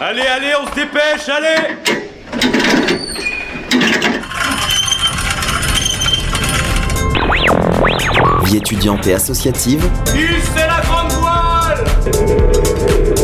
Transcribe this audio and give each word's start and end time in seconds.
Allez, 0.00 0.20
allez, 0.26 0.52
on 0.60 0.66
se 0.68 0.74
dépêche, 0.74 1.28
allez. 1.28 1.76
Vie 8.44 8.56
étudiante 8.58 9.06
et 9.06 9.14
associative, 9.14 9.84
c'est 10.06 10.66
la 10.66 10.80
grande 10.82 11.12
voile. 11.12 11.84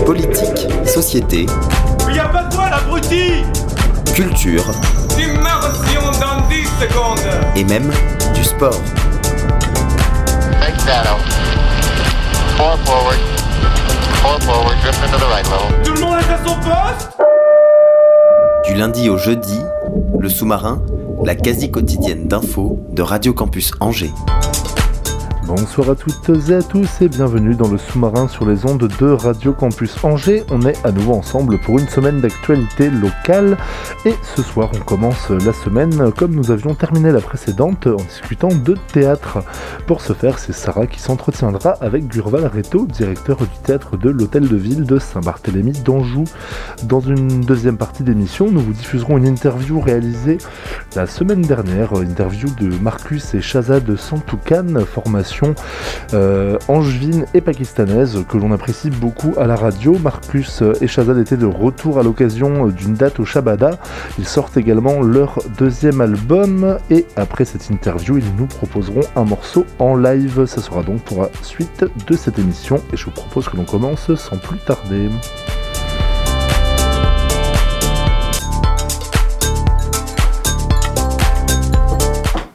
Politique, 0.05 0.67
société, 0.87 1.47
Il 2.09 2.17
y 2.17 2.19
a 2.19 2.25
pas 2.29 2.45
de 2.45 2.55
voile, 2.55 2.73
abruti. 2.73 3.45
Culture. 4.15 4.65
Immersion 5.19 6.03
dans 6.21 6.41
10 6.49 6.65
secondes. 6.81 7.19
Et 7.55 7.65
même 7.65 7.91
du 8.35 8.45
sport. 8.45 8.81
Take 10.61 10.79
shadow. 10.87 11.19
Four 12.57 12.79
forward. 12.85 13.42
Four 14.23 14.41
forward. 14.43 14.77
Drift 14.83 15.03
into 15.05 15.19
the 15.19 15.29
right 15.29 15.45
level. 15.51 15.83
Tout 15.83 15.95
le 15.95 16.01
monde 16.01 16.15
est 16.15 16.33
à 16.33 16.39
son 16.47 16.55
poste? 16.55 17.11
Du 18.65 18.75
lundi 18.75 19.09
au 19.11 19.19
jeudi, 19.19 19.59
le 20.17 20.29
sous-marin, 20.29 20.81
la 21.25 21.35
quasi 21.35 21.73
quotidienne 21.73 22.29
d'infos 22.29 22.79
de 22.93 23.03
Radio 23.03 23.35
Campus 23.35 23.73
Angers. 23.81 24.13
Bonsoir 25.47 25.91
à 25.91 25.97
toutes 25.97 26.31
et 26.49 26.55
à 26.55 26.63
tous 26.63 27.01
et 27.01 27.09
bienvenue 27.09 27.57
dans 27.57 27.69
le 27.69 27.77
sous-marin 27.77 28.29
sur 28.29 28.47
les 28.47 28.65
ondes 28.65 28.89
de 29.01 29.07
Radio 29.07 29.53
Campus 29.53 29.97
Angers. 30.05 30.45
On 30.51 30.63
est 30.63 30.79
à 30.87 30.93
nouveau 30.93 31.15
ensemble 31.15 31.59
pour 31.59 31.81
une 31.81 31.89
semaine 31.89 32.21
d'actualité 32.21 32.91
locale 32.91 33.59
et 34.05 34.15
ce 34.23 34.41
soir 34.41 34.71
on 34.73 34.79
commence 34.85 35.31
la 35.31 35.53
semaine 35.53 36.13
comme 36.13 36.37
nous 36.37 36.53
avions 36.53 36.77
terminé 36.77 37.11
la 37.11 37.21
précédente 37.21 37.89
en 37.89 37.97
discutant 37.97 38.55
de 38.55 38.77
théâtre. 38.93 39.41
Pour 39.89 40.01
ce 40.01 40.13
faire, 40.13 40.39
c'est 40.39 40.53
Sarah 40.53 40.87
qui 40.87 41.01
s'entretiendra 41.01 41.73
avec 41.81 42.07
Gurval 42.07 42.47
Reto, 42.47 42.87
directeur 42.87 43.39
du 43.39 43.59
théâtre 43.65 43.97
de 43.97 44.11
l'Hôtel 44.11 44.49
de 44.49 44.57
Ville 44.57 44.85
de 44.85 45.01
Saint-Barthélemy 45.01 45.73
d'Anjou. 45.73 46.25
Dans 46.85 47.01
une 47.01 47.41
deuxième 47.41 47.79
partie 47.79 48.05
d'émission, 48.05 48.49
nous 48.51 48.61
vous 48.61 48.75
diffuserons 48.75 49.19
une 49.19 49.27
interview 49.27 49.81
réalisée 49.81 50.39
la 50.95 51.09
semaine 51.09 51.43
dernière, 51.43 51.95
interview 51.95 52.49
de 52.61 52.69
Marcus 52.79 53.35
et 53.35 53.41
Shazad 53.41 53.97
Santoukan, 53.97 54.85
formation 54.87 55.32
euh, 56.15 56.59
angevine 56.69 57.27
et 57.35 57.41
pakistanaise 57.41 58.25
que 58.29 58.37
l'on 58.37 58.53
apprécie 58.53 58.91
beaucoup 58.91 59.35
à 59.39 59.47
la 59.47 59.57
radio. 59.57 59.97
Marcus 59.99 60.63
et 60.81 60.87
Shazad 60.87 61.19
étaient 61.19 61.37
de 61.37 61.47
retour 61.47 61.99
à 61.99 62.03
l'occasion 62.03 62.69
d'une 62.69 62.95
date 62.95 63.21
au 63.21 63.25
Shabada. 63.25 63.79
Ils 64.19 64.27
sortent 64.27 64.57
également 64.57 65.01
leur 65.03 65.39
deuxième 65.59 66.01
album 66.01 66.79
et 66.91 67.07
après 67.17 67.45
cette 67.45 67.71
interview, 67.71 68.19
ils 68.19 68.35
nous 68.39 68.47
proposeront 68.47 69.03
un 69.17 69.25
morceau 69.25 69.67
en 69.79 69.97
live. 69.97 70.47
Ça 70.47 70.61
sera 70.61 70.83
donc 70.83 71.03
pour 71.03 71.23
la 71.23 71.31
suite 71.43 71.85
de 72.07 72.17
cette 72.17 72.39
émission 72.39 72.81
et 72.93 72.97
je 72.97 73.05
vous 73.05 73.11
propose 73.11 73.49
que 73.49 73.57
l'on 73.57 73.65
commence 73.65 74.15
sans 74.15 74.37
plus 74.37 74.59
tarder. 74.59 75.09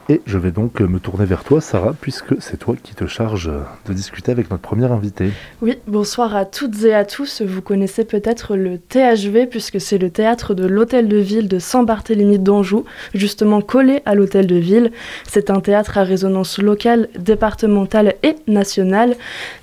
Et 0.10 0.22
je 0.26 0.38
vais 0.38 0.52
donc 0.52 0.80
me 0.80 1.00
tourner 1.00 1.26
vers 1.26 1.44
toi, 1.44 1.60
Sarah, 1.60 1.94
puisque 2.00 2.42
c'est 2.42 2.56
toi 2.56 2.76
qui 2.82 2.96
te 2.96 3.08
charges 3.08 3.52
de 3.86 3.94
discuter 3.94 4.32
avec 4.32 4.50
notre 4.50 4.62
première 4.62 4.94
invitée. 4.94 5.32
Oui, 5.62 5.80
bonsoir 5.86 6.34
à 6.34 6.46
toutes 6.46 6.82
et 6.86 6.94
à 6.94 7.04
tous. 7.04 7.42
Vous 7.42 7.62
connaissez 7.62 8.06
peut-être 8.06 8.56
le 8.56 8.78
THV 8.78 9.48
puisque 9.48 9.82
c'est 9.82 9.98
le 9.98 10.10
théâtre 10.10 10.54
de 10.54 10.66
l'Hôtel 10.66 11.10
de 11.10 11.18
Ville 11.18 11.50
de 11.50 11.60
Saint-Barthélemy 11.60 12.40
d'Anjou, 12.40 12.86
justement 13.14 13.60
collé 13.60 14.02
à 14.06 14.16
l'Hôtel 14.16 14.48
de 14.48 14.56
Ville. 14.56 14.94
C'est 15.28 15.50
un 15.50 15.60
théâtre 15.60 15.98
à 15.98 16.04
résonance 16.04 16.58
locale, 16.58 17.10
départementale 17.20 18.16
et 18.24 18.38
nationale, 18.48 19.18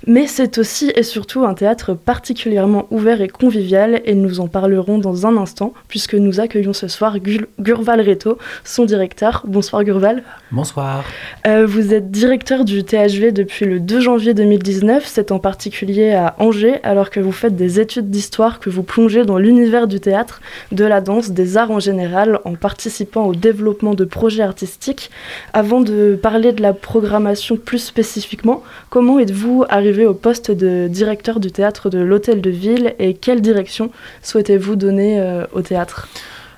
mais 0.05 0.27
c'est 0.27 0.59
aussi 0.59 0.91
et 0.95 1.01
surtout 1.01 1.43
un 1.43 1.55
théâtre 1.55 1.95
particulièrement 1.95 2.85
ouvert 2.91 3.21
et 3.21 3.29
convivial 3.29 3.99
et 4.05 4.13
nous 4.13 4.39
en 4.39 4.47
parlerons 4.47 4.99
dans 4.99 5.25
un 5.25 5.37
instant 5.37 5.73
puisque 5.87 6.13
nous 6.13 6.39
accueillons 6.39 6.73
ce 6.73 6.87
soir 6.87 7.17
Gurval 7.17 8.01
Reto, 8.01 8.37
son 8.63 8.85
directeur. 8.85 9.43
Bonsoir 9.47 9.83
Gurval. 9.83 10.21
Bonsoir. 10.51 11.03
Euh, 11.47 11.65
vous 11.65 11.93
êtes 11.93 12.11
directeur 12.11 12.65
du 12.65 12.83
THV 12.83 13.31
depuis 13.31 13.65
le 13.65 13.79
2 13.79 13.99
janvier 13.99 14.33
2019. 14.33 15.05
C'est 15.05 15.31
en 15.31 15.39
particulier 15.39 16.13
à 16.13 16.35
Angers, 16.39 16.79
alors 16.83 17.09
que 17.09 17.19
vous 17.19 17.31
faites 17.31 17.55
des 17.55 17.79
études 17.79 18.09
d'histoire, 18.09 18.59
que 18.59 18.69
vous 18.69 18.83
plongez 18.83 19.25
dans 19.25 19.37
l'univers 19.37 19.87
du 19.87 19.99
théâtre, 19.99 20.41
de 20.71 20.85
la 20.85 21.01
danse, 21.01 21.31
des 21.31 21.57
arts 21.57 21.71
en 21.71 21.79
général, 21.79 22.39
en 22.45 22.55
participant 22.55 23.25
au 23.25 23.35
développement 23.35 23.95
de 23.95 24.05
projets 24.05 24.43
artistiques. 24.43 25.09
Avant 25.53 25.81
de 25.81 26.17
parler 26.21 26.53
de 26.53 26.61
la 26.61 26.73
programmation 26.73 27.57
plus 27.57 27.79
spécifiquement, 27.79 28.63
comment 28.89 29.19
êtes-vous 29.19 29.65
arrivé 29.69 30.05
au 30.05 30.13
poste 30.13 30.51
de 30.51 30.87
directeur 30.87 31.39
du 31.39 31.51
théâtre 31.51 31.89
de 31.89 31.99
l'Hôtel 31.99 32.41
de 32.41 32.49
Ville 32.49 32.95
et 32.99 33.13
quelle 33.15 33.41
direction 33.41 33.91
souhaitez-vous 34.21 34.75
donner 34.75 35.19
euh, 35.19 35.45
au 35.53 35.61
théâtre? 35.61 36.07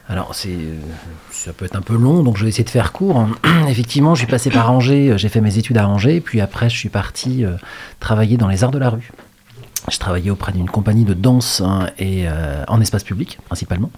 Alors, 0.10 0.34
c'est, 0.34 0.58
ça 1.32 1.52
peut 1.54 1.66
être 1.66 1.76
un 1.76 1.82
peu 1.82 1.96
long, 1.96 2.24
donc 2.24 2.38
je 2.38 2.44
vais 2.44 2.50
essayer 2.50 2.64
de 2.64 2.70
faire 2.70 2.94
court. 2.94 3.28
Effectivement, 3.68 4.16
je 4.16 4.20
suis 4.20 4.32
passé 4.32 4.50
par 4.50 4.72
Angers, 4.72 5.12
euh, 5.12 5.18
j'ai 5.18 5.30
fait 5.30 5.42
mes 5.42 5.58
études 5.58 5.78
à 5.78 5.88
Angers, 5.88 6.22
puis 6.22 6.40
après, 6.40 6.70
je 6.70 6.78
suis 6.78 6.90
parti 6.90 7.44
euh, 7.44 7.58
travailler 8.00 8.38
dans 8.38 8.48
les 8.48 8.64
arts 8.64 8.72
de 8.72 8.80
la 8.80 8.90
rue. 8.90 9.12
Je 9.90 10.00
travaillais 10.00 10.32
auprès 10.32 10.52
d'une 10.52 10.70
compagnie 10.70 11.06
de 11.06 11.14
danse 11.14 11.62
hein, 11.62 11.88
et 11.98 12.28
euh, 12.28 12.66
en 12.68 12.82
espace 12.82 13.06
public, 13.06 13.40
principalement. 13.46 13.90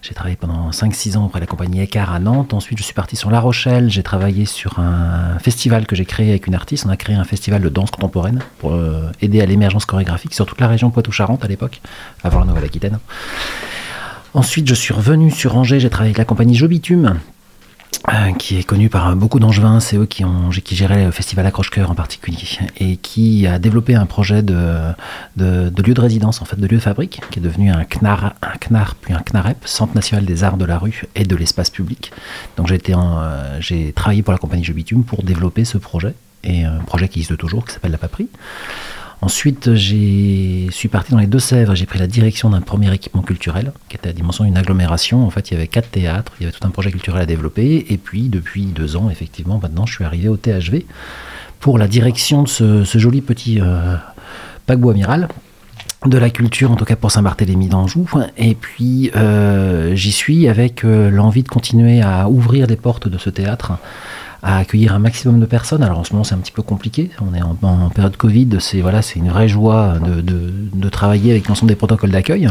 J'ai 0.00 0.14
travaillé 0.14 0.36
pendant 0.36 0.70
5-6 0.70 1.18
ans 1.18 1.26
auprès 1.26 1.40
de 1.40 1.44
la 1.44 1.46
compagnie 1.46 1.82
Écart 1.82 2.10
à 2.10 2.18
Nantes. 2.18 2.54
Ensuite, 2.54 2.78
je 2.78 2.82
suis 2.82 2.94
parti 2.94 3.16
sur 3.16 3.30
La 3.30 3.40
Rochelle. 3.40 3.90
J'ai 3.90 4.02
travaillé 4.02 4.46
sur 4.46 4.78
un 4.78 5.38
festival 5.38 5.86
que 5.86 5.94
j'ai 5.94 6.06
créé 6.06 6.30
avec 6.30 6.46
une 6.46 6.54
artiste. 6.54 6.86
On 6.86 6.88
a 6.88 6.96
créé 6.96 7.16
un 7.16 7.24
festival 7.24 7.60
de 7.60 7.68
danse 7.68 7.90
contemporaine 7.90 8.40
pour 8.58 8.72
euh, 8.72 9.10
aider 9.20 9.42
à 9.42 9.46
l'émergence 9.46 9.84
chorégraphique 9.84 10.32
sur 10.32 10.46
toute 10.46 10.60
la 10.60 10.68
région 10.68 10.90
Poitou-Charentes 10.90 11.44
à 11.44 11.48
l'époque, 11.48 11.82
avant 12.24 12.40
la 12.40 12.46
Nouvelle-Aquitaine. 12.46 12.98
Ensuite, 14.36 14.68
je 14.68 14.74
suis 14.74 14.92
revenu 14.92 15.30
sur 15.30 15.56
Angers, 15.56 15.80
j'ai 15.80 15.88
travaillé 15.88 16.10
avec 16.10 16.18
la 16.18 16.26
compagnie 16.26 16.54
Jobitume, 16.54 17.20
euh, 18.12 18.32
qui 18.38 18.58
est 18.58 18.64
connue 18.64 18.90
par 18.90 19.16
beaucoup 19.16 19.40
d'angevins, 19.40 19.80
c'est 19.80 19.96
eux 19.96 20.04
qui, 20.04 20.26
ont, 20.26 20.50
qui 20.50 20.76
géraient 20.76 21.06
le 21.06 21.10
festival 21.10 21.46
Accroche-Cœur 21.46 21.90
en 21.90 21.94
particulier, 21.94 22.46
et 22.76 22.98
qui 22.98 23.46
a 23.46 23.58
développé 23.58 23.94
un 23.94 24.04
projet 24.04 24.42
de, 24.42 24.92
de, 25.36 25.82
lieu 25.82 25.94
de 25.94 26.00
résidence, 26.02 26.42
en 26.42 26.44
fait, 26.44 26.60
de 26.60 26.66
lieu 26.66 26.76
de 26.76 26.82
fabrique, 26.82 27.22
qui 27.30 27.38
est 27.38 27.42
devenu 27.42 27.70
un 27.70 27.84
CNAR, 27.84 28.34
un 28.42 28.58
CNAR 28.58 28.94
puis 28.96 29.14
un 29.14 29.20
CNAREP, 29.20 29.56
Centre 29.64 29.94
National 29.94 30.26
des 30.26 30.44
Arts 30.44 30.58
de 30.58 30.66
la 30.66 30.76
Rue 30.76 31.06
et 31.14 31.24
de 31.24 31.34
l'Espace 31.34 31.70
Public. 31.70 32.12
Donc 32.58 32.70
euh, 32.70 33.56
j'ai 33.60 33.92
travaillé 33.94 34.22
pour 34.22 34.32
la 34.32 34.38
compagnie 34.38 34.64
Jobitume 34.64 35.02
pour 35.02 35.22
développer 35.22 35.64
ce 35.64 35.78
projet, 35.78 36.12
et 36.44 36.64
un 36.64 36.80
projet 36.80 37.08
qui 37.08 37.20
existe 37.20 37.38
toujours, 37.38 37.64
qui 37.64 37.72
s'appelle 37.72 37.92
La 37.92 37.96
Paperie. 37.96 38.28
Ensuite, 39.22 39.74
je 39.74 40.68
suis 40.70 40.88
parti 40.88 41.12
dans 41.12 41.18
les 41.18 41.26
Deux-Sèvres. 41.26 41.74
J'ai 41.74 41.86
pris 41.86 41.98
la 41.98 42.06
direction 42.06 42.50
d'un 42.50 42.60
premier 42.60 42.92
équipement 42.92 43.22
culturel 43.22 43.72
qui 43.88 43.96
était 43.96 44.10
à 44.10 44.12
dimension 44.12 44.44
d'une 44.44 44.56
agglomération. 44.56 45.26
En 45.26 45.30
fait, 45.30 45.50
il 45.50 45.54
y 45.54 45.56
avait 45.56 45.68
quatre 45.68 45.90
théâtres, 45.90 46.32
il 46.38 46.44
y 46.44 46.46
avait 46.46 46.56
tout 46.56 46.66
un 46.66 46.70
projet 46.70 46.90
culturel 46.90 47.22
à 47.22 47.26
développer. 47.26 47.86
Et 47.88 47.96
puis, 47.96 48.28
depuis 48.28 48.66
deux 48.66 48.96
ans, 48.96 49.08
effectivement, 49.08 49.58
maintenant, 49.60 49.86
je 49.86 49.94
suis 49.94 50.04
arrivé 50.04 50.28
au 50.28 50.36
THV 50.36 50.84
pour 51.60 51.78
la 51.78 51.88
direction 51.88 52.42
de 52.42 52.48
ce, 52.48 52.84
ce 52.84 52.98
joli 52.98 53.22
petit 53.22 53.60
euh, 53.60 53.96
paquebot 54.66 54.90
amiral 54.90 55.28
de 56.04 56.18
la 56.18 56.30
culture, 56.30 56.70
en 56.70 56.76
tout 56.76 56.84
cas 56.84 56.96
pour 56.96 57.10
Saint-Barthélemy 57.10 57.68
d'Anjou. 57.68 58.08
Et 58.36 58.54
puis, 58.54 59.10
euh, 59.16 59.94
j'y 59.94 60.12
suis 60.12 60.46
avec 60.46 60.84
euh, 60.84 61.10
l'envie 61.10 61.42
de 61.42 61.48
continuer 61.48 62.02
à 62.02 62.28
ouvrir 62.28 62.66
les 62.66 62.76
portes 62.76 63.08
de 63.08 63.18
ce 63.18 63.30
théâtre 63.30 63.72
à 64.46 64.58
accueillir 64.58 64.94
un 64.94 65.00
maximum 65.00 65.40
de 65.40 65.46
personnes. 65.46 65.82
Alors 65.82 65.98
en 65.98 66.04
ce 66.04 66.12
moment 66.12 66.24
c'est 66.24 66.36
un 66.36 66.38
petit 66.38 66.52
peu 66.52 66.62
compliqué, 66.62 67.10
on 67.20 67.34
est 67.34 67.42
en, 67.42 67.56
en 67.62 67.90
période 67.90 68.16
Covid, 68.16 68.48
c'est 68.60 68.80
voilà, 68.80 69.02
c'est 69.02 69.18
une 69.18 69.28
vraie 69.28 69.48
joie 69.48 69.98
de, 69.98 70.20
de, 70.20 70.52
de 70.72 70.88
travailler 70.88 71.32
avec 71.32 71.48
l'ensemble 71.48 71.68
des 71.68 71.76
protocoles 71.76 72.12
d'accueil. 72.12 72.48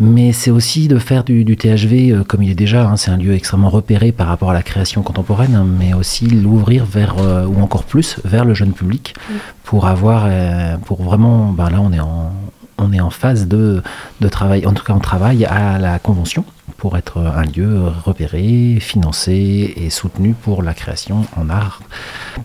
Mais 0.00 0.32
c'est 0.32 0.50
aussi 0.50 0.88
de 0.88 0.98
faire 0.98 1.22
du, 1.22 1.44
du 1.44 1.56
THV 1.56 2.10
euh, 2.10 2.24
comme 2.24 2.42
il 2.42 2.50
est 2.50 2.56
déjà, 2.56 2.88
hein, 2.88 2.96
c'est 2.96 3.12
un 3.12 3.16
lieu 3.16 3.32
extrêmement 3.34 3.70
repéré 3.70 4.10
par 4.10 4.26
rapport 4.26 4.50
à 4.50 4.54
la 4.54 4.62
création 4.62 5.02
contemporaine, 5.02 5.54
hein, 5.54 5.64
mais 5.64 5.94
aussi 5.94 6.26
l'ouvrir 6.26 6.84
vers, 6.84 7.14
euh, 7.18 7.46
ou 7.46 7.60
encore 7.62 7.84
plus, 7.84 8.16
vers 8.24 8.44
le 8.44 8.54
jeune 8.54 8.72
public, 8.72 9.14
pour 9.62 9.86
avoir, 9.86 10.24
euh, 10.26 10.76
pour 10.78 11.02
vraiment, 11.02 11.52
ben 11.52 11.70
là 11.70 11.80
on 11.80 11.92
est 11.92 12.00
en, 12.00 12.32
on 12.78 12.92
est 12.92 13.00
en 13.00 13.10
phase 13.10 13.46
de, 13.46 13.84
de 14.20 14.28
travail, 14.28 14.66
en 14.66 14.72
tout 14.72 14.82
cas 14.82 14.94
on 14.94 14.98
travaille 14.98 15.44
à 15.44 15.78
la 15.78 16.00
convention 16.00 16.44
pour 16.84 16.98
être 16.98 17.16
un 17.16 17.46
lieu 17.46 17.80
repéré, 18.04 18.76
financé 18.78 19.72
et 19.74 19.88
soutenu 19.88 20.34
pour 20.34 20.62
la 20.62 20.74
création 20.74 21.24
en 21.34 21.48
art, 21.48 21.80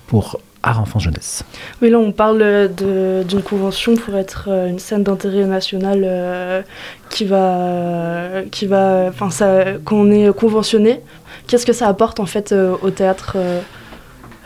pour 0.08 0.40
art 0.64 0.80
enfance 0.80 1.04
jeunesse. 1.04 1.44
Oui, 1.82 1.90
là, 1.90 2.00
on 2.00 2.14
parle 2.14 2.70
d'une 2.74 3.44
convention 3.44 3.98
pour 3.98 4.16
être 4.16 4.46
euh, 4.48 4.70
une 4.70 4.80
scène 4.80 5.04
d'intérêt 5.04 5.44
national 5.44 6.04
euh, 6.06 6.62
qui 7.10 7.26
va, 7.26 8.44
qui 8.50 8.66
va, 8.66 9.08
enfin, 9.10 9.30
ça, 9.30 9.74
qu'on 9.84 10.10
est 10.10 10.34
conventionné. 10.34 11.02
Qu'est-ce 11.48 11.66
que 11.66 11.74
ça 11.74 11.90
apporte 11.90 12.22
en 12.22 12.26
fait 12.26 12.54
euh, 12.54 12.78
au 12.82 12.92
théâtre 12.92 13.36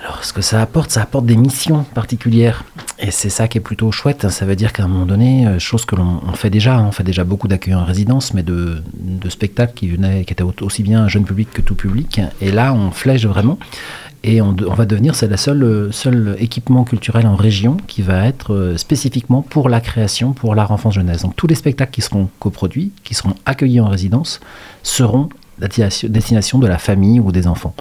Alors, 0.03 0.25
ce 0.25 0.33
que 0.33 0.41
ça 0.41 0.61
apporte, 0.61 0.91
ça 0.91 1.01
apporte 1.01 1.25
des 1.25 1.38
missions 1.38 1.83
particulières. 1.94 2.65
Et 3.00 3.09
c'est 3.09 3.29
ça 3.29 3.47
qui 3.47 3.57
est 3.57 3.61
plutôt 3.61 3.89
chouette. 3.94 4.29
Ça 4.29 4.45
veut 4.45 4.57
dire 4.57 4.73
qu'à 4.73 4.83
un 4.83 4.88
moment 4.89 5.05
donné, 5.05 5.47
euh, 5.47 5.59
chose 5.59 5.85
que 5.85 5.95
l'on 5.95 6.19
on 6.27 6.33
fait 6.33 6.50
déjà, 6.50 6.75
hein, 6.75 6.85
on 6.89 6.91
fait 6.91 7.05
déjà 7.05 7.23
beaucoup 7.23 7.47
d'accueil 7.47 7.73
en 7.73 7.85
résidence, 7.85 8.33
mais 8.33 8.44
de, 8.44 8.83
spectacles 9.29 9.73
qui, 9.73 9.88
venaient, 9.88 10.25
qui 10.25 10.33
étaient 10.33 10.44
au- 10.44 10.53
aussi 10.61 10.83
bien 10.83 11.07
jeune 11.07 11.23
public 11.23 11.51
que 11.51 11.61
tout 11.61 11.75
public. 11.75 12.19
Et 12.41 12.51
là, 12.51 12.73
on 12.73 12.91
flèche 12.91 13.25
vraiment. 13.25 13.57
Et 14.25 14.41
on, 14.41 14.53
va 14.53 14.85
devenir, 14.85 15.15
c'est 15.15 15.31
euh, 15.50 15.91
seul 15.91 16.35
équipement 16.39 16.83
culturel 16.83 17.25
en 17.25 17.35
région 17.35 17.77
qui 17.88 18.01
va 18.01 18.25
être 18.25 18.53
euh, 18.53 18.77
spécifiquement 18.77 19.41
pour 19.41 19.69
la 19.69 19.79
création, 19.79 20.33
pour 20.33 20.53
l'art 20.53 20.71
enfance 20.71 20.95
jeunesse. 20.95 21.21
Donc 21.21 21.35
tous 21.35 21.47
les 21.47 21.55
spectacles 21.55 21.91
qui 21.91 22.01
seront 22.01 22.29
coproduits, 22.39 22.91
qui 23.03 23.15
seront 23.15 23.35
accueillis 23.45 23.81
en 23.81 23.88
résidence, 23.88 24.41
seront 24.81 25.29
destination 25.59 26.59
de 26.59 26.67
la 26.67 26.77
famille 26.77 27.19
ou 27.19 27.31
des 27.31 27.47
enfants. 27.47 27.75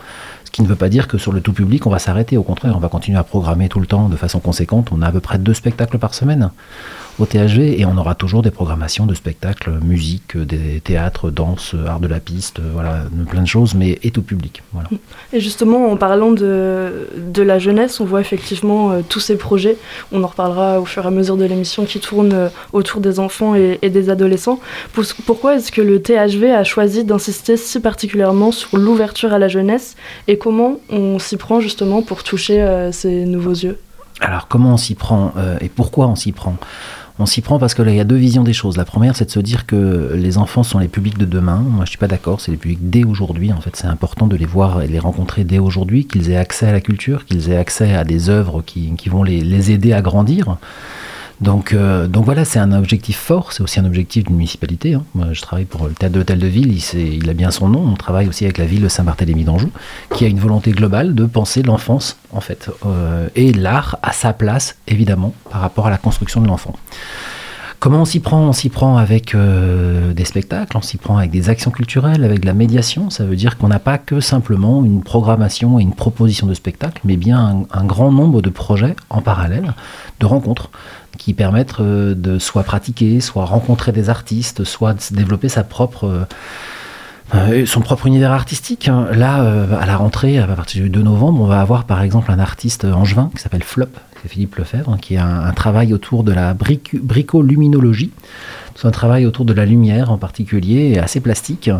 Qui 0.53 0.63
ne 0.63 0.67
veut 0.69 0.77
pas 0.77 0.91
dire 0.91 1.09
que 1.09 1.17
sur 1.17 1.33
le 1.33 1.41
tout 1.41 1.55
public, 1.55 1.87
on 1.87 1.91
va 1.91 1.99
s'arrêter. 1.99 2.37
Au 2.37 2.43
contraire, 2.43 2.77
on 2.77 2.81
va 2.81 2.89
continuer 2.89 3.19
à 3.19 3.25
programmer 3.25 3.71
tout 3.71 3.81
le 3.81 3.87
temps 3.87 4.11
de 4.11 4.17
façon 4.17 4.39
conséquente. 4.39 4.91
On 4.93 5.01
a 5.01 5.07
à 5.07 5.13
peu 5.13 5.21
près 5.21 5.39
deux 5.39 5.55
spectacles 5.55 5.99
par 5.99 6.13
semaine 6.13 6.51
au 7.19 7.27
THV 7.27 7.79
et 7.81 7.85
on 7.85 7.97
aura 7.99 8.15
toujours 8.15 8.43
des 8.43 8.51
programmations 8.51 9.05
de 9.07 9.15
spectacles, 9.15 9.79
musique, 9.83 10.37
des 10.37 10.81
théâtres, 10.81 11.31
danse, 11.31 11.75
art 11.87 12.01
de 12.01 12.09
la 12.09 12.21
piste, 12.21 12.59
euh, 12.59 12.71
voilà, 12.73 13.03
plein 13.29 13.43
de 13.43 13.47
choses, 13.47 13.75
mais 13.75 13.99
et 14.03 14.11
tout 14.11 14.23
public. 14.23 14.63
Voilà. 14.73 14.89
Et 15.33 15.41
justement, 15.41 15.91
en 15.93 15.97
parlant 15.97 16.33
de, 16.33 17.09
de 17.19 17.43
la 17.43 17.59
jeunesse, 17.59 18.01
on 18.01 18.05
voit 18.07 18.21
effectivement 18.23 18.91
euh, 18.93 19.01
tous 19.07 19.21
ces 19.21 19.37
projets. 19.37 19.77
On 20.11 20.23
en 20.25 20.27
reparlera 20.27 20.81
au 20.81 20.85
fur 20.85 21.05
et 21.05 21.07
à 21.07 21.11
mesure 21.11 21.37
de 21.37 21.45
l'émission 21.45 21.85
qui 21.85 22.01
tourne 22.01 22.33
euh, 22.33 22.49
autour 22.73 23.01
des 23.01 23.21
enfants 23.21 23.55
et, 23.55 23.79
et 23.83 23.91
des 23.91 24.09
adolescents. 24.09 24.59
Pour- 24.93 25.05
pourquoi 25.27 25.57
est-ce 25.57 25.71
que 25.71 25.83
le 25.83 26.01
THV 26.01 26.51
a 26.51 26.65
choisi 26.65 27.05
d'insister 27.05 27.57
si 27.57 27.79
particulièrement 27.81 28.53
sur 28.53 28.77
l'ouverture 28.79 29.33
à 29.33 29.39
la 29.39 29.49
jeunesse 29.49 29.97
et 30.29 30.39
comment 30.39 30.81
on 30.89 31.19
s'y 31.19 31.37
prend 31.37 31.61
justement 31.61 32.03
pour 32.03 32.23
toucher 32.25 32.63
euh, 32.63 32.91
ces 32.91 33.27
nouveaux 33.27 33.53
yeux? 33.53 33.79
Alors 34.21 34.47
comment 34.47 34.75
on 34.75 34.77
s'y 34.77 34.95
prend 34.95 35.33
et 35.61 35.69
pourquoi 35.69 36.07
on 36.07 36.15
s'y 36.15 36.31
prend? 36.33 36.57
On 37.19 37.27
s'y 37.27 37.43
prend 37.43 37.59
parce 37.59 37.75
que 37.75 37.83
là, 37.83 37.91
il 37.91 37.97
y 37.97 38.01
a 38.01 38.05
deux 38.05 38.17
visions 38.17 38.43
des 38.43 38.53
choses. 38.53 38.77
La 38.77 38.85
première, 38.85 39.17
c'est 39.17 39.27
de 39.27 39.31
se 39.31 39.41
dire 39.41 39.67
que 39.67 40.13
les 40.15 40.39
enfants 40.39 40.63
sont 40.63 40.79
les 40.79 40.89
publics 40.89 41.19
de 41.19 41.27
demain. 41.27 41.59
Moi, 41.59 41.85
je 41.85 41.91
suis 41.91 41.99
pas 41.99 42.09
d'accord. 42.09 42.41
C'est 42.41 42.51
les 42.51 42.57
publics 42.57 42.91
dès 42.91 43.05
aujourd'hui. 43.05 43.53
En 43.53 43.61
fait, 43.61 43.77
c'est 43.77 43.87
important 43.87 44.27
de 44.27 44.37
les 44.37 44.47
voir 44.47 44.83
et 44.83 44.87
les 44.87 44.99
rencontrer 44.99 45.45
dès 45.45 45.59
aujourd'hui, 45.59 46.07
qu'ils 46.07 46.31
aient 46.31 46.37
accès 46.37 46.67
à 46.67 46.73
la 46.73 46.81
culture, 46.81 47.27
qu'ils 47.27 47.51
aient 47.51 47.57
accès 47.57 47.95
à 47.95 48.05
des 48.05 48.31
œuvres 48.31 48.63
qui, 48.63 49.09
vont 49.09 49.23
les 49.23 49.71
aider 49.71 49.93
à 49.93 50.01
grandir. 50.01 50.57
Donc, 51.43 51.73
euh, 51.73 52.07
donc 52.07 52.25
voilà, 52.25 52.45
c'est 52.45 52.61
un 52.61 52.71
objectif 52.71 53.19
fort, 53.19 53.53
c'est 53.53 53.65
aussi 53.65 53.81
un 53.81 53.85
objectif 53.85 54.25
d'une 54.25 54.37
municipalité. 54.37 54.95
hein. 54.95 55.03
Moi, 55.17 55.27
je 55.33 55.43
travaille 55.43 55.65
pour 55.65 55.87
le 55.87 55.93
théâtre 55.93 56.15
de 56.15 56.21
l'Hôtel 56.21 56.39
de 56.39 56.47
Ville, 56.47 56.73
il, 56.95 57.29
a 57.29 57.35
bien 57.35 57.51
son 57.51 57.69
nom. 57.69 57.85
On 57.85 57.95
travaille 57.95 58.29
aussi 58.29 58.45
avec 58.45 58.59
la 58.59 58.65
ville 58.65 58.83
de 58.83 58.89
Saint-Barthélemy 58.89 59.43
d'Anjou, 59.43 59.71
qui 60.15 60.25
a 60.25 60.29
une 60.29 60.39
volonté 60.39 60.71
globale 60.71 61.17
de 61.17 61.25
penser 61.25 61.63
l'enfance, 61.63 62.17
en 62.31 62.41
fait, 62.41 62.71
euh, 62.87 63.29
et 63.35 63.53
l'art 63.53 63.99
à 64.03 64.13
sa 64.13 64.33
place, 64.33 64.77
évidemment, 64.87 65.35
par 65.51 65.61
rapport 65.61 65.89
à 65.89 65.91
la 65.91 65.99
construction 65.99 66.41
de 66.41 66.47
l'enfant. 66.47 66.77
Comment 67.81 68.03
on 68.03 68.05
s'y 68.05 68.21
prend? 68.21 68.43
On 68.43 68.53
s'y 68.53 68.69
prend 68.69 68.97
avec 68.97 69.35
euh, 69.35 70.13
des 70.13 70.25
spectacles, 70.25 70.77
on 70.77 70.83
s'y 70.83 70.99
prend 70.99 71.17
avec 71.17 71.33
des 71.33 71.49
actions 71.49 71.73
culturelles, 71.73 72.23
avec 72.23 72.39
de 72.39 72.47
la 72.47 72.55
médiation. 72.55 73.11
Ça 73.11 73.25
veut 73.25 73.35
dire 73.35 73.59
qu'on 73.59 73.67
n'a 73.67 73.81
pas 73.81 73.99
que 73.99 74.21
simplement 74.21 74.85
une 74.85 75.03
programmation 75.03 75.81
et 75.81 75.83
une 75.83 75.93
proposition 75.93 76.47
de 76.47 76.55
spectacle, 76.55 77.01
mais 77.05 77.17
bien 77.17 77.65
un 77.73 77.85
grand 77.85 78.13
nombre 78.13 78.41
de 78.41 78.51
projets 78.51 78.95
en 79.11 79.21
parallèle, 79.21 79.75
de 80.21 80.27
rencontres 80.27 80.71
qui 81.19 81.35
permettent 81.35 81.81
euh, 81.81 82.15
de 82.15 82.39
soit 82.39 82.63
pratiquer, 82.63 83.21
soit 83.21 83.45
rencontrer 83.45 83.93
des 83.93 84.11
artistes, 84.11 84.65
soit 84.65 85.13
développer 85.13 85.49
sa 85.49 85.65
propre, 85.65 86.05
euh, 86.05 86.25
euh, 87.35 87.67
son 87.67 87.81
propre 87.81 88.07
univers 88.07 88.33
artistique. 88.33 88.89
hein. 88.89 89.07
Là, 89.13 89.37
à 89.81 89.87
la 89.87 89.97
rentrée, 89.97 90.39
à 90.39 90.47
partir 90.47 90.83
du 90.83 90.91
2 90.91 91.03
novembre, 91.03 91.41
on 91.43 91.47
va 91.47 91.61
avoir 91.61 91.85
par 91.85 92.03
exemple 92.03 92.31
un 92.31 92.39
artiste 92.39 92.85
angevin 92.85 93.31
qui 93.35 93.43
s'appelle 93.43 93.63
Flop, 93.63 93.89
c'est 94.23 94.29
Philippe 94.29 94.57
Lefebvre, 94.57 94.91
hein, 94.93 94.99
qui 95.01 95.17
a 95.17 95.27
un, 95.27 95.53
travail 95.53 95.93
autour 95.93 96.25
de 96.25 96.33
la 96.33 96.55
bricoluminologie. 96.55 98.11
C'est 98.75 98.87
un 98.87 98.93
travail 98.93 99.27
autour 99.27 99.45
de 99.45 99.53
la 99.53 99.67
lumière 99.67 100.11
en 100.11 100.19
particulier, 100.19 100.99
assez 100.99 101.21
plastique. 101.21 101.71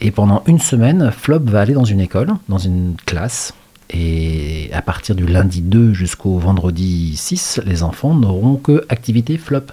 Et 0.00 0.10
pendant 0.10 0.42
une 0.46 0.58
semaine, 0.58 1.10
Flop 1.10 1.40
va 1.44 1.60
aller 1.60 1.74
dans 1.74 1.84
une 1.84 2.00
école, 2.00 2.28
dans 2.48 2.58
une 2.58 2.94
classe, 3.06 3.54
et 3.92 4.70
à 4.72 4.82
partir 4.82 5.14
du 5.14 5.26
lundi 5.26 5.60
2 5.60 5.92
jusqu'au 5.92 6.38
vendredi 6.38 7.16
6, 7.16 7.60
les 7.66 7.82
enfants 7.82 8.14
n'auront 8.14 8.56
que 8.56 8.84
activité 8.88 9.36
flop. 9.36 9.66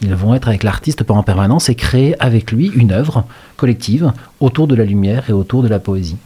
Ils 0.00 0.14
vont 0.14 0.34
être 0.34 0.48
avec 0.48 0.62
l'artiste 0.62 1.04
pendant 1.04 1.22
permanence 1.22 1.68
et 1.68 1.74
créer 1.74 2.20
avec 2.20 2.52
lui 2.52 2.70
une 2.74 2.92
œuvre 2.92 3.24
collective 3.56 4.12
autour 4.40 4.66
de 4.66 4.74
la 4.74 4.84
lumière 4.84 5.28
et 5.28 5.32
autour 5.32 5.62
de 5.62 5.68
la 5.68 5.78
poésie. 5.78 6.16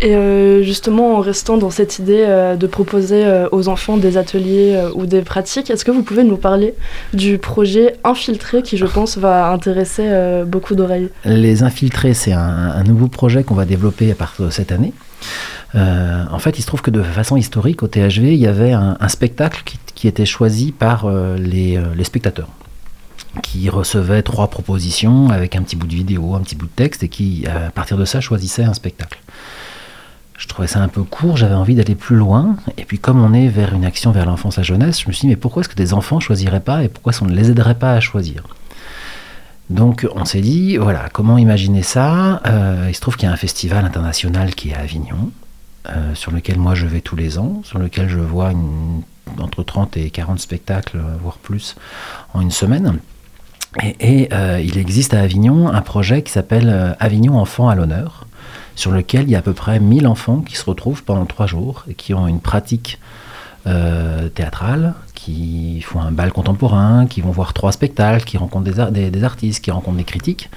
Et 0.00 0.14
euh, 0.16 0.62
justement, 0.62 1.16
en 1.16 1.20
restant 1.20 1.56
dans 1.56 1.70
cette 1.70 1.98
idée 1.98 2.24
euh, 2.26 2.56
de 2.56 2.66
proposer 2.66 3.24
euh, 3.24 3.48
aux 3.52 3.68
enfants 3.68 3.96
des 3.96 4.16
ateliers 4.16 4.80
ou 4.94 5.06
des 5.06 5.22
pratiques, 5.22 5.70
est-ce 5.70 5.84
que 5.84 5.90
vous 5.90 6.02
pouvez 6.02 6.24
nous 6.24 6.36
parler 6.36 6.74
du 7.12 7.38
projet 7.38 7.96
Infiltré 8.02 8.62
qui, 8.62 8.76
je 8.76 8.86
pense, 8.86 9.18
va 9.18 9.50
intéresser 9.50 10.08
beaucoup 10.46 10.74
d'oreilles? 10.74 11.10
Les 11.24 11.62
infiltrés, 11.62 12.14
c'est 12.14 12.32
un, 12.32 12.38
un 12.40 12.82
nouveau 12.84 13.08
projet 13.08 13.44
qu'on 13.44 13.54
va 13.54 13.64
développer 13.64 14.10
à 14.10 14.14
partir 14.14 14.46
de 14.46 14.50
cette 14.50 14.72
année. 14.72 14.92
Euh, 15.74 16.24
en 16.30 16.38
fait, 16.38 16.58
il 16.58 16.62
se 16.62 16.66
trouve 16.66 16.82
que 16.82 16.90
de 16.90 17.02
façon 17.02 17.36
historique, 17.36 17.82
au 17.82 17.88
THV, 17.88 18.34
il 18.34 18.40
y 18.40 18.46
avait 18.46 18.72
un, 18.72 19.08
spectacle 19.08 19.62
qui, 19.94 20.08
était 20.08 20.26
choisi 20.26 20.70
par 20.70 21.06
euh, 21.06 21.36
les, 21.38 21.78
euh, 21.78 21.94
les 21.96 22.04
spectateurs 22.04 22.48
qui 23.42 23.70
recevaient 23.70 24.22
trois 24.22 24.48
propositions 24.48 25.30
avec 25.30 25.56
un 25.56 25.62
petit 25.62 25.76
bout 25.76 25.86
de 25.86 25.94
vidéo, 25.94 26.34
un 26.34 26.40
petit 26.40 26.54
bout 26.54 26.66
de 26.66 26.70
texte 26.70 27.02
et 27.02 27.08
qui, 27.08 27.46
à 27.48 27.70
partir 27.70 27.96
de 27.96 28.04
ça, 28.04 28.20
choisissaient 28.20 28.62
un 28.62 28.74
spectacle. 28.74 29.18
Je 30.36 30.46
trouvais 30.46 30.68
ça 30.68 30.80
un 30.80 30.88
peu 30.88 31.02
court, 31.02 31.36
j'avais 31.36 31.54
envie 31.54 31.74
d'aller 31.74 31.96
plus 31.96 32.16
loin. 32.16 32.56
Et 32.76 32.84
puis, 32.84 32.98
comme 32.98 33.24
on 33.24 33.32
est 33.32 33.48
vers 33.48 33.74
une 33.74 33.84
action 33.84 34.12
vers 34.12 34.26
l'enfance, 34.26 34.56
la 34.56 34.62
jeunesse, 34.62 35.00
je 35.00 35.08
me 35.08 35.12
suis 35.12 35.22
dit, 35.22 35.28
mais 35.28 35.36
pourquoi 35.36 35.60
est-ce 35.60 35.68
que 35.68 35.74
des 35.74 35.94
enfants 35.94 36.20
choisiraient 36.20 36.60
pas 36.60 36.84
et 36.84 36.88
pourquoi 36.88 37.12
qu'on 37.12 37.24
ne 37.24 37.34
les 37.34 37.50
aiderait 37.50 37.74
pas 37.76 37.94
à 37.94 38.00
choisir? 38.00 38.44
Donc 39.70 40.06
on 40.14 40.24
s'est 40.24 40.42
dit, 40.42 40.76
voilà, 40.76 41.08
comment 41.12 41.38
imaginer 41.38 41.82
ça? 41.82 42.40
Il 42.88 42.94
se 42.94 43.00
trouve 43.00 43.16
qu'il 43.16 43.26
y 43.26 43.30
a 43.30 43.32
un 43.32 43.36
festival 43.36 43.84
international 43.84 44.54
qui 44.54 44.70
est 44.70 44.74
à 44.74 44.80
Avignon, 44.80 45.30
euh, 45.88 46.14
sur 46.14 46.32
lequel 46.32 46.58
moi 46.58 46.74
je 46.74 46.86
vais 46.86 47.00
tous 47.00 47.16
les 47.16 47.38
ans, 47.38 47.62
sur 47.64 47.78
lequel 47.78 48.08
je 48.08 48.18
vois 48.18 48.52
entre 49.38 49.62
30 49.62 49.96
et 49.96 50.10
40 50.10 50.38
spectacles, 50.38 51.00
voire 51.20 51.38
plus, 51.38 51.76
en 52.32 52.40
une 52.40 52.50
semaine. 52.50 52.98
Et, 54.00 54.28
euh, 54.32 54.60
il 54.64 54.78
existe 54.78 55.14
à 55.14 55.20
Avignon 55.20 55.68
un 55.68 55.80
projet 55.80 56.22
qui 56.22 56.30
s'appelle 56.30 56.68
euh, 56.68 56.92
Avignon 57.00 57.38
Enfants 57.38 57.68
à 57.68 57.74
l'honneur, 57.74 58.26
sur 58.76 58.92
lequel 58.92 59.22
il 59.22 59.30
y 59.30 59.34
a 59.34 59.38
à 59.38 59.42
peu 59.42 59.52
près 59.52 59.80
1000 59.80 60.06
enfants 60.06 60.40
qui 60.40 60.56
se 60.56 60.64
retrouvent 60.64 61.02
pendant 61.02 61.26
trois 61.26 61.46
jours 61.46 61.84
et 61.88 61.94
qui 61.94 62.14
ont 62.14 62.28
une 62.28 62.40
pratique 62.40 63.00
euh, 63.66 64.28
théâtrale, 64.28 64.94
qui 65.14 65.80
font 65.80 66.00
un 66.00 66.12
bal 66.12 66.32
contemporain, 66.32 67.06
qui 67.06 67.20
vont 67.20 67.30
voir 67.30 67.52
trois 67.52 67.72
spectacles, 67.72 68.24
qui 68.24 68.36
rencontrent 68.36 68.70
des 68.90 69.24
artistes, 69.24 69.64
qui 69.64 69.70
rencontrent 69.70 69.96
des 69.96 70.04
critiques. 70.04 70.50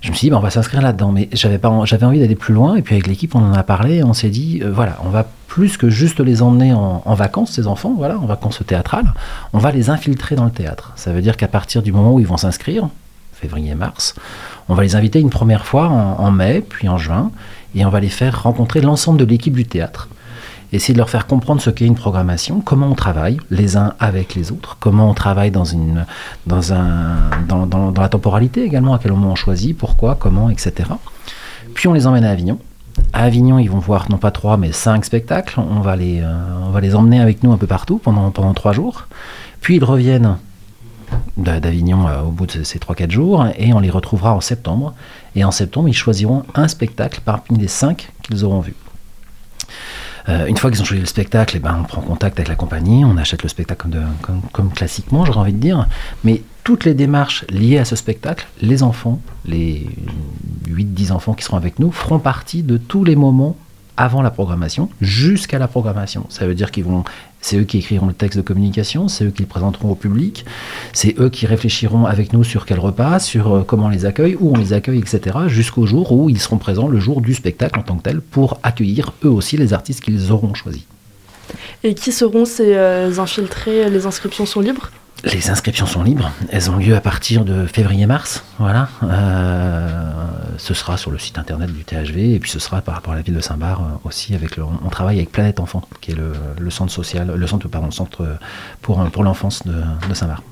Je 0.00 0.10
me 0.10 0.14
suis 0.14 0.26
dit, 0.26 0.30
ben, 0.30 0.38
on 0.38 0.40
va 0.40 0.50
s'inscrire 0.50 0.82
là-dedans, 0.82 1.12
mais 1.12 1.28
j'avais 1.32 1.64
envie 1.66 2.20
d'aller 2.20 2.36
plus 2.36 2.54
loin. 2.54 2.76
Et 2.76 2.82
puis 2.82 2.94
avec 2.94 3.06
l'équipe, 3.06 3.34
on 3.34 3.40
en 3.40 3.54
a 3.54 3.62
parlé, 3.62 4.02
on 4.02 4.12
s'est 4.12 4.28
dit, 4.28 4.60
euh, 4.62 4.70
voilà, 4.72 4.98
on 5.04 5.08
va 5.08 5.26
plus 5.48 5.76
que 5.76 5.88
juste 5.88 6.20
les 6.20 6.42
emmener 6.42 6.74
en, 6.74 7.14
vacances, 7.14 7.52
ces 7.52 7.66
enfants, 7.66 7.94
voilà, 7.96 8.18
en 8.18 8.26
vacances 8.26 8.60
théâtrales, 8.66 9.14
on 9.54 9.58
va 9.58 9.72
les 9.72 9.88
infiltrer 9.88 10.36
dans 10.36 10.44
le 10.44 10.50
théâtre. 10.50 10.92
Ça 10.96 11.12
veut 11.12 11.22
dire 11.22 11.38
qu'à 11.38 11.48
partir 11.48 11.82
du 11.82 11.92
moment 11.92 12.12
où 12.12 12.20
ils 12.20 12.26
vont 12.26 12.36
s'inscrire, 12.36 12.88
février-mars, 13.32 14.14
on 14.68 14.74
va 14.74 14.82
les 14.82 14.96
inviter 14.96 15.18
une 15.18 15.30
première 15.30 15.64
fois 15.64 15.88
en 15.88 16.30
mai, 16.30 16.62
puis 16.68 16.90
en 16.90 16.98
juin, 16.98 17.30
et 17.74 17.86
on 17.86 17.88
va 17.88 18.00
les 18.00 18.10
faire 18.10 18.42
rencontrer 18.42 18.82
l'ensemble 18.82 19.18
de 19.18 19.24
l'équipe 19.24 19.54
du 19.54 19.64
théâtre 19.64 20.08
essayer 20.72 20.92
de 20.94 20.98
leur 20.98 21.10
faire 21.10 21.26
comprendre 21.26 21.60
ce 21.60 21.70
qu'est 21.70 21.86
une 21.86 21.94
programmation, 21.94 22.60
comment 22.60 22.86
on 22.88 22.94
travaille 22.94 23.38
les 23.50 23.76
uns 23.76 23.94
avec 24.00 24.34
les 24.34 24.50
autres, 24.52 24.76
comment 24.80 25.08
on 25.10 25.14
travaille 25.14 25.50
dans, 25.50 25.64
une, 25.64 26.04
dans, 26.46 26.72
un, 26.72 27.16
dans, 27.48 27.66
dans- 27.66 27.90
la 27.92 28.08
temporalité 28.08 28.64
également, 28.64 28.94
à 28.94 28.98
quel 28.98 29.12
moment 29.12 29.30
on 29.32 29.36
choisit, 29.36 29.76
pourquoi, 29.76 30.14
comment, 30.16 30.50
etc. 30.50 30.72
Puis 31.74 31.88
on 31.88 31.92
les 31.92 32.06
emmène 32.06 32.24
à 32.24 32.30
Avignon. 32.30 32.58
À 33.12 33.24
Avignon, 33.24 33.58
ils 33.58 33.70
vont 33.70 33.78
voir 33.78 34.10
non 34.10 34.16
pas 34.18 34.30
trois, 34.30 34.56
mais 34.56 34.72
cinq 34.72 35.04
spectacles. 35.04 35.60
On 35.60 35.80
va 35.80 35.96
les, 35.96 36.20
euh, 36.20 36.34
on 36.64 36.70
va 36.70 36.80
les 36.80 36.94
emmener 36.94 37.20
avec 37.20 37.42
nous 37.42 37.52
un 37.52 37.58
peu 37.58 37.66
partout 37.66 37.98
pendant, 37.98 38.30
pendant 38.30 38.54
trois 38.54 38.72
jours. 38.72 39.06
Puis 39.60 39.76
ils 39.76 39.84
reviennent 39.84 40.38
d'a- 41.36 41.60
d'Avignon 41.60 42.08
euh, 42.08 42.22
au 42.22 42.30
bout 42.30 42.46
de 42.46 42.62
ces 42.62 42.78
3-4 42.78 43.10
jours 43.10 43.46
et 43.58 43.74
on 43.74 43.80
les 43.80 43.90
retrouvera 43.90 44.32
en 44.34 44.40
septembre. 44.40 44.94
Et 45.34 45.44
en 45.44 45.50
septembre, 45.50 45.88
ils 45.90 45.94
choisiront 45.94 46.44
un 46.54 46.68
spectacle 46.68 47.20
parmi 47.24 47.58
les 47.58 47.68
cinq 47.68 48.08
qu'ils 48.22 48.44
auront 48.44 48.60
vus. 48.60 48.74
Euh, 50.28 50.46
une 50.46 50.56
fois 50.56 50.70
qu'ils 50.70 50.82
ont 50.82 50.84
choisi 50.84 51.00
le 51.00 51.06
spectacle, 51.06 51.56
eh 51.56 51.60
ben, 51.60 51.76
on 51.80 51.84
prend 51.84 52.00
contact 52.00 52.38
avec 52.38 52.48
la 52.48 52.56
compagnie, 52.56 53.04
on 53.04 53.16
achète 53.16 53.42
le 53.42 53.48
spectacle 53.48 53.88
comme 54.52 54.72
classiquement, 54.72 55.24
j'aurais 55.24 55.38
envie 55.38 55.52
de 55.52 55.58
dire. 55.58 55.86
Mais 56.24 56.42
toutes 56.64 56.84
les 56.84 56.94
démarches 56.94 57.44
liées 57.48 57.78
à 57.78 57.84
ce 57.84 57.94
spectacle, 57.94 58.46
les 58.60 58.82
enfants, 58.82 59.20
les 59.44 59.86
8-10 60.68 61.12
enfants 61.12 61.34
qui 61.34 61.44
seront 61.44 61.56
avec 61.56 61.78
nous, 61.78 61.92
feront 61.92 62.18
partie 62.18 62.64
de 62.64 62.76
tous 62.76 63.04
les 63.04 63.14
moments 63.14 63.56
avant 63.96 64.22
la 64.22 64.30
programmation 64.30 64.88
jusqu'à 65.00 65.58
la 65.58 65.68
programmation. 65.68 66.26
Ça 66.28 66.46
veut 66.46 66.54
dire 66.54 66.70
qu'ils 66.70 66.84
vont, 66.84 67.04
c'est 67.40 67.56
eux 67.56 67.64
qui 67.64 67.78
écriront 67.78 68.06
le 68.06 68.12
texte 68.12 68.36
de 68.36 68.42
communication, 68.42 69.08
c'est 69.08 69.24
eux 69.24 69.30
qui 69.30 69.42
le 69.42 69.48
présenteront 69.48 69.90
au 69.90 69.94
public, 69.94 70.44
c'est 70.92 71.18
eux 71.18 71.30
qui 71.30 71.46
réfléchiront 71.46 72.04
avec 72.04 72.32
nous 72.32 72.44
sur 72.44 72.66
quel 72.66 72.78
repas, 72.78 73.18
sur 73.18 73.54
euh, 73.54 73.62
comment 73.62 73.86
on 73.86 73.90
les 73.90 74.04
accueille, 74.04 74.36
où 74.38 74.54
on 74.54 74.58
les 74.58 74.72
accueille, 74.72 74.98
etc. 74.98 75.36
Jusqu'au 75.48 75.86
jour 75.86 76.12
où 76.12 76.28
ils 76.28 76.40
seront 76.40 76.58
présents 76.58 76.88
le 76.88 77.00
jour 77.00 77.20
du 77.20 77.34
spectacle 77.34 77.78
en 77.78 77.82
tant 77.82 77.96
que 77.96 78.02
tel 78.02 78.20
pour 78.20 78.58
accueillir 78.62 79.12
eux 79.24 79.30
aussi 79.30 79.56
les 79.56 79.72
artistes 79.72 80.00
qu'ils 80.02 80.32
auront 80.32 80.54
choisis. 80.54 80.84
Et 81.84 81.94
qui 81.94 82.12
seront 82.12 82.44
ces 82.44 82.74
euh, 82.74 83.18
infiltrés? 83.18 83.88
Les 83.88 84.06
inscriptions 84.06 84.46
sont 84.46 84.60
libres? 84.60 84.90
Les 85.32 85.50
inscriptions 85.50 85.86
sont 85.86 86.02
libres. 86.02 86.30
Elles 86.50 86.70
ont 86.70 86.76
lieu 86.76 86.94
à 86.94 87.00
partir 87.00 87.44
de 87.44 87.66
février-mars. 87.66 88.44
Voilà. 88.58 88.88
Euh, 89.02 90.12
ce 90.56 90.74
sera 90.74 90.96
sur 90.96 91.10
le 91.10 91.18
site 91.18 91.38
internet 91.38 91.72
du 91.72 91.84
THV 91.84 92.34
et 92.34 92.38
puis 92.38 92.50
ce 92.50 92.58
sera 92.58 92.80
par 92.80 92.94
rapport 92.94 93.12
à 93.12 93.16
la 93.16 93.22
ville 93.22 93.34
de 93.34 93.40
Saint-Bar 93.40 93.80
euh, 93.80 94.08
aussi. 94.08 94.36
On 94.84 94.88
travaille 94.88 95.16
avec 95.16 95.32
Planète 95.32 95.60
Enfant, 95.60 95.82
qui 96.00 96.12
est 96.12 96.16
le, 96.16 96.70
centre 96.70 96.92
social, 96.92 97.32
le 97.34 97.46
centre, 97.46 97.68
centre 97.90 98.38
pour, 98.82 99.22
l'enfance 99.22 99.66
de, 99.66 99.82
de 100.08 100.14
Saint-Bar. 100.14 100.42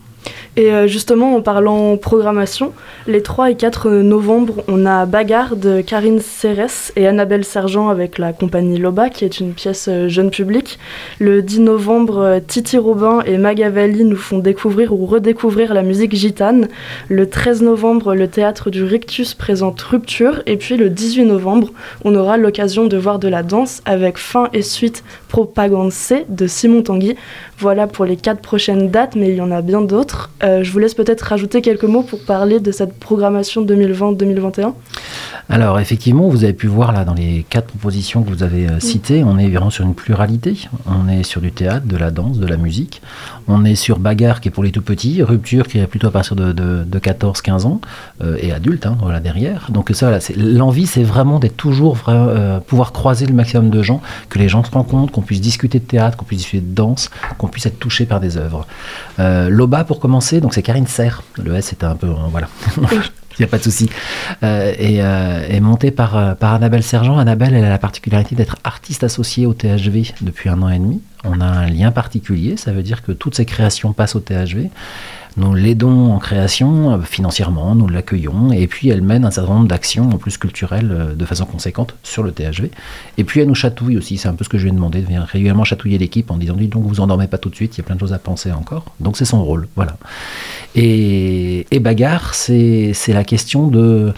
Et 0.57 0.73
euh, 0.73 0.87
justement, 0.87 1.35
en 1.35 1.43
parlant 1.43 1.97
programmation, 1.97 2.73
les 3.09 3.23
3 3.23 3.51
et 3.51 3.57
4 3.57 3.91
novembre, 3.91 4.63
on 4.69 4.87
a 4.87 5.05
Bagarre 5.05 5.57
de 5.57 5.81
Karine 5.81 6.21
Cérès 6.21 6.93
et 6.95 7.09
Annabelle 7.09 7.45
Sergent 7.45 7.89
avec 7.89 8.19
la 8.19 8.33
compagnie 8.33 8.79
Loba, 8.79 9.11
qui 9.11 9.25
est 9.25 9.41
une 9.41 9.53
pièce 9.53 9.89
euh, 9.89 10.09
jeune 10.09 10.31
public. 10.31 10.79
Le 11.19 11.43
10 11.43 11.61
novembre, 11.61 12.19
euh, 12.19 12.41
Titi 12.47 12.79
Robin 12.79 13.21
et 13.27 13.37
Magavalli 13.37 14.05
nous 14.05 14.17
font 14.17 14.39
découvrir 14.39 14.93
ou 14.93 15.07
redécouvrir 15.07 15.75
la 15.75 15.83
musique 15.83 16.15
gitane. 16.15 16.69
Le 17.09 17.29
13 17.29 17.63
novembre, 17.63 18.15
le 18.15 18.29
théâtre 18.29 18.71
du 18.71 18.85
Rictus 18.85 19.35
présente 19.35 19.81
Rupture. 19.81 20.43
Et 20.47 20.57
puis 20.57 20.77
le 20.77 20.89
18 20.89 21.25
novembre, 21.25 21.73
on 22.05 22.15
aura 22.15 22.37
l'occasion 22.37 22.87
de 22.87 22.97
voir 22.97 23.19
de 23.19 23.27
la 23.27 23.43
danse 23.43 23.83
avec 23.87 24.19
fin 24.19 24.49
et 24.53 24.63
suite 24.63 25.03
Propagande 25.29 25.91
C 25.91 26.27
de 26.29 26.47
Simon 26.47 26.83
Tanguy. 26.83 27.17
Voilà 27.59 27.89
pour 27.89 28.05
les 28.05 28.17
quatre 28.17 28.41
prochaines 28.41 28.89
dates, 28.89 29.17
mais 29.17 29.31
il 29.31 29.35
y 29.35 29.41
en 29.41 29.51
a 29.51 29.61
bien 29.61 29.81
d'autres. 29.81 30.14
Euh, 30.43 30.63
je 30.63 30.71
vous 30.73 30.79
laisse 30.79 30.95
peut-être 30.95 31.23
rajouter 31.23 31.63
quelques 31.63 31.85
mots 31.85 32.03
pour 32.03 32.21
parler 32.21 32.61
de 32.61 32.71
cette 32.71 32.99
programmation 32.99 33.65
2020-2021. 33.65 34.73
Alors 35.51 35.79
effectivement, 35.79 36.29
vous 36.29 36.45
avez 36.45 36.55
pu 36.55 36.67
voir 36.67 36.93
là 36.93 37.05
dans 37.05 37.13
les 37.13 37.45
quatre 37.49 37.67
propositions 37.67 38.23
que 38.23 38.31
vous 38.31 38.43
avez 38.43 38.67
euh, 38.67 38.81
citées, 38.81 39.23
on 39.25 39.39
est 39.39 39.49
vraiment 39.51 39.71
sur 39.71 39.85
une 39.85 39.95
pluralité. 39.95 40.57
On 40.87 41.07
est 41.07 41.23
sur 41.23 41.43
du 41.43 41.53
théâtre, 41.53 41.87
de 41.87 41.97
la 41.97 42.11
danse, 42.11 42.39
de 42.39 42.47
la 42.47 42.57
musique. 42.57 43.03
On 43.47 43.65
est 43.65 43.75
sur 43.75 43.99
Bagarre 43.99 44.41
qui 44.41 44.49
est 44.49 44.51
pour 44.51 44.65
les 44.65 44.71
tout 44.71 44.83
petits, 44.83 45.23
Rupture 45.23 45.69
qui 45.69 45.79
est 45.79 45.87
plutôt 45.87 46.07
à 46.07 46.11
partir 46.11 46.35
de, 46.35 46.85
14-15 46.95 47.67
ans 47.67 47.81
euh, 48.23 48.39
et 48.41 48.53
adultes, 48.53 48.87
hein, 48.87 48.97
voilà 49.01 49.21
derrière. 49.21 49.69
Donc 49.71 49.91
ça, 49.93 50.19
l'envie, 50.37 50.87
c'est 50.87 51.03
vraiment 51.03 51.39
d'être 51.39 51.57
toujours 51.57 51.99
pouvoir 52.67 52.93
croiser 52.93 53.27
le 53.27 53.35
maximum 53.35 53.69
de 53.69 53.83
gens, 53.83 54.01
que 54.31 54.39
les 54.39 54.49
gens 54.49 54.65
se 54.65 54.71
rendent 54.71 54.89
compte, 54.89 55.11
qu'on 55.11 55.21
puisse 55.21 55.43
discuter 55.43 55.79
de 55.79 55.85
théâtre, 55.85 56.17
qu'on 56.17 56.25
puisse 56.25 56.41
discuter 56.41 56.65
de 56.67 56.75
danse, 56.75 57.11
qu'on 57.37 57.49
puisse 57.49 57.67
être 57.67 57.79
touché 57.79 58.07
par 58.07 58.21
des 58.21 58.39
œuvres. 58.39 58.67
Loba 59.19 59.85
pour 59.85 60.01
commencer 60.05 60.43
donc 60.43 60.53
c'est 60.53 60.61
Karine 60.61 60.87
Serre. 60.87 61.23
Le 61.43 61.55
S 61.55 61.69
c'était 61.69 61.87
un 61.87 61.97
peu. 61.97 62.09
Euh, 62.09 62.29
voilà. 62.31 62.49
Il 63.39 63.41
n'y 63.41 63.45
a 63.47 63.49
pas 63.49 63.57
de 63.57 63.63
souci. 63.65 63.89
Euh, 64.45 64.73
et, 64.79 65.03
euh, 65.03 65.61
monté 65.61 65.91
par, 65.91 66.37
par 66.37 66.53
Annabelle 66.55 66.85
Sergent. 66.85 67.19
Annabelle, 67.19 67.55
elle 67.55 67.65
a 67.65 67.71
la 67.71 67.79
particularité 67.79 68.37
d'être 68.37 68.59
artiste 68.63 69.03
associée 69.03 69.45
au 69.47 69.55
THV 69.55 70.13
depuis 70.21 70.51
un 70.51 70.63
an 70.63 70.69
et 70.69 70.79
demi. 70.79 71.01
On 71.25 71.41
a 71.41 71.47
un 71.47 71.67
lien 71.67 71.91
particulier, 71.91 72.57
ça 72.57 72.71
veut 72.71 72.85
dire 72.85 73.03
que 73.03 73.11
toutes 73.11 73.35
ses 73.35 73.45
créations 73.45 73.93
passent 73.93 74.15
au 74.15 74.21
THV. 74.21 74.71
Nous 75.37 75.53
l'aidons 75.53 76.13
en 76.13 76.19
création 76.19 76.93
euh, 76.93 77.01
financièrement, 77.01 77.75
nous 77.75 77.89
l'accueillons, 77.89 78.53
et 78.53 78.69
puis 78.69 78.89
elle 78.89 79.03
mène 79.03 79.25
un 79.25 79.33
certain 79.33 79.55
nombre 79.55 79.69
d'actions 79.69 80.09
en 80.11 80.19
plus 80.19 80.39
culturelles 80.39 80.91
euh, 80.93 81.15
de 81.15 81.25
façon 81.25 81.45
conséquente 81.45 81.97
sur 82.05 82.23
le 82.23 82.31
THV. 82.31 82.71
Et 83.19 83.25
puis 83.25 83.41
elle 83.41 83.49
nous 83.49 83.55
chatouille 83.57 83.97
aussi, 83.97 84.17
c'est 84.17 84.29
un 84.29 84.35
peu 84.35 84.45
ce 84.45 84.49
que 84.49 84.59
je 84.59 84.65
lui 84.65 84.71
ai 84.71 84.75
demandé, 84.75 85.01
de 85.01 85.07
venir 85.07 85.23
régulièrement 85.23 85.65
chatouiller 85.65 85.99
l'équipe 85.99 86.31
en 86.31 86.37
disant, 86.37 86.55
dis 86.55 86.69
donc 86.69 86.85
vous 86.85 87.01
endormez 87.01 87.27
pas 87.27 87.39
tout 87.39 87.51
de 87.51 87.57
suite, 87.57 87.77
il 87.77 87.79
y 87.79 87.81
a 87.81 87.85
plein 87.85 87.97
de 87.97 88.01
choses 88.01 88.13
à 88.13 88.19
penser 88.19 88.53
encore. 88.53 88.85
Donc 89.01 89.17
c'est 89.17 89.25
son 89.25 89.43
rôle, 89.45 89.67
voilà. 89.75 89.97
Et, 90.77 91.67
et 91.73 91.81
bagarre, 91.81 92.35
c'est 92.35 92.95
la 93.09 93.25
question 93.25 93.67
de 93.67 94.13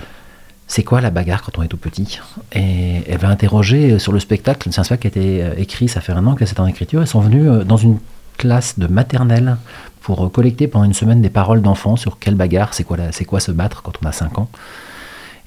c'est 0.68 0.82
quoi 0.82 1.00
la 1.00 1.10
bagarre 1.10 1.42
quand 1.42 1.58
on 1.58 1.62
est 1.62 1.68
tout 1.68 1.76
petit? 1.76 2.18
Et 2.52 3.02
elle 3.08 3.18
va 3.18 3.28
interroger 3.28 3.98
sur 3.98 4.12
le 4.12 4.18
spectacle. 4.18 4.68
C'est 4.70 4.80
un 4.80 4.84
spectacle 4.84 5.12
qui 5.12 5.18
a 5.18 5.22
été 5.22 5.42
euh, 5.44 5.54
écrit, 5.56 5.88
ça 5.88 6.00
fait 6.00 6.12
un 6.12 6.26
an 6.26 6.34
que 6.34 6.44
c'est 6.44 6.58
en 6.58 6.66
écriture. 6.66 7.00
Elles 7.00 7.06
sont 7.06 7.20
venues 7.20 7.64
dans 7.64 7.76
une 7.76 7.98
classe 8.36 8.78
de 8.78 8.86
maternelle 8.86 9.56
pour 10.00 10.30
collecter 10.30 10.68
pendant 10.68 10.84
une 10.84 10.94
semaine 10.94 11.20
des 11.20 11.30
paroles 11.30 11.62
d'enfants 11.62 11.96
sur 11.96 12.18
quelle 12.18 12.36
bagarre, 12.36 12.74
c'est 12.74 12.84
quoi, 12.84 13.40
se 13.40 13.50
battre 13.52 13.82
quand 13.82 13.92
on 14.02 14.06
a 14.06 14.12
5 14.12 14.38
ans. 14.38 14.48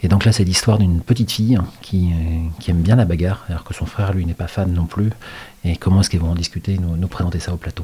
Et 0.02 0.08
donc 0.08 0.26
là, 0.26 0.32
c'est 0.32 0.44
l'histoire 0.44 0.78
d'une 0.78 1.02
petite 1.02 1.32
fille 1.32 1.60
qui, 1.82 2.12
qui, 2.60 2.72
aime 2.72 2.82
bien 2.82 2.96
la 2.96 3.06
bagarre, 3.06 3.46
alors 3.50 3.64
que 3.64 3.74
son 3.74 3.86
frère, 3.86 4.14
lui, 4.14 4.26
n'est 4.26 4.34
pas 4.34 4.48
fan 4.48 4.72
non 4.72 4.86
plus. 4.86 5.12
Et 5.66 5.76
comment 5.76 6.02
est-ce 6.02 6.10
qu'ils 6.10 6.22
vont 6.22 6.32
en 6.32 6.36
discuter, 6.36 6.78
nous, 6.78 6.96
nous 6.96 7.08
présenter 7.08 7.40
ça 7.40 7.54
au 7.54 7.58
plateau 7.58 7.84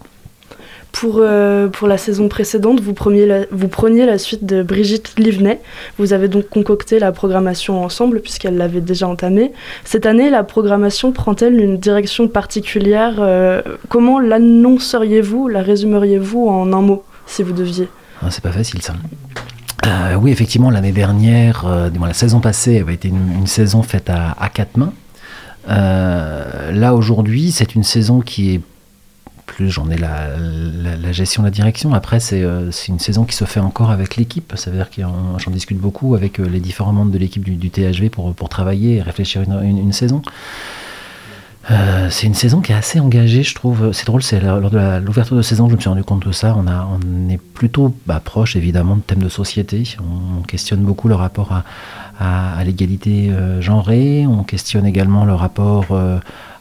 pour, 0.96 1.18
euh, 1.20 1.68
pour 1.68 1.90
la 1.90 1.98
saison 1.98 2.30
précédente, 2.30 2.80
vous 2.80 2.94
preniez, 2.94 3.26
la, 3.26 3.42
vous 3.52 3.68
preniez 3.68 4.06
la 4.06 4.18
suite 4.18 4.46
de 4.46 4.64
Brigitte 4.64 5.20
Livnet. 5.20 5.60
Vous 5.98 6.14
avez 6.14 6.30
donc 6.30 6.48
concocté 6.48 7.00
la 7.00 7.12
programmation 7.12 7.84
ensemble 7.84 8.22
puisqu'elle 8.22 8.56
l'avait 8.56 8.80
déjà 8.80 9.06
entamée. 9.06 9.52
Cette 9.84 10.06
année, 10.06 10.30
la 10.30 10.46
programmation 10.46 11.12
prend-elle 11.12 11.60
une 11.60 11.78
direction 11.78 12.30
particulière 12.30 13.16
euh, 13.20 13.62
Comment 13.90 14.22
l'annonceriez-vous, 14.22 15.50
la 15.50 15.62
résumeriez-vous 15.64 16.48
en 16.48 16.72
un 16.72 16.82
mot, 16.82 17.04
si 17.26 17.44
vous 17.44 17.52
deviez? 17.52 17.90
Ah, 18.22 18.32
C'est 18.32 18.44
pas 18.44 18.54
facile 18.54 18.82
ça. 18.82 18.94
Euh, 19.86 20.16
oui, 20.16 20.32
effectivement, 20.32 20.70
l'année 20.72 20.94
dernière, 20.94 21.66
la 21.94 22.14
saison 22.14 22.40
passée 22.40 22.80
avait 22.80 22.94
été 22.94 23.10
une, 23.10 23.48
saison 23.48 23.84
faite 23.84 24.10
à 24.10 24.50
quatre 24.54 24.78
mains. 24.78 24.94
là, 25.68 26.94
aujourd'hui, 26.96 27.52
c'est 27.52 27.76
une 27.76 27.84
saison 27.84 28.22
qui 28.22 28.56
est 28.56 28.62
j'en 29.60 29.90
ai 29.90 29.98
la, 29.98 30.30
la, 30.98 31.12
gestion, 31.12 31.44
la 31.44 31.52
direction. 31.52 31.94
Après, 31.94 32.20
euh, 32.34 32.72
c'est 32.72 32.88
une 32.88 33.00
saison 33.00 33.24
qui 33.24 33.36
se 33.36 33.46
fait 33.46 33.60
encore 33.60 33.92
avec 33.92 34.16
l'équipe. 34.16 34.54
Ça 34.56 34.70
veut 34.70 34.78
dire 34.78 34.90
que 34.90 35.02
j'en 35.02 35.52
discute 35.52 35.78
beaucoup 35.78 36.16
avec 36.16 36.40
euh, 36.40 36.48
les 36.48 36.60
différents 36.60 36.94
membres 36.94 37.12
de 37.12 37.18
l'équipe 37.18 37.44
du, 37.44 37.70
THV 37.70 38.10
pour, 38.10 38.34
pour 38.34 38.50
travailler 38.50 38.98
et 38.98 39.02
réfléchir 39.02 39.42
une, 39.42 39.78
une, 39.78 39.94
saison. 39.94 40.22
Euh, 41.72 42.10
c'est 42.10 42.28
une 42.28 42.36
saison 42.36 42.62
qui 42.62 42.72
est 42.72 42.76
assez 42.76 43.00
engagée, 43.00 43.44
je 43.44 43.56
trouve. 43.56 43.92
C'est 43.92 44.06
drôle, 44.06 44.22
c'est 44.22 44.40
lors 44.40 44.70
de 44.70 45.00
l'ouverture 45.00 45.36
de 45.36 45.42
saison, 45.42 45.70
je 45.70 45.76
me 45.76 45.80
suis 45.80 45.90
rendu 45.90 46.04
compte 46.04 46.28
de 46.28 46.32
ça. 46.32 46.56
On, 46.58 46.68
a, 46.68 46.88
on 46.92 47.30
est 47.30 47.40
plutôt 47.40 47.96
bah, 48.06 48.22
proche, 48.24 48.56
évidemment, 48.56 48.98
de 48.98 49.02
thèmes 49.02 49.24
de 49.24 49.30
société. 49.30 49.84
On, 50.00 50.42
questionne 50.44 50.82
beaucoup 50.82 51.08
le 51.08 51.16
rapport 51.16 51.52
à, 51.52 52.58
à, 52.58 52.64
l'égalité 52.64 53.32
genrée. 53.62 54.28
On 54.28 54.44
questionne 54.44 54.86
également 54.86 55.26
le 55.26 55.34
rapport 55.34 55.88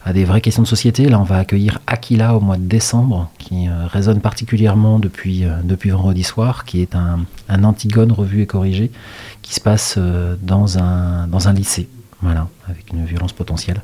à 0.05 0.13
des 0.13 0.23
vraies 0.23 0.39
questions 0.39 0.61
de 0.61 0.67
société. 0.67 1.09
Là, 1.09 1.19
on 1.19 1.23
va 1.23 1.39
accueillir 1.39 1.79
Aquila 1.87 2.35
au 2.35 2.39
mois 2.39 2.57
de 2.57 2.63
décembre, 2.63 3.29
qui 3.39 3.67
euh, 3.67 3.87
résonne 3.87 4.21
particulièrement 4.21 4.99
depuis, 4.99 5.45
euh, 5.45 5.57
depuis 5.63 5.89
vendredi 5.89 6.23
soir, 6.23 6.63
qui 6.63 6.81
est 6.81 6.95
un, 6.95 7.25
un, 7.49 7.63
Antigone 7.63 8.11
revu 8.11 8.41
et 8.41 8.45
corrigé, 8.45 8.91
qui 9.41 9.55
se 9.55 9.59
passe 9.59 9.95
euh, 9.97 10.35
dans, 10.39 10.77
un, 10.77 11.27
dans 11.27 11.47
un 11.47 11.53
lycée, 11.53 11.89
voilà, 12.21 12.47
avec 12.69 12.93
une 12.93 13.03
violence 13.03 13.33
potentielle. 13.33 13.81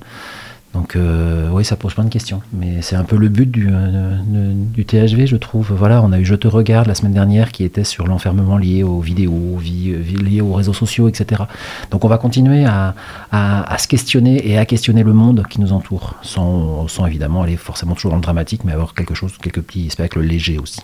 Donc 0.73 0.95
euh, 0.95 1.49
oui, 1.51 1.65
ça 1.65 1.75
pose 1.75 1.93
plein 1.93 2.05
de 2.05 2.09
questions. 2.09 2.41
Mais 2.53 2.81
c'est 2.81 2.95
un 2.95 3.03
peu 3.03 3.17
le 3.17 3.27
but 3.27 3.49
du, 3.49 3.67
euh, 3.71 4.53
du, 4.55 4.85
THV, 4.85 5.27
je 5.27 5.35
trouve. 5.35 5.73
Voilà, 5.73 6.01
on 6.01 6.11
a 6.11 6.19
eu 6.19 6.25
Je 6.25 6.35
te 6.35 6.47
regarde 6.47 6.87
la 6.87 6.95
semaine 6.95 7.13
dernière 7.13 7.51
qui 7.51 7.63
était 7.63 7.83
sur 7.83 8.07
l'enfermement 8.07 8.57
lié 8.57 8.83
aux 8.83 8.99
vidéos, 8.99 9.59
lié 9.61 10.41
aux 10.41 10.53
réseaux 10.53 10.73
sociaux, 10.73 11.09
etc. 11.09 11.43
Donc 11.89 12.05
on 12.05 12.07
va 12.07 12.17
continuer 12.17 12.65
à, 12.65 12.95
à, 13.31 13.77
se 13.77 13.87
questionner 13.87 14.49
et 14.49 14.57
à 14.57 14.65
questionner 14.65 15.03
le 15.03 15.13
monde 15.13 15.43
qui 15.49 15.59
nous 15.59 15.73
entoure, 15.73 16.15
sans, 16.21 16.87
sans 16.87 17.05
évidemment 17.05 17.41
aller 17.41 17.57
forcément 17.57 17.95
toujours 17.95 18.11
dans 18.11 18.17
le 18.17 18.23
dramatique, 18.23 18.63
mais 18.63 18.71
avoir 18.71 18.93
quelque 18.93 19.13
chose, 19.13 19.33
quelques 19.41 19.61
petits 19.61 19.89
spectacles 19.89 20.21
légers 20.21 20.57
aussi. 20.57 20.81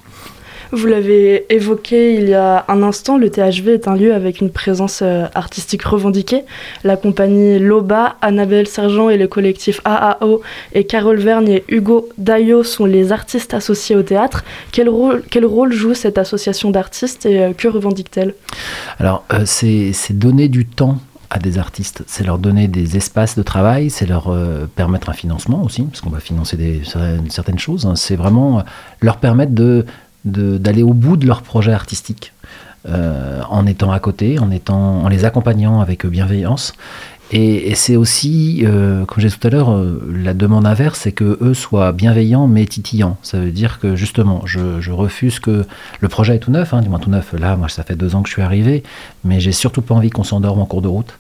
Vous 0.71 0.87
l'avez 0.87 1.45
évoqué 1.53 2.15
il 2.15 2.29
y 2.29 2.33
a 2.33 2.65
un 2.67 2.83
instant, 2.83 3.17
le 3.17 3.29
THV 3.29 3.73
est 3.73 3.87
un 3.87 3.95
lieu 3.95 4.13
avec 4.13 4.41
une 4.41 4.49
présence 4.49 4.99
euh, 5.01 5.25
artistique 5.33 5.83
revendiquée. 5.83 6.43
La 6.83 6.97
compagnie 6.97 7.57
Loba, 7.59 8.17
Annabelle 8.21 8.67
Sergent 8.67 9.09
et 9.09 9.17
le 9.17 9.27
collectif 9.27 9.79
AAO 9.85 10.41
et 10.73 10.83
Carole 10.85 11.19
Vergne 11.19 11.49
et 11.49 11.63
Hugo 11.69 12.09
Dayo 12.17 12.63
sont 12.63 12.85
les 12.85 13.11
artistes 13.11 13.53
associés 13.53 13.95
au 13.95 14.03
théâtre. 14.03 14.43
Quel 14.71 14.89
rôle, 14.89 15.23
quel 15.29 15.45
rôle 15.45 15.71
joue 15.71 15.93
cette 15.93 16.17
association 16.17 16.71
d'artistes 16.71 17.25
et 17.25 17.39
euh, 17.39 17.53
que 17.53 17.67
revendique-t-elle? 17.67 18.33
Alors, 18.99 19.23
euh, 19.33 19.43
c'est 19.45 19.93
donner 20.11 20.49
du 20.49 20.65
temps 20.65 20.97
à 21.29 21.39
des 21.39 21.57
artistes, 21.57 22.03
c'est 22.07 22.25
leur 22.25 22.39
donner 22.39 22.69
des 22.69 22.95
espaces 22.95 23.35
de 23.37 23.43
travail, 23.43 23.89
c'est 23.89 24.05
leur 24.05 24.33
permettre 24.77 25.09
un 25.09 25.13
financement 25.13 25.61
aussi, 25.61 25.83
parce 25.83 25.99
qu'on 25.99 26.09
va 26.09 26.21
financer 26.21 26.55
des, 26.55 26.81
certaines 27.27 27.59
choses, 27.59 27.85
hein. 27.85 27.97
c'est 27.97 28.15
vraiment 28.15 28.63
leur 29.01 29.17
permettre 29.17 29.51
de 29.51 29.85
d'aller 30.31 30.83
au 30.83 30.93
bout 30.93 31.17
de 31.17 31.25
leur 31.25 31.41
projet 31.41 31.73
artistique. 31.73 32.33
Euh, 32.87 33.41
en 33.49 33.65
étant 33.65 33.91
à 33.91 33.99
côté, 33.99 34.39
en, 34.39 34.49
étant, 34.49 35.03
en 35.03 35.09
les 35.09 35.25
accompagnant 35.25 35.81
avec 35.81 36.05
bienveillance. 36.05 36.73
Et, 37.31 37.75
c'est 37.75 37.97
aussi, 37.97 38.63
euh, 38.63 39.03
comme 39.03 39.19
j'ai 39.19 39.29
tout 39.29 39.45
à 39.45 39.49
l'heure, 39.49 39.71
euh, 39.71 40.01
la 40.15 40.33
demande 40.33 40.65
inverse, 40.65 41.01
c'est 41.01 41.11
que 41.11 41.37
eux 41.41 41.53
soient 41.53 41.91
bienveillants 41.91 42.47
mais 42.47 42.65
titillants. 42.65 43.17
Ça 43.21 43.39
veut 43.39 43.51
dire 43.51 43.79
que 43.79 43.97
justement, 43.97 44.43
je, 44.45 44.89
refuse 44.91 45.39
que 45.39 45.65
le 45.99 46.07
projet 46.07 46.35
est 46.35 46.39
tout 46.39 46.51
neuf, 46.51 46.73
hein, 46.73 46.81
du 46.81 46.87
moins 46.87 46.99
tout 46.99 47.09
neuf. 47.09 47.33
Là, 47.33 47.57
moi, 47.57 47.67
ça 47.67 47.83
fait 47.83 47.95
deux 47.95 48.15
ans 48.15 48.21
que 48.21 48.29
je 48.29 48.33
suis 48.33 48.41
arrivé, 48.41 48.83
mais 49.25 49.41
j'ai 49.41 49.51
surtout 49.51 49.81
pas 49.81 49.93
envie 49.93 50.09
qu'on 50.09 50.23
s'endorme 50.23 50.61
en 50.61 50.65
cours 50.65 50.81
de 50.81 50.87
route 50.87 51.13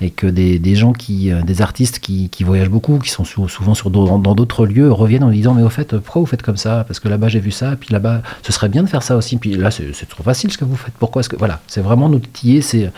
et 0.00 0.10
que 0.10 0.26
des, 0.26 0.74
gens 0.74 0.92
qui, 0.92 1.30
euh, 1.30 1.42
des 1.42 1.62
artistes 1.62 1.98
qui, 1.98 2.30
voyagent 2.44 2.70
beaucoup, 2.70 2.98
qui 2.98 3.10
sont 3.10 3.24
souvent 3.24 3.74
sur 3.74 3.90
dans 3.90 4.34
d'autres 4.34 4.66
lieux, 4.66 4.90
reviennent 4.90 5.24
en 5.24 5.30
disant 5.30 5.54
mais 5.54 5.62
au 5.62 5.70
fait 5.70 5.96
pourquoi 5.96 6.20
vous 6.20 6.26
faites 6.26 6.42
comme 6.42 6.56
ça? 6.56 6.84
Parce 6.86 7.00
que 7.00 7.08
là-bas 7.08 7.28
j'ai 7.28 7.40
vu 7.40 7.50
ça, 7.50 7.76
puis 7.76 7.90
là-bas 7.92 8.22
ce 8.42 8.52
serait 8.52 8.68
bien 8.68 8.82
de 8.82 8.88
faire 8.88 9.02
ça 9.02 9.16
aussi. 9.16 9.36
Puis 9.36 9.54
là 9.54 9.70
c'est 9.70 10.08
trop 10.08 10.22
facile 10.22 10.50
ce 10.52 10.58
que 10.58 10.64
vous 10.64 10.76
faites. 10.76 10.94
Pourquoi 10.94 11.20
est-ce 11.20 11.28
que 11.28 11.36
voilà, 11.36 11.60
c'est 11.66 11.80
vraiment 11.80 12.08
nous 12.08 12.18
titiller, 12.18 12.62
c'est 12.62 12.90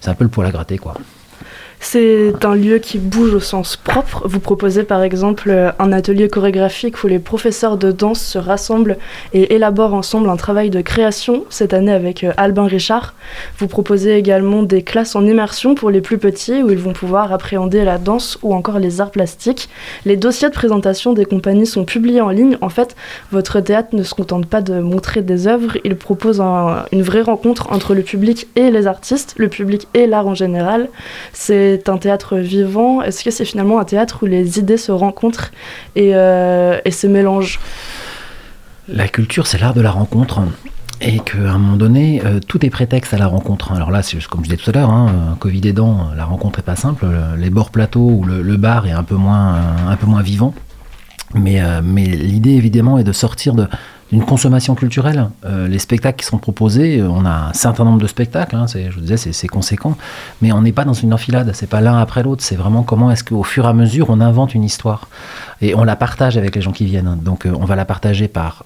c'est 0.00 0.10
un 0.10 0.14
peu 0.14 0.24
le 0.24 0.30
poil 0.30 0.46
à 0.46 0.50
gratter 0.50 0.78
quoi. 0.78 0.94
C'est 1.80 2.44
un 2.44 2.54
lieu 2.54 2.78
qui 2.78 2.98
bouge 2.98 3.34
au 3.34 3.40
sens 3.40 3.76
propre. 3.76 4.22
Vous 4.26 4.40
proposez 4.40 4.82
par 4.82 5.02
exemple 5.02 5.72
un 5.78 5.92
atelier 5.92 6.28
chorégraphique 6.28 7.02
où 7.04 7.06
les 7.06 7.20
professeurs 7.20 7.76
de 7.76 7.92
danse 7.92 8.20
se 8.20 8.36
rassemblent 8.36 8.98
et 9.32 9.54
élaborent 9.54 9.94
ensemble 9.94 10.28
un 10.28 10.36
travail 10.36 10.70
de 10.70 10.80
création, 10.80 11.44
cette 11.50 11.72
année 11.72 11.92
avec 11.92 12.24
euh, 12.24 12.32
Albin 12.36 12.66
Richard. 12.66 13.14
Vous 13.58 13.68
proposez 13.68 14.16
également 14.16 14.62
des 14.62 14.82
classes 14.82 15.14
en 15.14 15.24
immersion 15.24 15.74
pour 15.74 15.90
les 15.90 16.00
plus 16.00 16.18
petits 16.18 16.62
où 16.62 16.70
ils 16.70 16.78
vont 16.78 16.92
pouvoir 16.92 17.32
appréhender 17.32 17.84
la 17.84 17.98
danse 17.98 18.38
ou 18.42 18.54
encore 18.54 18.80
les 18.80 19.00
arts 19.00 19.12
plastiques. 19.12 19.68
Les 20.04 20.16
dossiers 20.16 20.48
de 20.48 20.54
présentation 20.54 21.12
des 21.12 21.24
compagnies 21.24 21.66
sont 21.66 21.84
publiés 21.84 22.20
en 22.20 22.30
ligne. 22.30 22.58
En 22.60 22.70
fait, 22.70 22.96
votre 23.30 23.60
théâtre 23.60 23.90
ne 23.92 24.02
se 24.02 24.14
contente 24.14 24.46
pas 24.46 24.62
de 24.62 24.80
montrer 24.80 25.22
des 25.22 25.46
œuvres, 25.46 25.76
il 25.84 25.96
propose 25.96 26.40
une 26.40 27.02
vraie 27.02 27.22
rencontre 27.22 27.70
entre 27.72 27.94
le 27.94 28.02
public 28.02 28.48
et 28.56 28.70
les 28.70 28.86
artistes, 28.86 29.34
le 29.36 29.48
public 29.48 29.86
et 29.94 30.06
l'art 30.06 30.26
en 30.26 30.34
général. 30.34 30.88
C'est 31.32 31.67
c'est 31.76 31.88
un 31.88 31.98
théâtre 31.98 32.36
vivant 32.36 33.02
Est-ce 33.02 33.24
que 33.24 33.30
c'est 33.30 33.44
finalement 33.44 33.78
un 33.78 33.84
théâtre 33.84 34.20
où 34.22 34.26
les 34.26 34.58
idées 34.58 34.76
se 34.76 34.92
rencontrent 34.92 35.50
et, 35.96 36.14
euh, 36.14 36.78
se 36.90 37.06
mélangent? 37.06 37.60
La 38.88 39.08
culture, 39.08 39.46
c'est 39.46 39.58
l'art 39.58 39.74
de 39.74 39.80
la 39.80 39.90
rencontre. 39.90 40.40
Et 41.00 41.20
qu'à 41.20 41.36
un 41.38 41.58
moment 41.58 41.76
donné, 41.76 42.22
euh, 42.24 42.40
tout 42.40 42.64
est 42.64 42.70
prétexte 42.70 43.14
à 43.14 43.18
la 43.18 43.26
rencontre. 43.26 43.72
Alors 43.72 43.90
là, 43.90 44.02
c'est 44.02 44.22
comme 44.26 44.40
je 44.40 44.50
disais 44.50 44.56
tout 44.56 44.70
à 44.70 44.72
l'heure, 44.72 44.90
hein, 44.90 45.36
Covid 45.38 45.68
aidant, 45.68 46.08
la 46.16 46.24
rencontre 46.24 46.58
n'est 46.58 46.64
pas 46.64 46.74
simple. 46.74 47.06
Les 47.36 47.50
bords 47.50 47.70
plateaux 47.70 48.10
ou 48.10 48.24
le, 48.24 48.56
bar 48.56 48.86
est 48.86 48.92
un 48.92 49.04
peu 49.04 49.14
moins, 49.14 49.56
un 49.86 49.96
peu 49.96 50.06
moins 50.06 50.22
vivant. 50.22 50.54
Mais, 51.34 51.60
euh, 51.60 51.80
mais 51.84 52.06
l'idée, 52.06 52.52
évidemment, 52.52 52.98
est 52.98 53.04
de 53.04 53.12
sortir 53.12 53.54
de, 53.54 53.66
d'une 54.10 54.24
consommation 54.24 54.74
culturelle. 54.74 55.30
Euh, 55.44 55.68
les 55.68 55.78
spectacles 55.78 56.20
qui 56.20 56.26
sont 56.26 56.38
proposés, 56.38 56.98
euh, 56.98 57.08
on 57.08 57.24
a 57.24 57.50
un 57.50 57.52
certain 57.52 57.84
nombre 57.84 58.00
de 58.00 58.06
spectacles, 58.06 58.56
hein, 58.56 58.66
je 58.66 58.90
vous 58.90 59.00
disais, 59.00 59.16
c'est 59.16 59.48
conséquent, 59.48 59.96
mais 60.40 60.52
on 60.52 60.62
n'est 60.62 60.72
pas 60.72 60.84
dans 60.84 60.92
une 60.92 61.12
enfilade, 61.12 61.50
c'est 61.54 61.68
pas 61.68 61.80
l'un 61.80 61.98
après 61.98 62.22
l'autre, 62.22 62.42
c'est 62.42 62.56
vraiment 62.56 62.82
comment 62.82 63.10
est-ce 63.10 63.24
qu'au 63.24 63.42
fur 63.42 63.64
et 63.64 63.68
à 63.68 63.72
mesure 63.72 64.06
on 64.08 64.20
invente 64.20 64.54
une 64.54 64.64
histoire 64.64 65.08
et 65.60 65.74
on 65.74 65.84
la 65.84 65.96
partage 65.96 66.36
avec 66.36 66.54
les 66.54 66.62
gens 66.62 66.72
qui 66.72 66.84
viennent. 66.84 67.18
Donc 67.22 67.46
euh, 67.46 67.52
on 67.60 67.64
va 67.64 67.76
la 67.76 67.84
partager 67.84 68.28
par 68.28 68.64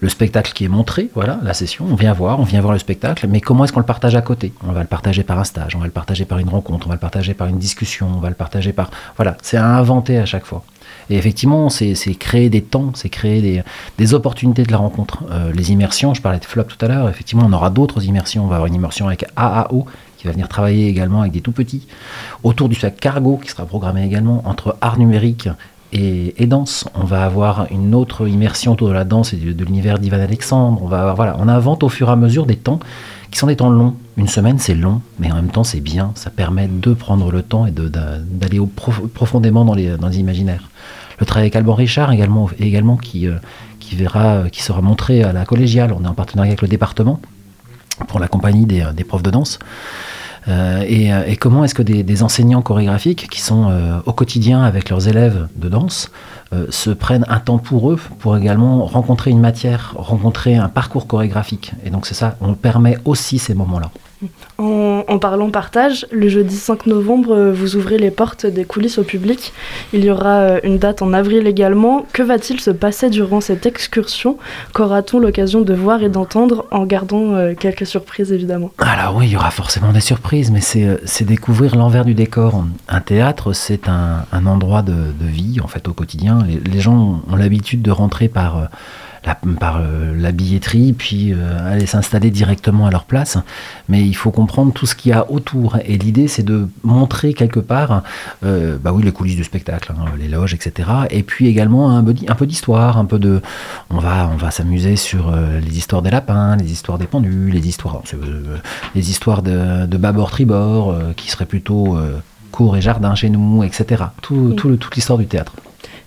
le 0.00 0.08
spectacle 0.08 0.52
qui 0.52 0.64
est 0.64 0.68
montré, 0.68 1.10
voilà, 1.14 1.38
la 1.42 1.54
session, 1.54 1.86
on 1.88 1.94
vient 1.94 2.12
voir, 2.12 2.40
on 2.40 2.44
vient 2.44 2.60
voir 2.60 2.72
le 2.72 2.78
spectacle, 2.78 3.26
mais 3.28 3.40
comment 3.40 3.64
est-ce 3.64 3.72
qu'on 3.72 3.80
le 3.80 3.86
partage 3.86 4.16
à 4.16 4.22
côté? 4.22 4.52
On 4.66 4.72
va 4.72 4.80
le 4.80 4.86
partager 4.86 5.22
par 5.22 5.38
un 5.38 5.44
stage, 5.44 5.76
on 5.76 5.78
va 5.78 5.86
le 5.86 5.92
partager 5.92 6.24
par 6.24 6.38
une 6.38 6.48
rencontre, 6.48 6.86
on 6.86 6.88
va 6.88 6.96
le 6.96 7.00
partager 7.00 7.34
par 7.34 7.46
une 7.46 7.58
discussion, 7.58 8.08
on 8.12 8.20
va 8.20 8.28
le 8.28 8.34
partager 8.34 8.72
par... 8.72 8.90
Voilà, 9.16 9.36
c'est 9.42 9.56
à 9.56 9.66
inventer 9.66 10.18
à 10.18 10.26
chaque 10.26 10.44
fois. 10.44 10.64
Et 11.10 11.16
effectivement, 11.16 11.68
c'est 11.68 11.94
créer 12.14 12.50
des 12.50 12.62
temps, 12.62 12.92
c'est 12.94 13.08
créer 13.08 13.62
des, 13.98 14.14
opportunités 14.14 14.64
de 14.64 14.72
la 14.72 14.78
rencontre. 14.78 15.24
Euh, 15.30 15.52
les 15.52 15.72
immersions, 15.72 16.14
je 16.14 16.22
parlais 16.22 16.38
de 16.38 16.44
flop 16.44 16.64
tout 16.64 16.84
à 16.84 16.88
l'heure, 16.88 17.08
effectivement, 17.08 17.44
on 17.48 17.52
aura 17.52 17.70
d'autres 17.70 18.04
immersions. 18.04 18.44
On 18.44 18.48
va 18.48 18.56
avoir 18.56 18.66
une 18.66 18.74
immersion 18.74 19.06
avec 19.06 19.24
AAO, 19.36 19.86
qui 20.18 20.26
va 20.26 20.32
venir 20.32 20.48
travailler 20.48 20.88
également 20.88 21.22
avec 21.22 21.32
des 21.32 21.40
tout 21.40 21.52
petits, 21.52 21.86
autour 22.42 22.68
du 22.68 22.74
sac 22.74 22.96
cargo, 22.98 23.38
qui 23.42 23.50
sera 23.50 23.64
programmé 23.66 24.04
également 24.04 24.42
entre 24.44 24.76
art 24.80 24.98
numérique 24.98 25.48
et, 25.92 26.46
danse. 26.46 26.88
On 26.94 27.04
va 27.04 27.24
avoir 27.24 27.66
une 27.70 27.94
autre 27.94 28.26
immersion 28.26 28.72
autour 28.72 28.88
de 28.88 28.92
la 28.94 29.04
danse 29.04 29.32
et 29.32 29.36
de, 29.36 29.64
l'univers 29.64 29.98
d'Ivan 29.98 30.20
Alexandre. 30.20 30.80
On 30.82 30.86
va 30.86 31.12
voilà, 31.14 31.36
on 31.38 31.48
invente 31.48 31.82
au 31.82 31.88
fur 31.88 32.08
et 32.08 32.12
à 32.12 32.16
mesure 32.16 32.46
des 32.46 32.56
temps 32.56 32.80
qui 33.32 33.38
sont 33.38 33.46
des 33.48 33.56
temps 33.56 33.70
longs. 33.70 33.96
Une 34.18 34.28
semaine, 34.28 34.58
c'est 34.58 34.74
long, 34.74 35.00
mais 35.18 35.32
en 35.32 35.36
même 35.36 35.50
temps, 35.50 35.64
c'est 35.64 35.80
bien. 35.80 36.12
Ça 36.14 36.30
permet 36.30 36.68
de 36.68 36.92
prendre 36.92 37.32
le 37.32 37.42
temps 37.42 37.66
et 37.66 37.72
d'aller 37.72 38.60
profondément 39.14 39.64
dans 39.64 39.74
les, 39.74 39.96
dans 39.96 40.10
imaginaires. 40.10 40.68
Le 41.18 41.24
travail 41.26 41.44
avec 41.44 41.56
Alban 41.56 41.74
Richard 41.74 42.12
également, 42.12 42.50
également 42.58 42.96
qui, 42.96 43.26
euh, 43.26 43.36
qui, 43.80 43.96
verra, 43.96 44.50
qui 44.50 44.62
sera 44.62 44.82
montré 44.82 45.22
à 45.22 45.32
la 45.32 45.46
collégiale. 45.46 45.94
On 45.98 46.04
est 46.04 46.08
en 46.08 46.14
partenariat 46.14 46.50
avec 46.50 46.62
le 46.62 46.68
département 46.68 47.20
pour 48.06 48.20
la 48.20 48.28
compagnie 48.28 48.66
des, 48.66 48.84
des 48.94 49.04
profs 49.04 49.22
de 49.22 49.30
danse. 49.30 49.58
Euh, 50.48 50.82
euh, 50.82 51.24
et, 51.26 51.36
comment 51.36 51.64
est-ce 51.64 51.74
que 51.74 51.82
des, 51.82 52.22
enseignants 52.22 52.62
chorégraphiques 52.62 53.28
qui 53.28 53.40
sont 53.40 53.72
au 54.06 54.12
quotidien 54.12 54.62
avec 54.62 54.90
leurs 54.90 55.08
élèves 55.08 55.48
de 55.56 55.68
danse 55.68 56.10
se 56.68 56.90
prennent 56.90 57.24
un 57.28 57.40
temps 57.40 57.58
pour 57.58 57.90
eux 57.90 57.98
pour 58.18 58.36
également 58.36 58.84
rencontrer 58.84 59.30
une 59.30 59.40
matière, 59.40 59.94
rencontrer 59.96 60.56
un 60.56 60.68
parcours 60.68 61.06
chorégraphique. 61.06 61.72
Et 61.84 61.90
donc 61.90 62.06
c'est 62.06 62.14
ça, 62.14 62.36
on 62.40 62.54
permet 62.54 62.98
aussi 63.04 63.38
ces 63.38 63.54
moments-là. 63.54 63.90
En, 64.58 65.18
parlant 65.18 65.50
partage, 65.50 66.06
le 66.12 66.28
jeudi 66.28 66.54
5 66.56 66.86
novembre, 66.86 67.34
euh, 67.34 67.52
vous 67.52 67.76
ouvrez 67.76 67.98
les 67.98 68.10
portes 68.10 68.46
des 68.46 68.64
coulisses 68.64 68.98
au 68.98 69.02
public. 69.02 69.52
Il 69.92 70.04
y 70.04 70.10
aura 70.10 70.40
euh, 70.40 70.60
une 70.62 70.78
date 70.78 71.02
en 71.02 71.12
avril 71.12 71.46
également. 71.46 72.06
Que 72.12 72.22
va-t-il 72.22 72.60
se 72.60 72.70
passer 72.70 73.10
durant 73.10 73.40
cette 73.40 73.66
excursion 73.66 74.38
Qu'aura-t-on 74.72 75.18
l'occasion 75.18 75.62
de 75.62 75.74
voir 75.74 76.02
et 76.02 76.08
d'entendre 76.08 76.66
en 76.70 76.86
gardant 76.86 77.34
euh, 77.34 77.54
quelques 77.54 77.86
surprises 77.86 78.32
évidemment 78.32 78.70
Alors 78.78 79.16
oui, 79.16 79.26
il 79.26 79.32
y 79.32 79.36
aura 79.36 79.50
forcément 79.50 79.92
des 79.92 80.00
surprises, 80.00 80.50
mais 80.50 80.60
c'est 80.60 81.24
découvrir 81.24 81.76
l'envers 81.76 82.04
du 82.04 82.14
décor. 82.14 82.64
Un 82.88 83.00
théâtre, 83.00 83.52
c'est 83.52 83.88
un, 83.88 84.46
endroit 84.46 84.82
de, 84.82 84.94
vie 85.20 85.60
en 85.62 85.68
fait 85.68 85.88
au 85.88 85.92
quotidien. 85.92 86.44
Les, 86.46 86.80
gens 86.80 87.22
ont 87.30 87.36
l'habitude 87.36 87.82
de 87.82 87.90
rentrer 87.90 88.28
par 88.28 88.68
par 89.58 89.78
euh, 89.78 90.14
la 90.16 90.32
billetterie, 90.32 90.92
puis 90.92 91.32
euh, 91.32 91.72
aller 91.72 91.86
s'installer 91.86 92.30
directement 92.30 92.86
à 92.86 92.90
leur 92.90 93.04
place. 93.04 93.38
Mais 93.88 94.04
il 94.04 94.14
faut 94.14 94.30
comprendre 94.30 94.72
tout 94.72 94.86
ce 94.86 94.94
qu'il 94.94 95.10
y 95.10 95.12
a 95.12 95.30
autour. 95.30 95.78
Et 95.84 95.96
l'idée, 95.96 96.28
c'est 96.28 96.42
de 96.42 96.68
montrer 96.82 97.34
quelque 97.34 97.60
part, 97.60 98.02
euh, 98.44 98.78
bah 98.82 98.92
oui, 98.92 99.02
les 99.02 99.12
coulisses 99.12 99.36
du 99.36 99.44
spectacle, 99.44 99.92
hein, 99.96 100.04
les 100.18 100.28
loges, 100.28 100.54
etc. 100.54 100.88
Et 101.10 101.22
puis 101.22 101.46
également 101.46 101.96
un 101.96 102.02
peu, 102.02 102.14
un 102.28 102.34
peu 102.34 102.46
d'histoire, 102.46 102.98
un 102.98 103.04
peu 103.04 103.18
de. 103.18 103.40
On 103.90 103.98
va, 103.98 104.28
on 104.32 104.36
va 104.36 104.50
s'amuser 104.50 104.96
sur 104.96 105.32
les 105.32 105.78
histoires 105.78 106.02
des 106.02 106.10
lapins, 106.10 106.56
les 106.56 106.72
histoires 106.72 106.98
des 106.98 107.06
pendus, 107.06 107.50
les 107.50 107.66
histoires, 107.68 108.02
les 108.94 109.10
histoires 109.10 109.42
de, 109.42 109.86
de 109.86 109.96
bâbord 109.96 110.30
tribord, 110.30 110.96
qui 111.16 111.30
seraient 111.30 111.46
plutôt 111.46 111.98
cours 112.50 112.76
et 112.76 112.80
jardin 112.80 113.14
chez 113.14 113.30
nous, 113.30 113.62
etc. 113.62 114.04
Tout, 114.20 114.54
tout 114.56 114.76
toute 114.76 114.94
l'histoire 114.94 115.18
du 115.18 115.26
théâtre. 115.26 115.52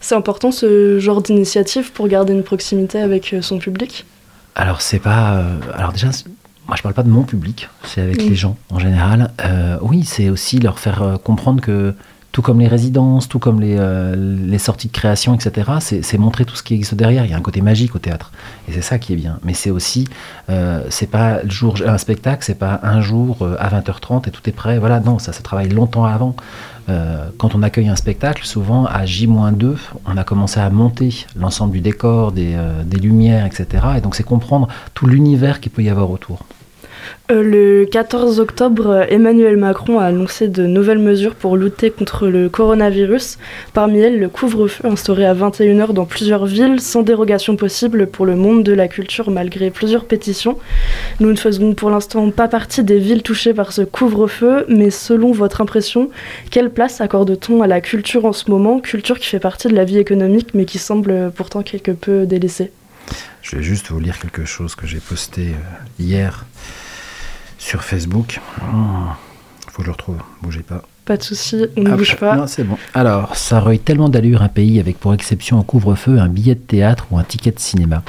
C'est 0.08 0.14
important 0.14 0.52
ce 0.52 1.00
genre 1.00 1.20
d'initiative 1.20 1.92
pour 1.92 2.08
garder 2.08 2.32
une 2.32 2.44
proximité 2.44 3.00
avec 3.00 3.34
euh, 3.34 3.42
son 3.42 3.58
public? 3.58 4.06
Alors 4.54 4.80
c'est 4.82 5.00
pas... 5.00 5.38
Euh, 5.38 5.58
alors 5.74 5.94
déjà, 5.94 6.10
moi 6.68 6.76
je 6.78 6.84
parle 6.84 6.94
pas 6.94 7.02
de 7.02 7.10
mon 7.10 7.24
public, 7.24 7.70
c'est 7.84 8.02
avec 8.02 8.22
les 8.22 8.36
gens 8.36 8.56
en 8.70 8.78
général. 8.78 9.32
Euh, 9.44 9.80
oui, 9.82 10.04
c'est 10.04 10.30
aussi 10.30 10.60
leur 10.60 10.78
faire 10.78 11.18
comprendre 11.24 11.60
que 11.60 11.96
tout 12.36 12.42
comme 12.42 12.60
les 12.60 12.68
résidences, 12.68 13.30
tout 13.30 13.40
comme 13.40 13.62
les, 13.62 13.80
les 14.18 14.58
sorties 14.58 14.88
de 14.88 14.92
création, 14.92 15.34
etc., 15.34 15.72
c'est 15.80 16.18
montrer 16.18 16.44
tout 16.44 16.58
ce 16.58 16.64
qui 16.64 16.74
existe 16.74 16.96
derrière. 16.96 17.24
Il 17.24 17.32
y 17.32 17.34
a 17.34 17.38
un 17.38 17.42
côté 17.42 17.62
magique 17.62 17.96
au 17.96 18.00
théâtre. 18.00 18.34
Et 18.68 18.74
c'est 18.74 18.82
ça 18.82 19.00
qui 19.00 19.14
est 19.14 19.16
bien. 19.16 19.40
Mais 19.46 19.54
c'est 19.54 19.70
aussi, 19.70 20.06
c'est 20.90 21.10
pas 21.10 21.40
un 21.86 21.98
spectacle, 21.98 22.44
c'est 22.44 22.60
pas 22.60 22.82
un 22.84 23.00
jour 23.00 23.48
à 23.58 23.70
20h30 23.70 24.28
et 24.28 24.32
tout 24.32 24.42
est 24.50 24.52
prêt. 24.52 24.80
Voilà, 24.80 25.00
non, 25.00 25.18
ça 25.18 25.32
se 25.32 25.42
travaille 25.42 25.70
longtemps 25.70 26.04
avant. 26.04 26.36
Euh, 26.88 27.30
quand 27.38 27.56
on 27.56 27.64
accueille 27.64 27.88
un 27.88 27.96
spectacle, 27.96 28.46
souvent 28.46 28.86
à 28.86 29.06
J-2, 29.06 29.76
on 30.06 30.18
a 30.18 30.24
commencé 30.24 30.60
à 30.60 30.70
monter 30.70 31.26
l'ensemble 31.36 31.74
du 31.74 31.82
décor, 31.82 32.32
des, 32.32 32.54
euh, 32.56 32.84
des 32.84 32.98
lumières, 32.98 33.46
etc. 33.46 33.86
Et 33.98 34.02
donc 34.02 34.16
c'est 34.16 34.24
comprendre 34.24 34.68
tout 34.94 35.08
l'univers 35.08 35.60
qu'il 35.62 35.72
peut 35.72 35.84
y 35.84 35.90
avoir 35.90 36.12
autour. 36.12 36.40
Euh, 37.32 37.42
le 37.42 37.86
14 37.86 38.40
octobre, 38.40 39.06
Emmanuel 39.10 39.58
Macron 39.58 40.00
a 40.00 40.06
annoncé 40.06 40.48
de 40.48 40.68
nouvelles 40.68 41.00
mesures 41.00 41.34
pour 41.34 41.58
lutter 41.58 41.90
contre 41.90 42.28
le 42.28 42.50
coronavirus. 42.50 43.40
Parmi 43.74 44.00
elles, 44.00 44.20
le 44.20 44.30
couvre-feu 44.30 44.88
instauré 44.88 45.26
à 45.26 45.34
21h 45.34 45.94
dans 45.94 46.06
plusieurs 46.06 46.46
villes, 46.46 46.80
sans 46.80 47.02
dérogation 47.02 47.56
possible 47.56 48.08
pour 48.08 48.28
le 48.28 48.36
monde 48.36 48.64
de 48.64 48.74
la 48.74 48.88
culture 48.88 49.32
malgré 49.32 49.72
plusieurs 49.72 50.06
pétitions. 50.06 50.60
Nous 51.20 51.32
ne 51.32 51.36
faisons 51.36 51.74
pour 51.74 51.90
l'instant 51.90 52.30
pas 52.30 52.48
partie 52.48 52.84
des 52.84 53.00
villes 53.00 53.24
touchées 53.24 53.56
par 53.56 53.72
ce 53.72 53.82
couvre-feu, 53.82 54.66
mais 54.70 54.92
selon 54.92 55.32
votre 55.32 55.62
impression, 55.62 56.10
quelle 56.52 56.70
place 56.70 57.02
accorde-t-on 57.02 57.64
à 57.64 57.68
la 57.68 57.82
culture 57.82 58.26
en 58.26 58.34
ce 58.34 58.52
moment 58.52 58.80
Culture 58.80 59.20
qui 59.20 59.28
fait 59.28 59.40
partie 59.40 59.68
de 59.68 59.76
la 59.76 59.86
vie 59.86 59.98
économique, 59.98 60.50
mais 60.54 60.66
qui 60.66 60.78
semble 60.78 61.32
pourtant 61.36 61.64
quelque 61.64 61.92
peu 61.92 62.28
délaissée? 62.28 62.72
Je 63.42 63.58
vais 63.58 63.64
juste 63.64 63.90
vous 63.90 64.00
lire 64.00 64.20
quelque 64.20 64.46
chose 64.46 64.76
que 64.76 64.88
j'ai 64.88 65.00
posté 65.00 65.50
euh, 65.50 66.04
hier 66.04 66.46
sur 67.66 67.84
Facebook. 67.84 68.40
Il 68.62 69.72
faut 69.72 69.78
que 69.78 69.82
je 69.82 69.88
le 69.88 69.92
retrouve, 69.92 70.18
bougez 70.42 70.62
pas. 70.62 70.84
Pas 71.04 71.18
de 71.18 71.24
souci, 71.24 71.66
on 71.76 71.82
ne 71.82 71.96
bouge 71.96 72.16
pas. 72.16 72.36
Non, 72.36 72.48
c'est 72.48 72.64
bon. 72.64 72.78
Alors, 72.94 73.36
ça 73.36 73.58
aurait 73.58 73.78
tellement 73.78 74.10
d'allure 74.10 74.42
un 74.42 74.50
pays 74.50 74.80
avec 74.80 75.00
pour 75.00 75.14
exception 75.14 75.60
un 75.60 75.64
couvre-feu, 75.64 76.20
un 76.20 76.28
billet 76.28 76.56
de 76.56 76.60
théâtre 76.60 77.08
ou 77.12 77.18
un 77.18 77.24
ticket 77.24 77.52
de 77.52 77.60
cinéma. 77.60 78.04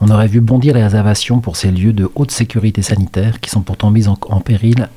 On 0.00 0.10
aurait 0.10 0.26
vu 0.26 0.40
bondir 0.40 0.74
les 0.74 0.82
réservations 0.82 1.40
pour 1.40 1.56
ces 1.56 1.70
lieux 1.70 1.92
de 1.92 2.10
haute 2.14 2.30
sécurité 2.30 2.82
sanitaire 2.82 3.40
qui 3.40 3.50
sont 3.50 3.62
pourtant 3.62 3.90
mis 3.90 4.08
en, 4.08 4.16
péril 4.16 4.88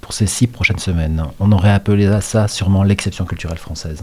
pour 0.00 0.12
ces 0.12 0.26
six 0.26 0.46
prochaines 0.46 0.78
semaines. 0.78 1.24
On 1.40 1.50
aurait 1.52 1.72
appelé 1.72 2.08
ça 2.20 2.48
sûrement 2.48 2.82
l'exception 2.82 3.24
culturelle 3.24 3.58
française. 3.58 4.00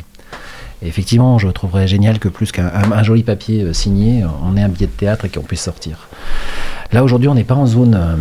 Et 0.82 0.88
effectivement, 0.88 1.38
je 1.38 1.48
trouverais 1.50 1.88
génial 1.88 2.20
que 2.20 2.30
plus 2.30 2.52
qu'un 2.52 3.04
joli 3.04 3.24
papier 3.24 3.62
euh, 3.62 3.74
signé, 3.74 4.24
on 4.44 4.58
ait 4.58 4.64
un 4.64 4.70
billet 4.70 4.88
de 4.88 4.92
théâtre 4.92 5.26
et 5.26 5.30
qu'on 5.30 5.42
puisse 5.42 5.62
sortir. 5.62 6.10
Là, 6.92 7.04
aujourd'hui, 7.04 7.30
on 7.30 7.34
n'est 7.36 7.46
pas 7.46 7.56
en 7.56 7.66
zone 7.66 7.96
euh, 7.96 8.16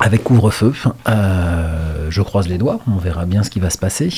avec 0.00 0.24
couvre-feu. 0.24 0.72
Euh, 1.08 2.06
je 2.08 2.22
croise 2.22 2.48
les 2.48 2.58
doigts, 2.58 2.80
on 2.88 2.96
verra 2.96 3.26
bien 3.26 3.42
ce 3.42 3.50
qui 3.50 3.60
va 3.60 3.70
se 3.70 3.78
passer. 3.78 4.10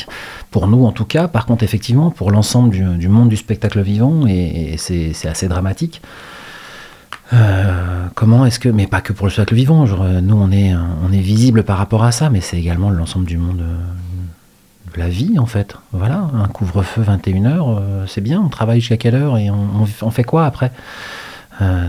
Pour 0.51 0.69
nous, 0.69 0.87
en 0.87 0.93
tout 0.93 1.05
cas. 1.05 1.29
Par 1.29 1.45
contre, 1.45 1.65
effectivement, 1.65 2.11
pour 2.11 2.31
l'ensemble 2.31 2.71
du, 2.71 3.09
monde 3.09 3.29
du 3.29 3.37
spectacle 3.37 3.81
vivant, 3.83 4.27
et, 4.27 4.77
c'est 4.79 5.27
assez 5.27 5.49
dramatique. 5.49 6.01
Euh, 7.33 8.07
comment 8.15 8.47
est-ce 8.47 8.59
que, 8.59 8.69
mais 8.69 8.87
pas 8.87 9.01
que 9.01 9.13
pour 9.13 9.27
le 9.27 9.33
spectacle 9.33 9.55
vivant, 9.55 9.85
nous 9.87 10.37
on 10.37 10.51
est, 10.53 10.75
on 10.75 11.13
est 11.13 11.21
visible 11.21 11.65
par 11.65 11.79
rapport 11.79 12.05
à 12.05 12.13
ça, 12.13 12.31
mais 12.31 12.41
c'est 12.41 12.59
également 12.59 12.91
l'ensemble 12.91 13.25
du 13.25 13.39
monde, 13.39 13.65
la 14.97 15.09
vie 15.09 15.39
en 15.39 15.47
fait. 15.47 15.77
Voilà, 15.93 16.29
un 16.35 16.47
couvre-feu 16.49 17.03
21h, 17.03 18.07
c'est 18.07 18.21
bien, 18.21 18.41
on 18.41 18.49
travaille 18.49 18.81
jusqu'à 18.81 18.99
quelle 18.99 19.15
heure 19.15 19.39
et 19.39 19.51
on, 19.51 20.11
fait 20.11 20.25
quoi 20.25 20.45
après? 20.45 20.73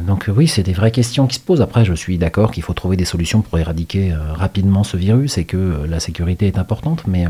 Donc 0.05 0.29
oui, 0.35 0.47
c'est 0.47 0.63
des 0.63 0.73
vraies 0.73 0.91
questions 0.91 1.27
qui 1.27 1.35
se 1.35 1.39
posent. 1.39 1.61
Après, 1.61 1.85
je 1.85 1.93
suis 1.93 2.17
d'accord 2.17 2.51
qu'il 2.51 2.63
faut 2.63 2.73
trouver 2.73 2.97
des 2.97 3.05
solutions 3.05 3.41
pour 3.41 3.57
éradiquer 3.59 4.13
rapidement 4.33 4.83
ce 4.83 4.97
virus 4.97 5.37
et 5.37 5.45
que 5.45 5.85
la 5.87 5.99
sécurité 5.99 6.47
est 6.47 6.57
importante, 6.57 7.03
mais 7.07 7.27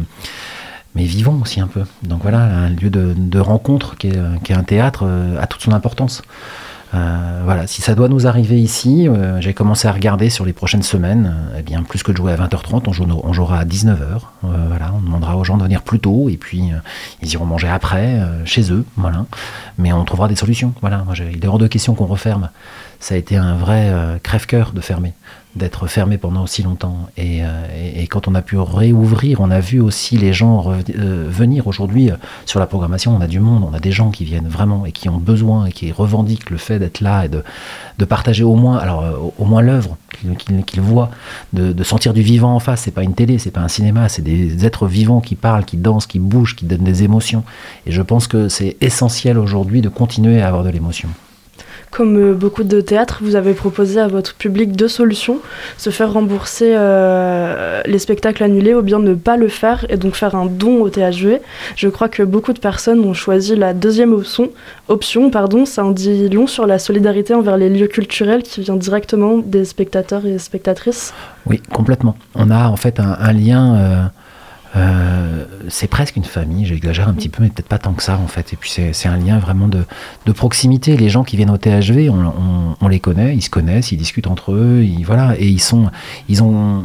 vivons 0.95 1.41
aussi 1.41 1.59
un 1.59 1.67
peu. 1.67 1.83
Donc 2.03 2.21
voilà, 2.21 2.39
un 2.39 2.69
lieu 2.69 2.89
de, 2.89 3.39
rencontre 3.39 3.97
qui 3.97 4.07
est, 4.07 4.51
un 4.53 4.63
théâtre 4.63 5.03
euh, 5.05 5.39
a 5.39 5.47
toute 5.47 5.61
son 5.61 5.73
importance. 5.73 6.21
Euh, 6.93 7.41
voilà, 7.43 7.65
si 7.65 7.81
ça 7.81 7.95
doit 7.95 8.07
nous 8.07 8.27
arriver 8.27 8.61
ici, 8.61 9.07
euh, 9.07 9.41
j'ai 9.41 9.53
commencé 9.53 9.87
à 9.87 9.91
regarder 9.91 10.29
sur 10.29 10.45
les 10.45 10.53
prochaines 10.53 10.83
semaines. 10.83 11.33
eh 11.57 11.61
bien, 11.61 11.81
plus 11.83 12.03
que 12.03 12.11
de 12.11 12.17
jouer 12.17 12.33
à 12.33 12.37
20h30, 12.37 12.83
on, 12.87 13.33
jouera 13.33 13.59
à 13.59 13.65
19h. 13.65 14.19
voilà, 14.41 14.93
on 14.95 15.01
demandera 15.01 15.37
aux 15.37 15.43
gens 15.43 15.57
de 15.57 15.63
venir 15.63 15.81
plus 15.81 15.99
tôt 15.99 16.29
et 16.29 16.37
puis 16.37 16.71
ils 17.21 17.33
iront 17.33 17.45
manger 17.45 17.67
après 17.67 18.19
chez 18.45 18.71
eux. 18.71 18.85
Voilà, 18.97 19.25
mais 19.77 19.91
on 19.91 20.05
trouvera 20.05 20.27
des 20.27 20.35
solutions. 20.35 20.73
Voilà, 20.81 21.03
moi, 21.03 21.15
il 21.17 21.43
est 21.43 21.47
hors 21.47 21.57
de 21.57 21.67
question 21.67 21.95
qu'on 21.95 22.05
referme. 22.05 22.49
Ça 22.99 23.15
a 23.15 23.17
été 23.17 23.37
un 23.37 23.55
vrai 23.55 23.91
crève-cœur 24.21 24.71
de 24.73 24.81
fermer 24.81 25.13
d'être 25.55 25.87
fermé 25.87 26.17
pendant 26.17 26.43
aussi 26.43 26.63
longtemps. 26.63 27.07
Euh, 27.19 27.95
et, 27.95 28.07
quand 28.07 28.27
on 28.27 28.35
a 28.35 28.41
pu 28.41 28.57
réouvrir, 28.57 29.39
on 29.39 29.51
a 29.51 29.59
vu 29.59 29.79
aussi 29.79 30.17
les 30.17 30.33
gens 30.33 30.71
euh, 30.71 31.27
venir 31.29 31.67
aujourd'hui 31.67 32.09
euh, 32.09 32.15
sur 32.45 32.59
la 32.59 32.65
programmation. 32.65 33.15
On 33.15 33.21
a 33.21 33.27
du 33.27 33.39
monde, 33.39 33.63
on 33.69 33.73
a 33.73 33.79
des 33.79 33.91
gens 33.91 34.09
qui 34.09 34.25
viennent 34.25 34.47
vraiment 34.47 34.85
et 34.85 34.91
qui 34.91 35.09
ont 35.09 35.17
besoin 35.17 35.65
et 35.65 35.71
qui 35.71 35.91
revendiquent 35.91 36.49
le 36.49 36.57
fait 36.57 36.79
d'être 36.79 37.01
là 37.01 37.25
et 37.25 37.29
de, 37.29 37.43
partager 38.05 38.43
au 38.43 38.55
moins, 38.55 38.81
au, 39.37 39.45
moins 39.45 39.61
l'œuvre 39.61 39.97
qu'ils 40.67 40.81
voient, 40.81 41.09
de, 41.53 41.71
de, 41.71 41.83
sentir 41.83 42.13
du 42.13 42.21
vivant 42.21 42.53
en 42.53 42.59
face. 42.59 42.81
C'est 42.81 42.91
pas 42.91 43.03
une 43.03 43.13
télé, 43.13 43.37
c'est 43.37 43.51
pas 43.51 43.61
un 43.61 43.69
cinéma, 43.69 44.09
c'est 44.09 44.21
des 44.21 44.65
êtres 44.65 44.87
vivants 44.87 45.21
qui 45.21 45.35
parlent, 45.35 45.63
qui 45.63 45.77
dansent, 45.77 46.05
qui 46.05 46.19
bougent, 46.19 46.55
qui 46.55 46.65
donnent 46.65 46.83
des 46.83 47.03
émotions. 47.03 47.43
Et 47.85 47.91
je 47.91 48.01
pense 48.01 48.27
que 48.27 48.49
c'est 48.49 48.75
essentiel 48.81 49.37
aujourd'hui 49.37 49.81
de 49.81 49.89
continuer 49.89 50.41
à 50.41 50.47
avoir 50.47 50.63
de 50.63 50.69
l'émotion. 50.69 51.09
Comme 51.93 52.17
euh, 52.17 52.33
beaucoup 52.33 52.63
de 52.63 52.81
théâtres, 52.81 53.19
vous 53.21 53.35
avez 53.35 53.53
proposé 53.53 53.99
à 53.99 54.07
votre 54.07 54.33
public 54.33 54.71
deux 54.71 54.87
solutions 54.87 55.37
se 55.77 55.91
faire 55.91 56.11
rembourser 56.11 56.73
euh, 56.75 57.81
les 57.85 57.99
spectacles 57.99 58.43
annulés 58.43 58.73
ou 58.73 58.81
bien 58.81 58.97
ne 58.97 59.13
pas 59.13 59.37
le 59.37 59.47
faire 59.47 59.85
et 59.89 59.97
donc 59.97 60.15
faire 60.15 60.33
un 60.33 60.47
don 60.47 60.81
au 60.81 60.89
THV. 60.89 61.39
Je 61.75 61.87
crois 61.89 62.09
que 62.09 62.23
beaucoup 62.23 62.53
de 62.53 62.59
personnes 62.59 63.01
ont 63.01 63.13
choisi 63.13 63.55
la 63.55 63.75
deuxième 63.75 64.11
option. 64.11 64.49
option 64.87 65.29
pardon, 65.29 65.65
ça 65.65 65.85
en 65.85 65.91
dit 65.91 66.29
long 66.29 66.47
sur 66.47 66.65
la 66.65 66.79
solidarité 66.79 67.35
envers 67.35 67.57
les 67.57 67.69
lieux 67.69 67.87
culturels 67.87 68.41
qui 68.41 68.61
vient 68.61 68.75
directement 68.75 69.37
des 69.37 69.63
spectateurs 69.63 70.25
et 70.25 70.39
spectatrices. 70.39 71.13
Oui, 71.45 71.61
complètement. 71.71 72.15
On 72.33 72.49
a 72.49 72.69
en 72.69 72.75
fait 72.75 72.99
un, 72.99 73.33
lien. 73.33 73.75
Euh, 73.75 74.03
euh, 74.75 75.45
c'est 75.69 75.87
presque 75.87 76.15
une 76.15 76.23
famille, 76.23 76.65
j'exagère 76.65 77.07
un 77.07 77.13
petit 77.13 77.29
peu, 77.29 77.43
mais 77.43 77.49
peut-être 77.49 77.67
pas 77.67 77.77
tant 77.77 77.93
que 77.93 78.01
ça 78.01 78.17
en 78.17 78.27
fait. 78.27 78.53
Et 78.53 78.55
puis 78.55 78.69
c'est 78.69 79.07
un 79.07 79.17
lien 79.17 79.37
vraiment 79.37 79.67
de, 79.67 79.85
de, 80.25 80.31
proximité. 80.31 80.97
Les 80.97 81.09
gens 81.09 81.23
qui 81.23 81.37
viennent 81.37 81.51
au 81.51 81.57
THV, 81.57 82.09
on, 82.09 82.19
on, 82.25 82.75
on, 82.81 82.87
les 82.87 82.99
connaît, 82.99 83.35
ils 83.35 83.41
se 83.41 83.49
connaissent, 83.49 83.91
ils 83.91 83.97
discutent 83.97 84.27
entre 84.27 84.53
eux, 84.53 84.83
ils, 84.83 85.03
voilà, 85.03 85.35
et 85.37 85.47
ils 85.47 85.61
sont, 85.61 85.91
ils 86.27 86.41
ont, 86.41 86.83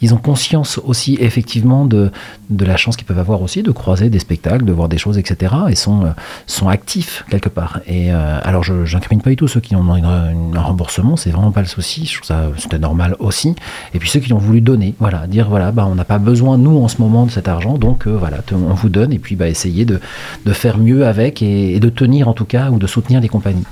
ils 0.00 0.14
ont 0.14 0.18
conscience 0.18 0.78
aussi 0.84 1.16
effectivement 1.20 1.84
de, 1.84 2.10
de 2.50 2.64
la 2.64 2.76
chance 2.76 2.96
qu'ils 2.96 3.06
peuvent 3.06 3.18
avoir 3.18 3.42
aussi 3.42 3.62
de 3.62 3.70
croiser 3.70 4.10
des 4.10 4.18
spectacles, 4.18 4.64
de 4.64 4.72
voir 4.72 4.88
des 4.88 4.98
choses, 4.98 5.18
etc. 5.18 5.54
et 5.68 5.74
sont, 5.74 6.04
euh, 6.04 6.10
sont 6.46 6.68
actifs 6.68 7.24
quelque 7.30 7.48
part. 7.48 7.80
Et 7.86 8.12
euh, 8.12 8.38
alors 8.42 8.62
je 8.62 8.74
n'incrimine 8.94 9.22
pas 9.22 9.30
du 9.30 9.36
tout 9.36 9.48
ceux 9.48 9.60
qui 9.60 9.74
ont 9.74 9.92
un 9.92 10.60
remboursement, 10.60 11.16
c'est 11.16 11.30
vraiment 11.30 11.50
pas 11.50 11.60
le 11.60 11.66
souci, 11.66 12.06
je 12.06 12.16
trouve 12.16 12.26
ça 12.26 12.50
c'était 12.58 12.78
normal 12.78 13.16
aussi. 13.18 13.54
Et 13.94 13.98
puis 13.98 14.08
ceux 14.08 14.20
qui 14.20 14.32
ont 14.32 14.38
voulu 14.38 14.60
donner, 14.60 14.94
voilà, 14.98 15.26
dire 15.26 15.48
voilà, 15.48 15.72
bah, 15.72 15.86
on 15.90 15.94
n'a 15.94 16.04
pas 16.04 16.18
besoin 16.18 16.58
nous 16.58 16.78
en 16.78 16.88
ce 16.88 17.00
moment 17.00 17.26
de 17.26 17.30
cet 17.30 17.48
argent, 17.48 17.78
donc 17.78 18.06
euh, 18.06 18.16
voilà, 18.16 18.38
on 18.52 18.74
vous 18.74 18.88
donne 18.88 19.12
et 19.12 19.18
puis 19.18 19.36
bah, 19.36 19.48
essayer 19.48 19.84
de, 19.84 20.00
de 20.44 20.52
faire 20.52 20.78
mieux 20.78 21.06
avec 21.06 21.42
et, 21.42 21.78
de 21.78 21.88
tenir 21.88 22.28
en 22.28 22.32
tout 22.32 22.44
cas 22.44 22.70
ou 22.70 22.78
de 22.78 22.86
soutenir 22.86 23.20
les 23.20 23.28
compagnies. 23.28 23.64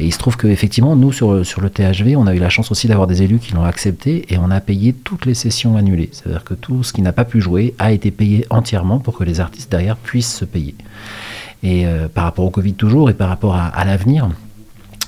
Et 0.00 0.06
il 0.06 0.12
se 0.12 0.18
trouve 0.18 0.36
qu'effectivement, 0.36 0.96
nous 0.96 1.12
sur, 1.12 1.44
sur 1.44 1.60
le 1.60 1.70
THV, 1.70 2.16
on 2.16 2.26
a 2.26 2.34
eu 2.34 2.38
la 2.38 2.48
chance 2.50 2.70
aussi 2.70 2.88
d'avoir 2.88 3.06
des 3.06 3.22
élus 3.22 3.38
qui 3.38 3.52
l'ont 3.52 3.64
accepté 3.64 4.26
et 4.28 4.38
on 4.38 4.50
a 4.50 4.60
payé 4.60 4.92
toutes 4.92 5.26
les 5.26 5.34
sessions 5.34 5.67
C'est-à-dire 6.12 6.44
que 6.44 6.54
tout 6.54 6.82
ce 6.82 6.92
qui 6.92 7.02
n'a 7.02 7.12
pas 7.12 7.24
pu 7.24 7.40
jouer 7.40 7.74
a 7.78 7.92
été 7.92 8.10
payé 8.10 8.46
entièrement 8.50 8.98
pour 8.98 9.16
que 9.16 9.24
les 9.24 9.40
artistes 9.40 9.70
derrière 9.70 9.96
puissent 9.96 10.34
se 10.34 10.44
payer. 10.44 10.74
Et 11.62 11.86
euh, 11.86 12.08
par 12.08 12.24
rapport 12.24 12.44
au 12.44 12.50
Covid 12.50 12.74
toujours 12.74 13.10
et 13.10 13.14
par 13.14 13.28
rapport 13.28 13.56
à, 13.56 13.84
l'avenir, 13.84 14.28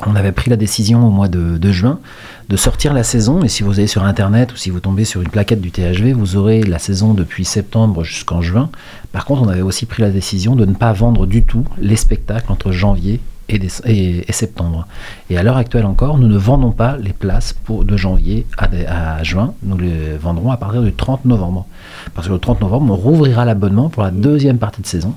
on 0.07 0.17
avait 0.17 0.33
pris 0.33 0.51
la 0.51 0.57
décision 0.57 1.07
au 1.07 1.11
mois 1.11 1.29
de, 1.29 1.73
juin 1.73 2.01
de 2.49 2.57
sortir 2.57 2.93
la 2.93 3.05
saison. 3.05 3.43
Et 3.43 3.49
si 3.49 3.63
vous 3.63 3.79
allez 3.79 3.87
sur 3.87 4.05
Internet 4.05 4.53
ou 4.53 4.57
si 4.57 4.71
vous 4.71 4.81
tombez 4.81 5.05
sur 5.05 5.21
une 5.21 5.29
plaquette 5.29 5.61
du 5.61 5.71
THV, 5.71 6.13
vous 6.13 6.37
aurez 6.37 6.63
la 6.63 6.79
saison 6.79 7.15
depuis 7.15 7.45
septembre 7.45 8.03
jusqu'en 8.03 8.43
juin. 8.43 8.71
Par 9.13 9.25
contre, 9.25 9.43
on 9.43 9.49
avait 9.49 9.63
aussi 9.63 9.87
pris 9.87 10.03
la 10.03 10.11
décision 10.11 10.57
de 10.57 10.65
ne 10.65 10.75
pas 10.75 10.93
vendre 10.93 11.27
du 11.27 11.43
tout 11.43 11.65
les 11.79 11.97
spectacles 11.97 12.51
entre 12.51 12.73
janvier 12.73 13.21
et, 13.55 14.33
septembre. 14.33 14.87
Et 15.29 15.39
à 15.39 15.43
l'heure 15.43 15.57
actuelle 15.57 15.87
encore, 15.87 16.19
nous 16.19 16.29
ne 16.29 16.37
vendons 16.37 16.73
pas 16.73 16.97
les 16.97 17.13
places 17.13 17.53
pour, 17.53 17.85
de 17.85 17.97
janvier 17.97 18.47
à, 18.59 19.23
juin. 19.23 19.55
Nous 19.63 19.79
les 19.79 20.17
vendrons 20.17 20.51
à 20.51 20.57
partir 20.57 20.83
du 20.83 20.93
30 20.93 21.25
novembre. 21.25 21.67
Parce 22.15 22.29
que 22.29 22.33
le 22.33 22.39
30 22.39 22.61
novembre, 22.61 22.93
on 22.93 22.97
rouvrira 22.97 23.45
l'abonnement 23.45 23.89
pour 23.89 24.03
la 24.03 24.11
deuxième 24.11 24.59
partie 24.59 24.83
de 24.83 24.87
saison. 24.87 25.15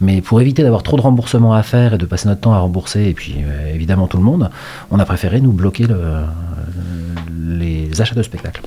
Mais 0.00 0.20
pour 0.22 0.40
éviter 0.40 0.62
d'avoir 0.62 0.82
trop 0.82 0.96
de 0.96 1.02
remboursements 1.02 1.52
à 1.52 1.62
faire 1.62 1.94
et 1.94 1.98
de 1.98 2.06
passer 2.06 2.28
notre 2.28 2.40
temps 2.40 2.54
à 2.54 2.58
rembourser, 2.58 3.06
et 3.06 3.14
puis 3.14 3.36
euh, 3.38 3.74
évidemment 3.74 4.06
tout 4.06 4.16
le 4.16 4.22
monde, 4.22 4.50
on 4.90 4.98
a 4.98 5.04
préféré 5.04 5.40
nous 5.40 5.52
bloquer 5.52 5.86
les 7.38 8.00
achats 8.00 8.14
de 8.14 8.22
spectacles. 8.22 8.62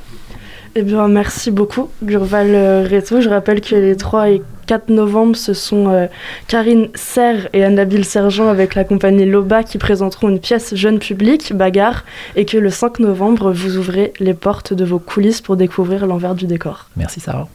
Eh 0.76 0.82
bien, 0.82 1.08
merci 1.08 1.52
beaucoup, 1.52 1.90
Gurval 2.02 2.48
euh, 2.50 2.88
Reto. 2.90 3.22
Je 3.22 3.30
rappelle 3.30 3.62
que 3.62 3.76
les 3.76 3.96
3 3.96 4.32
et 4.32 4.42
4 4.66 4.90
novembre, 4.90 5.36
ce 5.36 5.54
sont 5.54 5.90
euh, 5.90 6.08
Karine 6.48 6.88
Serre 6.96 7.48
et 7.54 7.64
Annabil 7.64 8.04
Sergent 8.04 8.48
avec 8.48 8.74
la 8.74 8.84
compagnie 8.84 9.26
Loba 9.26 9.62
qui 9.62 9.78
présenteront 9.78 10.30
une 10.30 10.40
pièce 10.40 10.74
jeune 10.74 10.98
public, 10.98 11.54
Bagarre, 11.54 12.06
et 12.36 12.46
que 12.46 12.58
le 12.58 12.72
5 12.72 13.00
novembre, 13.00 13.52
vous 13.52 13.78
ouvrez 13.78 14.14
les 14.20 14.34
portes 14.34 14.74
de 14.74 14.84
vos 14.84 14.98
coulisses 14.98 15.42
pour 15.42 15.58
découvrir 15.58 16.08
l'envers 16.08 16.34
du 16.34 16.48
décor. 16.48 16.88
Merci, 16.98 17.20
Sarah. 17.20 17.48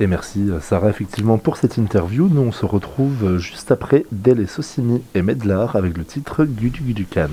Et 0.00 0.06
merci 0.06 0.40
euh, 0.48 0.58
Sarah 0.58 0.88
effectivement 0.88 1.36
pour 1.36 1.58
cette 1.58 1.76
interview. 1.76 2.30
Nous 2.32 2.40
on 2.40 2.52
se 2.52 2.64
retrouve 2.64 3.36
juste 3.36 3.70
après 3.70 4.06
Del 4.12 4.48
Sosimi 4.48 5.02
et 5.14 5.20
Medlar 5.20 5.76
avec 5.76 5.98
le 5.98 6.04
titre 6.04 6.46
Gudu 6.46 6.80
Guducan. 6.80 7.28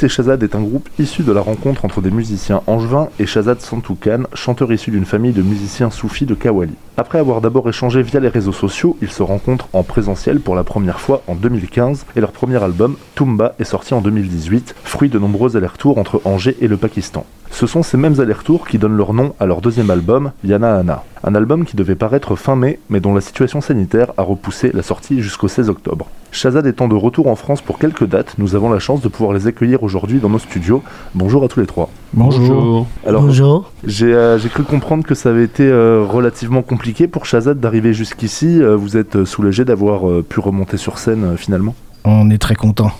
Et 0.00 0.08
Shazad 0.08 0.42
est 0.42 0.56
un 0.56 0.62
groupe 0.62 0.88
issu 0.98 1.22
de 1.22 1.32
la 1.32 1.42
rencontre 1.42 1.84
entre 1.84 2.00
des 2.00 2.10
musiciens 2.10 2.62
angevins 2.66 3.08
et 3.20 3.26
Shazad 3.26 3.60
Santoukan, 3.60 4.22
chanteur 4.32 4.72
issu 4.72 4.90
d'une 4.90 5.04
famille 5.04 5.32
de 5.32 5.42
musiciens 5.42 5.90
soufis 5.90 6.24
de 6.24 6.34
Kawali. 6.34 6.72
Après 6.96 7.18
avoir 7.18 7.40
d'abord 7.40 7.68
échangé 7.68 8.02
via 8.02 8.18
les 8.18 8.28
réseaux 8.28 8.52
sociaux, 8.52 8.96
ils 9.02 9.10
se 9.10 9.22
rencontrent 9.22 9.68
en 9.72 9.82
présentiel 9.82 10.40
pour 10.40 10.56
la 10.56 10.64
première 10.64 10.98
fois 10.98 11.22
en 11.28 11.34
2015 11.34 12.06
et 12.16 12.20
leur 12.20 12.32
premier 12.32 12.60
album, 12.62 12.96
Tumba, 13.14 13.54
est 13.58 13.64
sorti 13.64 13.94
en 13.94 14.00
2018, 14.00 14.74
fruit 14.84 15.08
de 15.08 15.18
nombreux 15.18 15.56
allers-retours 15.56 15.98
entre 15.98 16.20
Angers 16.24 16.56
et 16.60 16.68
le 16.68 16.76
Pakistan. 16.76 17.26
Ce 17.50 17.66
sont 17.66 17.82
ces 17.82 17.98
mêmes 17.98 18.18
allers-retours 18.18 18.66
qui 18.66 18.78
donnent 18.78 18.96
leur 18.96 19.12
nom 19.12 19.34
à 19.38 19.44
leur 19.44 19.60
deuxième 19.60 19.90
album, 19.90 20.32
Yana 20.42 20.78
Ana. 20.78 21.04
Un 21.22 21.34
album 21.34 21.66
qui 21.66 21.76
devait 21.76 21.94
paraître 21.94 22.34
fin 22.34 22.56
mai, 22.56 22.80
mais 22.88 22.98
dont 22.98 23.14
la 23.14 23.20
situation 23.20 23.60
sanitaire 23.60 24.12
a 24.16 24.22
repoussé 24.22 24.70
la 24.72 24.82
sortie 24.82 25.20
jusqu'au 25.20 25.48
16 25.48 25.68
octobre. 25.68 26.08
Shazad 26.32 26.66
étant 26.66 26.88
de 26.88 26.94
retour 26.94 27.26
en 27.26 27.36
France 27.36 27.60
pour 27.60 27.78
quelques 27.78 28.06
dates, 28.06 28.34
nous 28.38 28.54
avons 28.54 28.70
la 28.70 28.78
chance 28.78 29.02
de 29.02 29.08
pouvoir 29.08 29.34
les 29.34 29.46
accueillir 29.46 29.82
aujourd'hui 29.82 30.18
dans 30.18 30.30
nos 30.30 30.38
studios. 30.38 30.82
Bonjour 31.14 31.44
à 31.44 31.48
tous 31.48 31.60
les 31.60 31.66
trois. 31.66 31.90
Bonjour. 32.14 32.86
Alors, 33.06 33.22
Bonjour. 33.22 33.70
j'ai 33.84 34.14
euh, 34.14 34.38
j'ai 34.38 34.48
cru 34.48 34.62
comprendre 34.62 35.04
que 35.04 35.14
ça 35.14 35.28
avait 35.28 35.44
été 35.44 35.64
euh, 35.64 36.06
relativement 36.08 36.62
compliqué 36.62 37.06
pour 37.06 37.26
Shazad 37.26 37.60
d'arriver 37.60 37.92
jusqu'ici. 37.92 38.62
Euh, 38.62 38.74
vous 38.76 38.96
êtes 38.96 39.24
soulagé 39.24 39.66
d'avoir 39.66 40.08
euh, 40.08 40.24
pu 40.26 40.40
remonter 40.40 40.78
sur 40.78 40.96
scène 40.98 41.24
euh, 41.24 41.36
finalement? 41.36 41.74
On 42.04 42.30
est 42.30 42.38
très 42.38 42.54
content. 42.54 42.92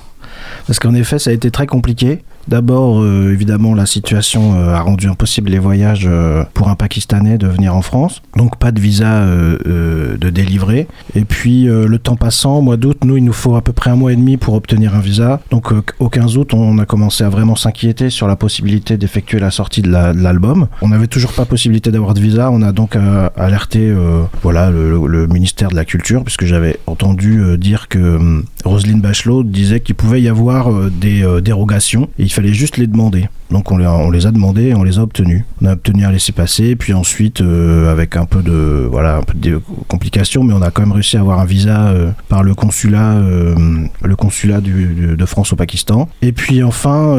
Parce 0.67 0.79
qu'en 0.79 0.95
effet, 0.95 1.19
ça 1.19 1.31
a 1.31 1.33
été 1.33 1.51
très 1.51 1.67
compliqué. 1.67 2.23
D'abord, 2.49 3.01
euh, 3.03 3.33
évidemment, 3.33 3.75
la 3.75 3.87
situation 3.87 4.55
euh, 4.57 4.75
a 4.75 4.81
rendu 4.81 5.09
impossible 5.09 5.51
les 5.51 5.59
voyages 5.59 6.07
euh, 6.11 6.45
pour 6.55 6.69
un 6.69 6.75
Pakistanais 6.75 7.39
de 7.39 7.47
venir 7.47 7.75
en 7.75 7.83
France. 7.83 8.23
Donc, 8.37 8.57
pas 8.57 8.73
de 8.73 8.81
visa 8.81 9.25
de 9.25 10.31
délivrer. 10.31 10.89
Et 11.15 11.25
puis, 11.25 11.65
le 11.65 11.99
temps 11.99 12.17
passant, 12.17 12.59
au 12.59 12.63
mois 12.63 12.77
d'août, 12.77 12.99
nous, 13.05 13.17
il 13.17 13.25
nous 13.25 13.33
faut 13.33 13.55
à 13.55 13.63
peu 13.63 13.73
près 13.73 13.91
un 13.91 13.97
mois 13.97 14.13
et 14.13 14.17
demi 14.17 14.37
pour 14.37 14.55
obtenir 14.55 14.95
un 14.95 15.01
visa. 15.01 15.41
Donc, 15.51 15.71
au 15.99 16.09
15 16.09 16.37
août, 16.37 16.55
on 16.55 16.79
a 16.79 16.87
commencé 16.87 17.25
à 17.25 17.29
vraiment 17.29 17.57
s'inquiéter 17.57 18.11
sur 18.11 18.27
la 18.27 18.37
possibilité 18.37 18.97
d'effectuer 18.97 19.39
la 19.39 19.51
sortie 19.51 19.83
de 19.83 19.91
la- 19.91 20.13
de 20.13 20.21
l'album. 20.21 20.67
On 20.81 20.89
n'avait 20.89 21.07
toujours 21.07 21.33
pas 21.33 21.45
possibilité 21.45 21.91
d'avoir 21.91 22.15
de 22.15 22.21
visa. 22.21 22.51
On 22.51 22.63
a 22.63 22.73
donc 22.73 22.97
alerté 23.37 23.93
voilà, 24.43 24.71
le, 24.71 25.27
ministère 25.27 25.69
de 25.71 25.77
la 25.77 25.85
Culture, 25.85 26.25
puisque 26.25 26.45
j'avais 26.45 26.79
entendu 26.87 27.43
dire 27.59 27.89
que 27.89 28.17
hum, 28.17 28.45
Roselyne 28.65 29.01
Bachelot 29.01 29.45
disait 29.45 29.81
qu'il 29.81 29.95
pouvait 29.95 30.23
y 30.23 30.29
avoir 30.29 30.71
des 30.91 31.25
dérogations 31.43 32.09
il 32.33 32.35
fallait 32.35 32.55
juste 32.55 32.79
les 32.79 32.87
demander. 32.87 33.29
Donc 33.53 33.71
on 33.71 33.77
les, 33.77 34.27
a, 34.27 34.31
demandés 34.31 34.69
et 34.69 34.75
on 34.75 34.83
les 34.83 34.99
a 34.99 35.03
obtenus. 35.03 35.45
On 35.61 35.67
a 35.67 35.73
obtenu 35.75 36.05
un 36.05 36.11
laissez-passer, 36.11 36.75
puis 36.75 36.95
ensuite, 36.95 37.41
euh, 37.41 37.93
avec 37.93 38.17
un 38.17 38.25
peu 38.25 38.43
de 38.43 38.89
voilà 38.91 39.17
un 39.17 39.23
peu 39.23 39.35
de 39.37 39.61
complications, 39.89 40.43
mais 40.43 40.55
on 40.55 40.63
a 40.63 40.71
quand 40.71 40.83
même 40.83 40.93
réussi 40.93 41.17
à 41.17 41.21
avoir 41.21 41.39
un 41.39 41.45
visa 41.45 41.89
euh, 41.89 42.11
par 42.29 42.43
le 42.43 42.55
consulat, 42.55 43.13
euh, 43.13 43.55
de 44.03 45.27
France 45.27 45.53
au 45.53 45.57
Pakistan. 45.57 46.09
Et 46.23 46.33
puis 46.33 46.63
enfin, 46.63 47.17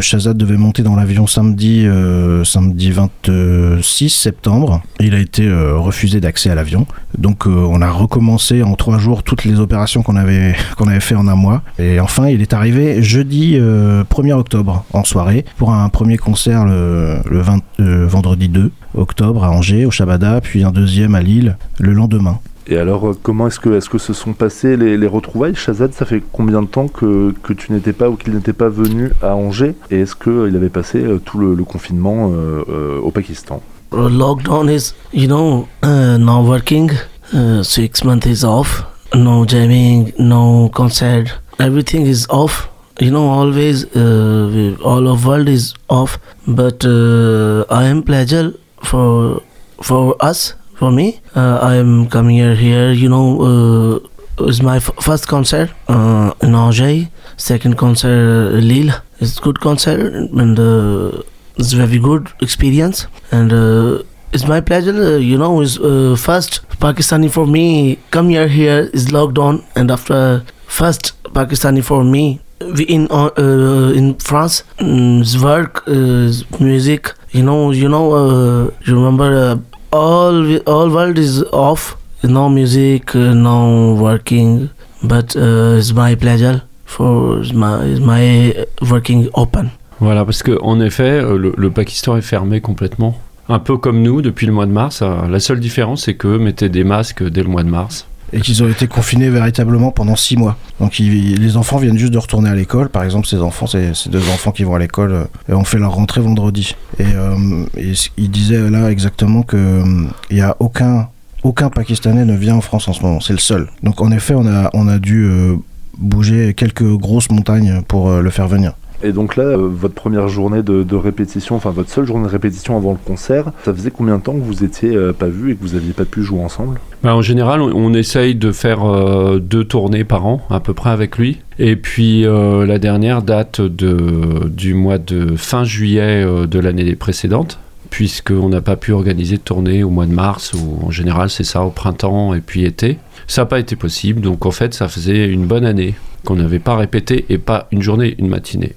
Shazad 0.00 0.36
devait 0.36 0.56
monter 0.56 0.82
dans 0.82 0.96
l'avion 0.96 1.26
samedi, 1.26 1.86
euh, 1.86 2.44
samedi 2.44 2.90
26 2.90 4.08
septembre. 4.08 4.82
Il 5.00 5.14
a 5.14 5.18
été 5.18 5.50
refusé 5.52 6.20
d'accès 6.20 6.50
à 6.50 6.54
l'avion. 6.54 6.86
Donc 7.18 7.46
on 7.46 7.82
a 7.82 7.90
recommencé 7.90 8.62
en 8.62 8.74
trois 8.74 8.98
jours 8.98 9.22
toutes 9.22 9.44
les 9.44 9.60
opérations 9.60 10.02
qu'on 10.02 10.16
avait, 10.16 10.54
qu'on 10.76 10.88
avait 10.88 11.00
fait 11.00 11.14
en 11.14 11.28
un 11.28 11.34
mois. 11.34 11.62
Et 11.78 12.00
enfin, 12.00 12.28
il 12.28 12.42
est 12.42 12.52
arrivé 12.52 13.02
jeudi 13.02 13.56
euh, 13.58 14.04
1er 14.04 14.32
octobre 14.32 14.84
en 14.92 15.04
soirée 15.04 15.31
pour 15.56 15.72
un 15.72 15.88
premier 15.88 16.16
concert 16.16 16.64
le, 16.64 17.18
le 17.28 17.40
20 17.40 17.60
euh, 17.80 18.06
vendredi 18.06 18.48
2 18.48 18.70
octobre 18.94 19.44
à 19.44 19.50
Angers, 19.50 19.86
au 19.86 19.90
Shabada, 19.90 20.40
puis 20.40 20.64
un 20.64 20.70
deuxième 20.70 21.14
à 21.14 21.20
Lille 21.22 21.56
le 21.78 21.92
lendemain. 21.92 22.38
Et 22.68 22.76
alors, 22.76 23.08
euh, 23.08 23.18
comment 23.20 23.48
est-ce 23.48 23.58
que, 23.58 23.70
est 23.70 23.88
que 23.88 23.98
se 23.98 24.12
sont 24.12 24.34
passées 24.34 24.76
les, 24.76 24.96
les 24.96 25.06
retrouvailles 25.06 25.54
Shazad, 25.54 25.92
ça 25.92 26.04
fait 26.04 26.22
combien 26.32 26.62
de 26.62 26.68
temps 26.68 26.86
que, 26.86 27.34
que 27.42 27.52
tu 27.52 27.72
n'étais 27.72 27.92
pas 27.92 28.08
ou 28.08 28.16
qu'il 28.16 28.34
n'était 28.34 28.52
pas 28.52 28.68
venu 28.68 29.10
à 29.20 29.34
Angers? 29.34 29.74
Et 29.90 30.00
est-ce 30.00 30.14
qu'il 30.14 30.54
avait 30.54 30.68
passé 30.68 30.98
euh, 31.02 31.18
tout 31.18 31.38
le, 31.38 31.54
le 31.54 31.64
confinement 31.64 32.30
euh, 32.30 32.62
euh, 32.68 33.00
au 33.00 33.10
Pakistan? 33.10 33.60
Uh, 33.92 34.08
lockdown 34.08 34.70
is 34.70 34.94
you 35.12 35.26
know 35.26 35.68
uh, 35.82 36.16
now 36.18 36.42
working. 36.42 36.90
Uh, 37.34 37.62
six 37.62 38.04
months 38.04 38.26
is 38.26 38.44
off. 38.44 38.84
No 39.14 39.44
jamming 39.46 40.12
no 40.18 40.70
concert. 40.70 41.42
Everything 41.58 42.06
is 42.06 42.26
off 42.30 42.70
you 43.00 43.10
know 43.10 43.26
always 43.28 43.84
uh, 43.96 44.50
we- 44.54 44.76
all 44.84 45.08
of 45.08 45.26
world 45.26 45.48
is 45.48 45.74
off 45.88 46.18
but 46.46 46.84
uh, 46.84 47.64
i 47.70 47.84
am 47.84 48.02
pleasure 48.02 48.52
for 48.82 49.42
for 49.82 50.16
us 50.20 50.54
for 50.74 50.90
me. 50.90 51.20
Uh, 51.36 51.58
i 51.62 51.74
am 51.76 52.08
coming 52.08 52.36
here 52.36 52.54
here 52.54 52.90
you 52.92 53.08
know 53.08 53.26
uh, 53.48 54.46
it's 54.48 54.62
my 54.62 54.78
first 54.80 55.28
concert 55.28 55.70
uh, 55.88 56.32
in 56.42 56.54
Angers. 56.54 57.06
Second 57.36 57.76
concert 57.76 58.52
uh, 58.54 58.58
Lille. 58.58 58.92
It's 59.20 59.38
good 59.38 59.60
concert 59.60 60.12
and 60.14 60.58
uh, 60.58 61.22
it's 61.56 61.72
very 61.72 61.98
good 61.98 62.28
experience 62.40 63.06
and 63.30 63.52
uh, 63.52 64.02
it's 64.32 64.46
my 64.48 64.60
pleasure 64.60 64.92
uh, 65.14 65.16
you 65.18 65.38
know 65.38 65.60
is 65.60 65.76
first 66.20 66.60
pakistani 66.80 67.30
for 67.30 67.46
me 67.46 67.98
come 68.10 68.28
here 68.30 68.48
here 68.48 68.90
is 68.92 69.06
lockdown 69.08 69.62
and 69.76 69.90
after 69.90 70.44
first 70.66 71.12
pakistani 71.34 71.84
for 71.84 72.02
me 72.02 72.40
in 72.88 73.06
uh, 73.10 73.30
uh, 73.38 73.92
in 73.98 74.14
france 74.18 74.64
is 74.80 75.36
work 75.42 75.82
uh, 75.86 76.30
music 76.60 77.14
you 77.32 77.42
know 77.42 77.72
you 77.72 77.88
know 77.88 78.06
uh, 78.12 78.70
you 78.86 78.94
remember 78.94 79.28
uh, 79.32 79.56
all 79.96 80.58
all 80.66 80.88
world 80.90 81.18
is 81.18 81.42
off 81.52 81.96
no 82.22 82.48
music 82.48 83.14
uh, 83.14 83.34
no 83.34 83.94
working 83.94 84.68
but 85.02 85.34
it's 85.36 85.92
my 85.92 86.14
pleasure 86.14 86.62
for 86.86 87.40
is 87.42 87.52
my 87.52 87.82
is 87.84 88.00
my 88.00 88.54
working 88.90 89.28
open 89.34 89.70
Voilà, 90.00 90.24
parce 90.24 90.42
qu'en 90.42 90.80
effet, 90.80 91.20
euh, 91.22 91.38
le, 91.38 91.52
le 91.56 91.70
Pakistan 91.70 92.16
est 92.16 92.22
fermé 92.22 92.60
complètement. 92.60 93.14
Un 93.48 93.60
peu 93.60 93.76
comme 93.76 94.02
nous 94.02 94.20
depuis 94.20 94.46
le 94.48 94.52
mois 94.52 94.66
de 94.66 94.72
mars. 94.72 95.00
Euh, 95.00 95.28
La 95.30 95.38
seule 95.38 95.60
différence, 95.60 96.04
c'est 96.06 96.14
qu'eux 96.14 96.38
mettaient 96.38 96.68
des 96.68 96.82
masques 96.82 97.22
dès 97.22 97.42
le 97.44 97.48
mois 97.48 97.62
de 97.62 97.68
mars. 97.68 98.06
Et 98.32 98.40
qu'ils 98.40 98.62
ont 98.62 98.68
été 98.68 98.86
confinés 98.86 99.30
véritablement 99.30 99.90
pendant 99.90 100.16
six 100.16 100.36
mois. 100.36 100.56
Donc 100.80 100.98
les 100.98 101.56
enfants 101.56 101.78
viennent 101.78 101.98
juste 101.98 102.12
de 102.12 102.18
retourner 102.18 102.50
à 102.50 102.54
l'école. 102.54 102.88
Par 102.88 103.04
exemple, 103.04 103.26
ces 103.26 103.40
enfants, 103.40 103.66
ces 103.66 103.92
deux 104.06 104.28
enfants 104.30 104.52
qui 104.52 104.64
vont 104.64 104.74
à 104.74 104.78
l'école 104.78 105.12
euh, 105.12 105.24
et 105.48 105.52
ont 105.52 105.64
fait 105.64 105.78
leur 105.78 105.92
rentrée 105.94 106.20
vendredi. 106.20 106.74
Et, 106.98 107.04
euh, 107.04 107.66
et 107.76 107.92
ils 108.16 108.30
disaient 108.30 108.70
là 108.70 108.90
exactement 108.90 109.42
que 109.42 109.56
euh, 109.56 110.06
il 110.30 110.36
y 110.36 110.40
a 110.40 110.56
aucun 110.60 111.08
aucun 111.44 111.70
Pakistanais 111.70 112.24
ne 112.24 112.36
vient 112.36 112.54
en 112.54 112.60
France 112.60 112.86
en 112.86 112.92
ce 112.92 113.02
moment. 113.02 113.20
C'est 113.20 113.32
le 113.32 113.38
seul. 113.40 113.68
Donc 113.82 114.00
en 114.00 114.12
effet, 114.12 114.34
on 114.34 114.46
a 114.46 114.70
on 114.74 114.88
a 114.88 114.98
dû 114.98 115.24
euh, 115.24 115.56
bouger 115.98 116.54
quelques 116.54 116.88
grosses 116.96 117.30
montagnes 117.30 117.82
pour 117.86 118.10
le 118.10 118.30
faire 118.30 118.48
venir. 118.48 118.74
Et 119.02 119.12
donc 119.12 119.36
là, 119.36 119.44
euh, 119.44 119.68
votre 119.68 119.94
première 119.94 120.28
journée 120.28 120.62
de, 120.62 120.94
répétition, 120.94 121.56
enfin 121.56 121.70
votre 121.70 121.90
seule 121.90 122.06
journée 122.06 122.26
de 122.26 122.30
répétition 122.30 122.76
avant 122.76 122.92
le 122.92 122.98
concert, 122.98 123.50
ça 123.64 123.74
faisait 123.74 123.90
combien 123.90 124.18
de 124.18 124.22
temps 124.22 124.34
que 124.34 124.44
vous 124.44 124.62
étiez 124.62 124.94
euh, 124.94 125.12
pas 125.12 125.28
vus 125.28 125.52
et 125.52 125.56
que 125.56 125.62
vous 125.62 125.74
aviez 125.74 125.92
pas 125.92 126.04
pu 126.04 126.22
jouer 126.22 126.40
ensemble? 126.40 126.78
Bah, 127.02 127.16
en 127.16 127.22
général, 127.22 127.60
on, 127.60 127.92
essaye 127.94 128.34
de 128.34 128.52
faire 128.52 128.84
euh, 128.84 129.38
deux 129.38 129.64
tournées 129.64 130.04
par 130.04 130.26
an, 130.26 130.40
à 130.50 130.60
peu 130.60 130.72
près 130.72 130.90
avec 130.90 131.18
lui. 131.18 131.40
Et 131.58 131.76
puis 131.76 132.22
la 132.22 132.78
dernière 132.78 133.22
date 133.22 133.60
de, 133.60 134.48
du 134.48 134.74
mois 134.74 134.98
de 134.98 135.36
fin 135.36 135.64
juillet 135.64 136.24
de 136.24 136.58
l'année 136.58 136.96
précédente, 136.96 137.58
puisqu'on 137.90 138.48
n'a 138.48 138.62
pas 138.62 138.74
pu 138.76 138.92
organiser 138.92 139.36
de 139.36 139.42
tournée 139.42 139.84
au 139.84 139.90
mois 139.90 140.06
de 140.06 140.14
mars, 140.14 140.54
ou 140.54 140.84
en 140.84 140.90
général 140.90 141.28
c'est 141.30 141.44
ça 141.44 141.62
au 141.62 141.70
printemps 141.70 142.34
et 142.34 142.40
puis 142.40 142.64
été. 142.64 142.98
Ça 143.28 143.42
n'a 143.42 143.46
pas 143.46 143.60
été 143.60 143.76
possible, 143.76 144.22
donc 144.22 144.46
en 144.46 144.50
fait 144.50 144.74
ça 144.74 144.88
faisait 144.88 145.28
une 145.28 145.46
bonne 145.46 145.66
année 145.66 145.94
qu'on 146.24 146.36
n'avait 146.36 146.58
pas 146.58 146.74
répété, 146.74 147.26
et 147.28 147.38
pas 147.38 147.68
une 147.70 147.82
journée, 147.82 148.16
une 148.18 148.28
matinée. 148.28 148.74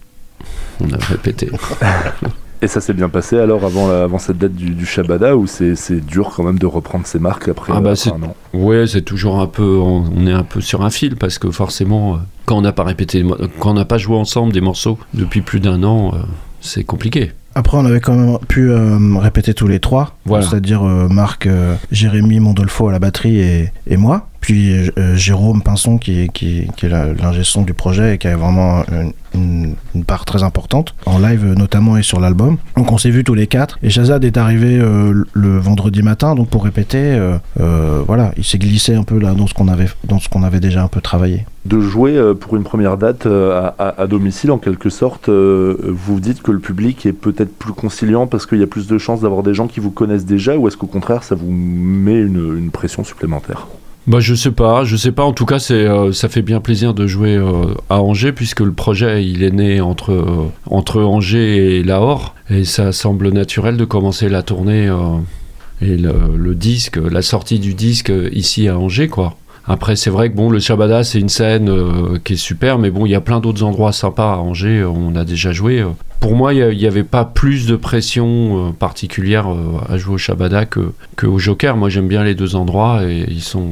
On 0.82 0.92
a 0.94 0.98
répété. 0.98 1.50
Et 2.62 2.68
ça 2.68 2.80
s'est 2.82 2.94
bien 2.94 3.10
passé 3.10 3.38
alors 3.38 3.64
avant, 3.66 3.88
la- 3.90 4.04
avant 4.04 4.18
cette 4.18 4.38
date 4.38 4.54
du, 4.54 4.70
du 4.72 4.86
Shabada 4.86 5.36
où 5.36 5.46
c'est 5.46 5.76
c'est 5.76 6.00
dur 6.04 6.32
quand 6.36 6.42
même 6.44 6.58
de 6.58 6.66
reprendre 6.66 7.06
ses 7.06 7.20
marques 7.20 7.50
après, 7.50 7.74
Ah 7.76 7.82
bah, 7.82 7.94
un 8.08 8.24
an? 8.24 8.36
Ouais, 8.54 8.88
c'est 8.88 9.02
toujours 9.02 9.40
un 9.40 9.46
peu, 9.48 9.78
on 9.78 10.06
on 10.16 10.26
est 10.26 10.32
un 10.32 10.44
peu 10.44 10.62
sur 10.62 10.84
un 10.84 10.90
fil 10.90 11.16
parce 11.18 11.38
que 11.38 11.52
forcément, 11.52 12.14
euh, 12.16 12.18
quand 12.46 12.58
on 12.58 12.62
n'a 12.62 12.72
pas 12.72 12.84
répété, 12.84 13.24
quand 13.60 13.72
on 13.72 13.74
n'a 13.74 13.86
pas 13.86 13.98
joué 13.98 14.16
ensemble 14.16 14.54
des 14.54 14.62
morceaux 14.62 14.98
depuis 15.14 15.42
plus 15.42 15.60
d'un 15.60 15.84
an, 15.84 16.12
euh, 16.16 16.18
c'est 16.62 16.84
compliqué. 16.86 17.34
Après, 17.58 17.78
on 17.78 17.86
avait 17.86 18.00
quand 18.02 18.16
même 18.16 18.38
pu 18.50 18.70
euh, 18.72 18.98
répéter 19.18 19.54
tous 19.54 19.68
les 19.68 19.80
trois, 19.80 20.16
Voilà. 20.26 20.46
c'est-à-dire 20.46 20.84
euh, 20.84 21.08
Marc, 21.08 21.48
euh, 21.48 21.76
Jérémy 21.92 22.40
Mondolfo 22.40 22.88
à 22.88 22.92
la 22.92 23.00
batterie 23.00 23.38
et, 23.40 23.72
et 23.88 23.96
moi. 23.98 24.28
Puis 24.46 24.92
euh, 25.00 25.16
Jérôme 25.16 25.64
Pinson 25.64 25.98
qui, 25.98 26.20
est- 26.22 26.84
l'ingé 26.84 27.44
son 27.44 27.64
du 27.64 27.74
projet 27.74 28.14
et 28.14 28.18
qui 28.20 28.28
a 28.28 28.38
vraiment 28.38 28.84
une, 29.34 29.74
part 30.06 30.24
très 30.24 30.44
importante 30.44 30.94
en 31.08 31.18
live 31.18 31.44
euh, 31.44 31.56
notamment 31.56 31.98
et 31.98 32.04
sur 32.04 32.20
l'album. 32.20 32.58
Donc 32.78 32.92
on 32.92 33.00
s'est 33.00 33.10
vus 33.10 33.24
tous 33.24 33.34
les 33.34 33.48
quatre 33.48 33.80
et 33.82 33.90
Shazad 33.90 34.24
est 34.24 34.38
arrivé 34.38 34.78
euh, 34.80 35.24
le 35.34 35.58
vendredi 35.58 36.04
matin 36.04 36.36
donc 36.36 36.50
pour 36.50 36.64
répéter. 36.64 37.20
voilà, 38.06 38.34
il 38.38 38.44
s'est 38.44 38.60
glissé 38.60 38.94
un 38.94 39.02
peu 39.02 39.18
là 39.18 39.34
dans 39.34 39.48
ce 39.48 39.56
qu'on 39.56 39.68
avait 39.68 39.88
dans 40.04 40.20
ce 40.20 40.30
qu'on 40.30 40.44
avait 40.44 40.60
déjà 40.60 40.84
un 40.84 40.90
peu 40.90 41.02
travaillé. 41.02 41.48
de 41.66 41.80
jouer 41.80 42.16
pour 42.40 42.56
une 42.56 42.64
première 42.64 42.98
date 42.98 43.26
à, 43.26 44.06
domicile 44.08 44.52
en 44.52 44.60
quelque 44.60 44.92
sorte. 44.92 45.28
vous 45.28 46.20
dites 46.20 46.44
que 46.44 46.52
le 46.52 46.60
public 46.60 47.04
est 47.08 47.14
peut-être 47.14 47.58
plus 47.58 47.74
conciliant 47.74 48.28
parce 48.28 48.46
qu'il 48.46 48.60
y 48.60 48.64
a 48.64 48.68
plus 48.68 48.86
de 48.86 49.00
chances 49.00 49.22
d'avoir 49.22 49.42
des 49.42 49.56
gens 49.56 49.66
qui 49.66 49.80
vous 49.80 49.90
connaissent 49.90 50.26
déjà 50.26 50.56
ou 50.56 50.68
est-ce 50.68 50.78
qu'au 50.78 50.86
contraire 50.86 51.24
ça 51.24 51.34
vous 51.34 51.50
met 51.50 52.20
une 52.20 52.70
pression 52.72 53.04
supplémentaire? 53.04 53.66
Bah 54.08 54.20
je 54.20 54.36
sais 54.36 54.52
pas, 54.52 54.84
je 54.84 54.96
sais 54.96 55.12
pas. 55.12 55.24
En 55.24 55.34
tout 55.34 55.48
cas, 55.48 55.58
c'est 55.58 55.74
euh, 55.74 56.12
ça 56.12 56.30
fait 56.30 56.44
bien 56.44 56.60
plaisir 56.60 56.94
de 56.94 57.08
jouer 57.08 57.36
euh, 57.36 57.74
à 57.90 58.02
Angers 58.02 58.34
puisque 58.34 58.60
le 58.60 58.72
projet 58.72 59.26
il 59.26 59.42
est 59.42 59.52
né 59.52 59.82
entre 59.82 60.12
euh, 60.12 60.52
entre 60.70 61.02
Angers 61.02 61.78
et 61.78 61.84
Lahore 61.84 62.36
et 62.52 62.66
ça 62.66 62.92
semble 62.92 63.30
naturel 63.32 63.78
de 63.78 63.86
commencer 63.86 64.30
la 64.30 64.44
tournée 64.44 64.94
et 65.82 65.98
le 65.98 66.54
disque, 66.54 66.98
la 66.98 67.24
sortie 67.24 67.58
du 67.58 67.74
disque 67.74 68.14
ici 68.32 68.68
à 68.68 68.78
Angers 68.78 69.08
quoi. 69.08 69.36
Après, 69.68 69.96
c'est 69.96 70.12
vrai 70.12 70.30
que 70.30 70.36
bon, 70.36 70.50
le 70.50 70.60
Shabada, 70.60 71.04
c'est 71.04 71.20
une 71.20 71.30
scène 71.30 71.70
euh, 71.70 72.20
qui 72.24 72.34
est 72.34 72.38
super, 72.38 72.78
mais 72.78 72.92
bon, 72.92 73.06
il 73.06 73.10
y 73.12 73.16
a 73.16 73.22
plein 73.22 73.40
d'autres 73.40 73.64
endroits 73.64 73.92
sympas 73.92 74.34
à 74.34 74.38
Angers. 74.38 74.82
euh, 74.82 74.90
On 74.90 75.16
a 75.16 75.26
déjà 75.26 75.52
joué. 75.54 75.80
euh. 75.82 75.88
Pour 76.20 76.36
moi, 76.36 76.54
il 76.54 76.78
n'y 76.78 76.86
avait 76.86 77.04
pas 77.04 77.26
plus 77.26 77.68
de 77.68 77.76
pression 77.76 78.74
particulière 78.80 79.48
à 79.90 79.98
jouer 79.98 80.16
au 80.16 80.18
Shabada 80.18 80.66
que, 80.66 80.92
que 81.16 81.28
au 81.28 81.38
Joker. 81.38 81.78
Moi, 81.78 81.90
j'aime 81.90 82.08
bien 82.08 82.24
les 82.24 82.34
deux 82.36 82.56
endroits 82.56 83.04
et 83.04 83.26
ils 83.28 83.44
sont 83.44 83.70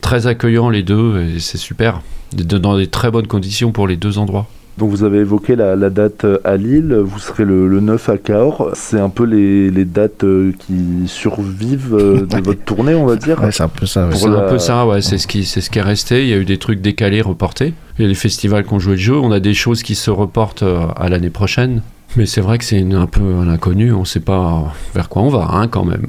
très 0.00 0.26
accueillants 0.28 0.70
les 0.70 0.82
deux 0.84 1.22
et 1.22 1.40
c'est 1.40 1.58
super. 1.58 2.02
Dans 2.34 2.76
des 2.76 2.86
très 2.86 3.10
bonnes 3.10 3.26
conditions 3.26 3.72
pour 3.72 3.88
les 3.88 3.96
deux 3.96 4.18
endroits. 4.18 4.46
Donc 4.78 4.88
vous 4.90 5.04
avez 5.04 5.18
évoqué 5.18 5.56
la, 5.56 5.76
la 5.76 5.90
date 5.90 6.24
euh, 6.24 6.38
à 6.42 6.56
Lille, 6.56 6.94
vous 6.94 7.18
serez 7.18 7.44
le, 7.44 7.68
le 7.68 7.80
9 7.80 8.08
à 8.08 8.16
Cahors. 8.16 8.70
C'est 8.74 8.98
un 8.98 9.10
peu 9.10 9.24
les, 9.24 9.70
les 9.70 9.84
dates 9.84 10.24
euh, 10.24 10.52
qui 10.58 11.06
survivent 11.06 11.94
euh, 11.94 12.24
de 12.26 12.36
votre 12.44 12.64
tournée, 12.64 12.94
on 12.94 13.04
va 13.04 13.16
dire. 13.16 13.42
Ouais, 13.42 13.52
c'est 13.52 13.62
un 13.64 13.68
peu 13.68 13.84
ça. 13.84 14.06
ouais. 14.08 14.14
C'est 14.16 14.28
la- 14.28 14.46
un 14.46 14.48
peu 14.50 14.58
ça, 14.58 14.86
ouais, 14.86 15.02
c'est 15.02 15.18
ce, 15.18 15.26
qui, 15.26 15.44
c'est 15.44 15.60
ce 15.60 15.68
qui 15.68 15.78
est 15.80 15.82
resté. 15.82 16.22
Il 16.22 16.28
y 16.30 16.32
a 16.32 16.38
eu 16.38 16.46
des 16.46 16.56
trucs 16.58 16.80
décalés, 16.80 17.20
reportés. 17.20 17.74
Il 17.98 18.02
y 18.02 18.04
a 18.06 18.08
les 18.08 18.14
festivals 18.14 18.64
qui 18.64 18.72
ont 18.72 18.78
joué 18.78 18.92
le 18.94 18.98
jeu. 19.00 19.16
On 19.18 19.32
a 19.32 19.40
des 19.40 19.52
choses 19.54 19.82
qui 19.82 19.94
se 19.94 20.10
reportent 20.10 20.64
à 20.96 21.08
l'année 21.10 21.30
prochaine. 21.30 21.82
Mais 22.16 22.24
c'est 22.26 22.40
vrai 22.40 22.56
que 22.58 22.64
c'est 22.64 22.78
une- 22.78 22.94
un 22.94 23.06
peu 23.06 23.20
un 23.22 23.48
inconnu. 23.48 23.92
On 23.92 24.00
ne 24.00 24.04
sait 24.06 24.20
pas 24.20 24.72
vers 24.94 25.08
quoi 25.10 25.22
on 25.22 25.28
va, 25.28 25.46
hein, 25.52 25.68
quand 25.68 25.84
même. 25.84 26.06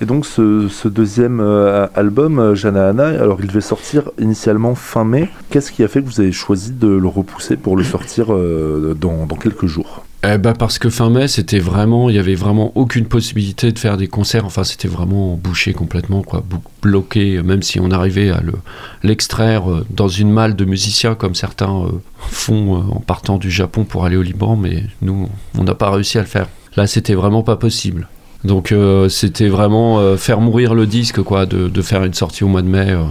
Et 0.00 0.04
donc 0.04 0.26
ce, 0.26 0.88
deuxième 0.88 1.40
euh, 1.40 1.88
album, 1.94 2.38
euh, 2.38 2.54
Jana 2.54 2.88
Anna, 2.88 3.08
alors 3.08 3.38
il 3.40 3.48
devait 3.48 3.60
sortir 3.60 4.10
initialement 4.18 4.76
fin 4.76 5.04
mai. 5.04 5.28
Qu'est-ce 5.50 5.72
qui 5.72 5.82
a 5.82 5.88
fait 5.88 6.02
que 6.02 6.06
vous 6.06 6.20
avez 6.20 6.30
choisi 6.30 6.70
de 6.70 6.86
le 6.86 7.08
repousser 7.08 7.56
pour 7.56 7.76
le 7.76 7.82
sortir 7.82 8.32
euh, 8.32 8.94
dans, 8.94 9.26
quelques 9.26 9.66
jours? 9.66 10.04
Eh 10.24 10.38
ben 10.38 10.52
parce 10.52 10.78
que 10.78 10.88
fin 10.88 11.10
mai, 11.10 11.26
c'était 11.26 11.58
vraiment, 11.58 12.10
il 12.10 12.16
y 12.16 12.18
avait 12.18 12.36
vraiment 12.36 12.72
aucune 12.76 13.06
possibilité 13.06 13.72
de 13.72 13.78
faire 13.78 13.96
des 13.96 14.06
concerts. 14.06 14.44
Enfin, 14.44 14.62
c'était 14.62 14.88
vraiment 14.88 15.34
bouché 15.34 15.72
complètement, 15.72 16.22
quoi, 16.22 16.44
bloqué. 16.82 17.42
Même 17.42 17.62
si 17.62 17.80
on 17.80 17.90
arrivait 17.90 18.30
à 18.30 18.40
le 18.40 18.52
l'extraire 19.02 19.64
dans 19.90 20.08
une 20.08 20.30
malle 20.30 20.54
de 20.54 20.64
musiciens, 20.64 21.14
comme 21.14 21.34
certains 21.34 21.86
font 22.18 22.74
en 22.76 23.00
partant 23.00 23.38
du 23.38 23.50
Japon 23.50 23.84
pour 23.84 24.04
aller 24.04 24.16
au 24.16 24.22
Liban, 24.22 24.56
mais 24.56 24.84
nous, 25.02 25.28
on 25.56 25.64
n'a 25.64 25.74
pas 25.74 25.90
réussi 25.90 26.18
à 26.18 26.22
le 26.22 26.26
faire. 26.26 26.48
Là, 26.76 26.86
c'était 26.86 27.14
vraiment 27.14 27.42
pas 27.42 27.56
possible. 27.56 28.08
Donc, 28.44 28.70
euh, 28.70 29.08
c'était 29.08 29.48
vraiment 29.48 29.98
euh, 29.98 30.16
faire 30.16 30.40
mourir 30.40 30.74
le 30.74 30.86
disque, 30.86 31.22
quoi, 31.22 31.46
de, 31.46 31.82
faire 31.82 32.04
une 32.04 32.14
sortie 32.14 32.44
au 32.44 32.48
mois 32.48 32.62
de 32.62 32.68
mai. 32.68 32.90
euh, 32.90 33.02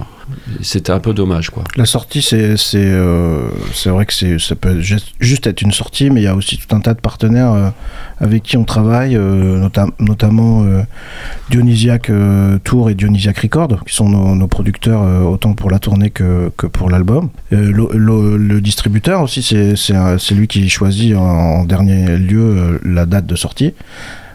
c'était 0.61 0.91
un 0.91 0.99
peu 0.99 1.13
dommage, 1.13 1.49
quoi. 1.49 1.63
La 1.77 1.85
sortie, 1.85 2.21
c'est 2.21 2.57
c'est 2.57 3.89
vrai 3.89 4.05
que 4.05 4.37
ça 4.37 4.55
peut 4.55 4.81
ju- 4.81 4.97
juste 5.21 5.47
être 5.47 5.61
une 5.61 5.71
sortie, 5.71 6.09
mais 6.09 6.21
il 6.21 6.23
y 6.25 6.27
a 6.27 6.35
aussi 6.35 6.57
tout 6.57 6.75
un 6.75 6.81
tas 6.81 6.93
de 6.93 6.99
partenaires 6.99 7.71
avec 8.19 8.43
qui 8.43 8.57
on 8.57 8.65
travaille, 8.65 9.15
euh, 9.15 9.57
nota- 9.57 9.87
notamment 9.99 10.65
Dionysiac 11.49 12.11
Tour 12.65 12.89
et 12.89 12.95
Dionysiac 12.95 13.37
Record, 13.37 13.85
qui 13.85 13.95
sont 13.95 14.09
nos, 14.09 14.47
producteurs 14.47 15.29
autant 15.29 15.53
pour 15.53 15.69
la 15.71 15.79
tournée 15.79 16.09
que, 16.09 16.51
que 16.57 16.67
pour 16.67 16.89
l'album. 16.89 17.29
Le, 17.51 18.59
distributeur 18.59 19.21
aussi, 19.21 19.41
c'est 19.41 20.35
lui 20.35 20.47
qui 20.47 20.67
choisit 20.67 21.15
en, 21.15 21.63
dernier 21.63 22.17
lieu 22.17 22.81
la 22.83 23.05
date 23.05 23.27
de 23.27 23.35
sortie 23.37 23.73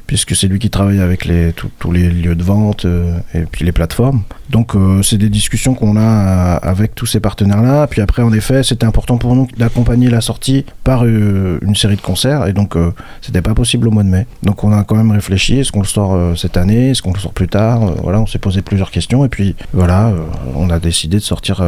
puisque 0.07 0.35
c'est 0.37 0.47
lui 0.49 0.59
qui 0.59 0.71
travaille 0.71 1.01
avec 1.01 1.25
les, 1.25 1.53
tous- 1.53 1.91
les 1.93 2.11
lieux 2.11 2.35
de 2.35 2.43
vente 2.43 2.85
euh, 2.85 3.19
et 3.35 3.41
puis 3.43 3.65
les 3.65 3.73
plateformes. 3.73 4.23
Donc 4.51 4.75
euh, 4.75 5.03
c'est 5.03 5.17
des 5.17 5.31
discussions 5.31 5.75
qu'on 5.75 5.97
a 5.97 6.01
euh, 6.01 6.59
avec 6.63 6.95
tous 6.95 7.07
ces 7.07 7.21
partenaires-là. 7.21 7.87
Puis 7.87 8.01
après, 8.03 8.23
en 8.23 8.33
effet, 8.33 8.63
c'était 8.63 8.87
important 8.87 9.17
pour 9.19 9.35
nous 9.35 9.49
d'accompagner 9.57 10.11
la 10.11 10.21
sortie 10.21 10.65
par 10.85 11.05
une 11.05 11.75
série 11.75 11.97
de 11.97 12.01
concerts, 12.01 12.47
et 12.47 12.53
donc 12.53 12.77
c'était 13.21 13.43
pas 13.43 13.55
possible 13.55 13.89
au 13.89 13.91
mois 13.91 14.03
de 14.03 14.09
mai. 14.09 14.27
Donc 14.43 14.65
on 14.65 14.73
a 14.73 14.85
quand 14.85 14.97
même 14.97 15.11
réfléchi, 15.11 15.59
est-ce 15.59 15.73
qu'on 15.73 15.81
le 15.81 15.87
sort 15.87 16.37
cette 16.37 16.57
année, 16.57 16.91
est-ce 16.91 17.03
qu'on 17.03 17.13
le 17.13 17.19
sort 17.19 17.33
plus 17.33 17.49
tard? 17.49 17.81
Voilà, 18.03 18.21
on 18.21 18.27
s'est 18.27 18.39
posé 18.39 18.63
plusieurs 18.63 18.91
questions, 18.91 19.25
et 19.25 19.29
puis 19.29 19.55
voilà, 19.73 20.13
on 20.55 20.71
a 20.71 20.79
décidé 20.79 21.17
de 21.19 21.23
sortir, 21.23 21.63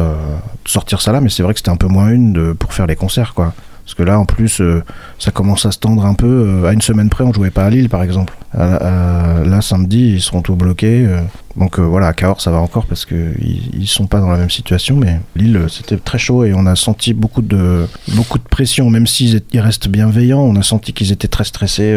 sortir 0.65 1.01
ça 1.01 1.11
là, 1.11 1.21
mais 1.21 1.29
c'est 1.29 1.43
vrai 1.43 1.53
que 1.53 1.59
c'était 1.59 1.71
un 1.71 1.75
peu 1.77 1.87
moins 1.87 2.09
une 2.09 2.33
de, 2.33 2.53
pour 2.53 2.73
faire 2.73 2.87
les 2.87 2.95
concerts, 2.95 3.33
quoi. 3.33 3.53
Parce 3.85 3.93
que 3.93 4.01
là, 4.01 4.19
en 4.19 4.25
plus, 4.25 4.61
euh, 4.61 4.83
ça 5.19 5.29
commence 5.29 5.67
à 5.67 5.71
se 5.71 5.77
tendre 5.77 6.05
un 6.05 6.15
peu. 6.15 6.25
euh, 6.25 6.67
à 6.67 6.73
une 6.73 6.81
semaine 6.81 7.07
près, 7.09 7.23
on 7.23 7.31
jouait 7.31 7.51
pas 7.51 7.65
à 7.65 7.69
Lille, 7.69 7.87
par 7.87 8.01
exemple. 8.01 8.33
Là, 8.57 9.61
samedi, 9.61 10.13
ils 10.15 10.21
seront 10.21 10.41
tout 10.41 10.55
bloqués. 10.55 11.05
euh, 11.05 11.21
donc 11.55 11.79
voilà, 11.79 12.07
à 12.07 12.13
Cahors, 12.13 12.41
ça 12.41 12.51
va 12.51 12.57
encore 12.57 12.85
parce 12.87 13.05
qu'ils 13.05 13.69
ils 13.73 13.87
sont 13.87 14.07
pas 14.07 14.19
dans 14.19 14.29
la 14.29 14.37
même 14.37 14.49
situation. 14.49 14.95
Mais 14.95 15.19
Lille, 15.35 15.65
c'était 15.69 15.97
très 15.97 16.17
chaud 16.17 16.43
et 16.45 16.53
on 16.53 16.65
a 16.65 16.75
senti 16.75 17.13
beaucoup 17.13 17.43
de, 17.43 17.85
beaucoup 18.15 18.39
de 18.39 18.43
pression. 18.43 18.89
Même 18.89 19.05
s'ils 19.07 19.41
restent 19.53 19.87
bienveillants, 19.87 20.41
on 20.41 20.55
a 20.55 20.63
senti 20.63 20.91
qu'ils 20.91 21.11
étaient 21.11 21.27
très 21.27 21.43
stressés. 21.45 21.95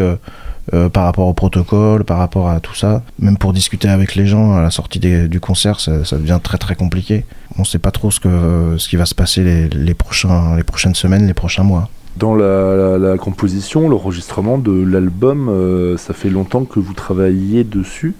Euh, 0.74 0.88
par 0.88 1.04
rapport 1.04 1.26
au 1.26 1.34
protocole, 1.34 2.04
par 2.04 2.18
rapport 2.18 2.50
à 2.50 2.60
tout 2.60 2.74
ça. 2.74 3.02
Même 3.18 3.38
pour 3.38 3.52
discuter 3.52 3.88
avec 3.88 4.14
les 4.14 4.26
gens 4.26 4.54
à 4.54 4.62
la 4.62 4.70
sortie 4.70 4.98
du 4.98 5.40
concert, 5.40 5.80
ça, 5.80 5.92
devient 6.12 6.40
très 6.42 6.58
très 6.58 6.74
compliqué. 6.74 7.24
On 7.56 7.62
ne 7.62 7.66
sait 7.66 7.78
pas 7.78 7.90
trop 7.90 8.10
ce, 8.10 8.20
que, 8.20 8.76
ce 8.78 8.88
qui 8.88 8.96
va 8.96 9.06
se 9.06 9.14
passer 9.14 9.68
les, 9.68 9.94
prochains, 9.94 10.56
les 10.56 10.64
prochaines 10.64 10.94
semaines, 10.94 11.26
les 11.26 11.34
prochains 11.34 11.62
mois. 11.62 11.88
Dans 12.16 12.34
la, 12.34 13.16
composition, 13.18 13.88
l'enregistrement 13.88 14.58
de 14.58 14.72
l'album, 14.72 15.48
euh, 15.48 15.96
ça 15.96 16.14
fait 16.14 16.30
longtemps 16.30 16.64
que 16.64 16.80
vous 16.80 16.92
travaillez 16.94 17.62
dessus. 17.62 18.14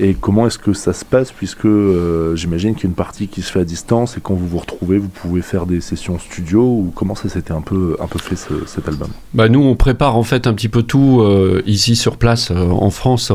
Et 0.00 0.14
comment 0.14 0.46
est-ce 0.48 0.58
que 0.58 0.72
ça 0.72 0.92
se 0.92 1.04
passe 1.04 1.30
Puisque 1.30 1.66
euh, 1.66 2.34
j'imagine 2.34 2.74
qu'il 2.74 2.84
y 2.84 2.86
a 2.86 2.90
une 2.90 2.94
partie 2.96 3.28
qui 3.28 3.42
se 3.42 3.52
fait 3.52 3.60
à 3.60 3.64
distance 3.64 4.16
et 4.16 4.20
quand 4.20 4.34
vous 4.34 4.48
vous 4.48 4.58
retrouvez, 4.58 4.98
vous 4.98 5.08
pouvez 5.08 5.40
faire 5.42 5.66
des 5.66 5.80
sessions 5.80 6.18
studio 6.18 6.62
ou 6.62 6.92
comment 6.96 7.14
ça 7.14 7.28
s'était 7.28 7.52
un 7.52 7.60
peu, 7.60 7.96
un 8.00 8.06
peu 8.08 8.18
fait 8.18 8.36
ce- 8.36 8.66
cet 8.66 8.88
album? 8.88 9.08
Bah 9.34 9.48
nous, 9.48 9.60
on 9.62 9.76
prépare 9.76 10.16
en 10.16 10.24
fait 10.24 10.46
un 10.48 10.54
petit 10.54 10.68
peu 10.68 10.82
tout 10.82 11.20
euh, 11.20 11.62
ici 11.66 11.94
sur 11.94 12.16
place 12.16 12.50
en 12.50 12.90
France. 12.90 13.30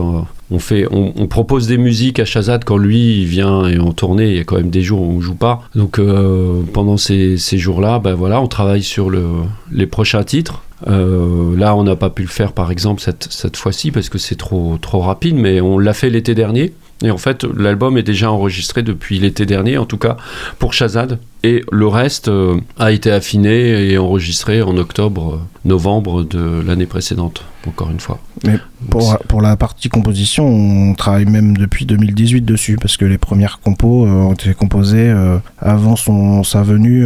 On 0.52 0.60
fait, 0.60 0.88
on, 0.90 1.28
propose 1.28 1.68
des 1.68 1.78
musiques 1.78 2.20
à 2.20 2.26
Shazad 2.26 2.64
quand 2.64 2.78
lui 2.78 3.24
vient 3.26 3.68
et 3.68 3.78
en 3.78 3.92
tournée. 3.92 4.32
Il 4.32 4.38
y 4.38 4.40
a 4.40 4.44
quand 4.44 4.58
même 4.58 4.72
des 4.72 4.82
jours 4.82 5.02
où 5.02 5.12
on 5.12 5.22
joue 5.22 5.36
pas. 5.36 5.62
Donc 5.76 6.00
euh, 6.00 6.62
pendant 6.74 6.98
ces, 6.98 7.38
ces 7.38 7.58
jours-là, 7.58 8.00
bah 8.00 8.16
voilà, 8.16 8.42
on 8.42 8.48
travaille 8.48 8.84
sur 8.84 9.10
le, 9.10 9.26
les 9.72 9.86
prochains 9.86 10.24
titres. 10.24 10.64
Euh, 10.88 11.56
là, 11.56 11.76
on 11.76 11.84
n'a 11.84 11.96
pas 11.96 12.10
pu 12.10 12.24
le 12.24 12.30
faire 12.30 12.54
par 12.54 12.72
exemple 12.72 13.02
cette, 13.02 13.28
cette 13.30 13.58
fois-ci 13.58 13.92
parce 13.92 14.10
que 14.10 14.18
c'est 14.18 14.38
trop 14.38 14.78
trop 14.82 15.00
rapide, 15.00 15.36
mais 15.36 15.62
on 15.62 15.78
l'a 15.78 15.94
fait 15.94 16.10
l'été 16.10 16.34
dernier. 16.34 16.74
Et 17.04 17.12
en 17.12 17.18
fait, 17.18 17.44
l'album 17.44 17.98
est 17.98 18.04
déjà 18.04 18.32
enregistré 18.32 18.82
depuis 18.82 19.20
l'été 19.20 19.46
dernier, 19.46 19.78
en 19.78 19.86
tout 19.86 19.98
cas 19.98 20.18
pour 20.58 20.74
Shazad. 20.74 21.20
Et 21.44 21.64
le 21.72 21.88
reste 21.88 22.28
euh, 22.28 22.60
a 22.78 22.92
été 22.92 23.12
affiné 23.12 23.90
et 23.90 23.98
enregistré 23.98 24.62
en 24.62 24.76
octobre, 24.76 25.36
euh, 25.36 25.40
novembre 25.64 26.24
de 26.24 26.62
l'année 26.66 26.86
précédente, 26.86 27.46
encore 27.66 27.90
une 27.90 28.02
fois. 28.02 28.20
Mais 28.44 28.58
pour, 28.90 29.18
pour 29.20 29.42
la 29.42 29.56
partie 29.56 29.88
composition, 29.88 30.46
on 30.46 30.96
travaille 30.96 31.26
même 31.26 31.56
depuis 31.56 31.86
2018 31.86 32.42
dessus, 32.42 32.76
parce 32.76 32.98
que 32.98 33.06
les 33.06 33.18
premières 33.18 33.62
compos 33.62 34.06
euh, 34.06 34.10
ont 34.10 34.34
été 34.34 34.54
composées 34.54 35.14
avant 35.60 35.96
son, 35.96 36.44
sa 36.44 36.62
venue, 36.62 37.06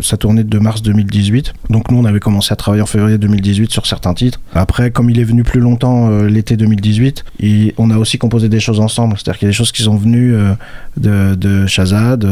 sa 0.00 0.16
tournée 0.16 0.42
de 0.42 0.58
mars 0.58 0.82
2018. 0.82 1.54
Donc 1.70 1.90
nous, 1.92 1.98
on 1.98 2.04
avait 2.04 2.20
commencé 2.20 2.52
à 2.52 2.56
travailler 2.56 2.82
en 2.82 2.86
février 2.86 3.18
2018 3.18 3.70
sur 3.70 3.86
certains 3.86 4.14
titres. 4.14 4.40
Après, 4.54 4.90
comme 4.90 5.08
il 5.08 5.20
est 5.20 5.24
venu 5.24 5.44
plus 5.44 5.60
longtemps 5.60 6.10
l'été 6.22 6.56
2018, 6.56 7.24
et 7.40 7.74
on 7.78 7.90
a 7.90 7.98
aussi 7.98 8.18
composé 8.18 8.48
des 8.48 8.60
choses 8.60 8.80
ensemble. 8.80 9.16
C'est-à-dire 9.16 9.38
qu'il 9.38 9.46
y 9.46 9.50
a 9.50 9.52
des 9.52 9.56
choses 9.56 9.72
qui 9.72 9.82
sont 9.82 9.96
venues 9.96 10.34
de, 10.96 11.36
de 11.36 11.66
Shazad. 11.66 12.26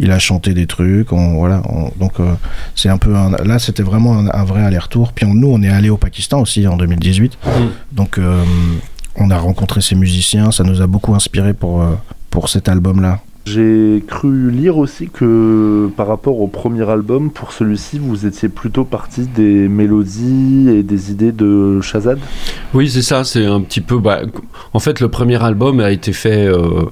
Il 0.00 0.10
a 0.10 0.18
chanté 0.18 0.54
des 0.54 0.66
trucs, 0.66 1.12
on, 1.12 1.34
voilà. 1.38 1.62
on- 1.68 1.90
donc 1.98 2.20
euh, 2.20 2.32
c'est 2.74 2.88
un 2.88 2.98
peu 2.98 3.14
un- 3.14 3.30
là, 3.44 3.58
c'était 3.58 3.82
vraiment 3.82 4.16
un, 4.18 4.28
un 4.28 4.44
vrai 4.44 4.62
aller-retour. 4.62 5.12
Puis 5.12 5.24
on- 5.26 5.34
nous, 5.34 5.48
on 5.48 5.62
est 5.62 5.68
allé 5.70 5.90
au 5.90 5.96
Pakistan 5.96 6.40
aussi 6.40 6.66
en 6.66 6.76
2018. 6.76 7.38
Donc 7.92 8.18
euh, 8.18 8.42
on 9.16 9.30
a 9.30 9.38
rencontré 9.38 9.80
ces 9.80 9.94
musiciens, 9.96 10.50
ça 10.52 10.62
nous 10.64 10.80
a 10.80 10.86
beaucoup 10.86 11.14
inspiré 11.14 11.52
pour, 11.54 11.82
euh, 11.82 11.94
pour 12.30 12.48
cet 12.48 12.68
album-là. 12.68 13.20
J'ai 13.46 14.04
cru 14.06 14.50
lire 14.50 14.76
aussi 14.76 15.08
que 15.08 15.88
par 15.96 16.06
rapport 16.06 16.38
au 16.38 16.48
premier 16.48 16.86
album, 16.88 17.30
pour 17.30 17.52
celui-ci, 17.52 17.98
vous 17.98 18.26
étiez 18.26 18.50
plutôt 18.50 18.84
parti 18.84 19.22
des 19.26 19.68
mélodies 19.68 20.68
et 20.68 20.82
des 20.82 21.10
idées 21.10 21.32
de 21.32 21.80
Shazad 21.80 22.18
Oui, 22.74 22.90
c'est 22.90 23.00
ça, 23.00 23.24
c'est 23.24 23.46
un 23.46 23.62
petit 23.62 23.80
peu... 23.80 23.98
Bah, 24.00 24.20
en 24.74 24.78
fait, 24.80 25.00
le 25.00 25.08
premier 25.08 25.42
album 25.42 25.80
a 25.80 25.90
été 25.90 26.12
fait 26.12 26.44
euh, 26.46 26.82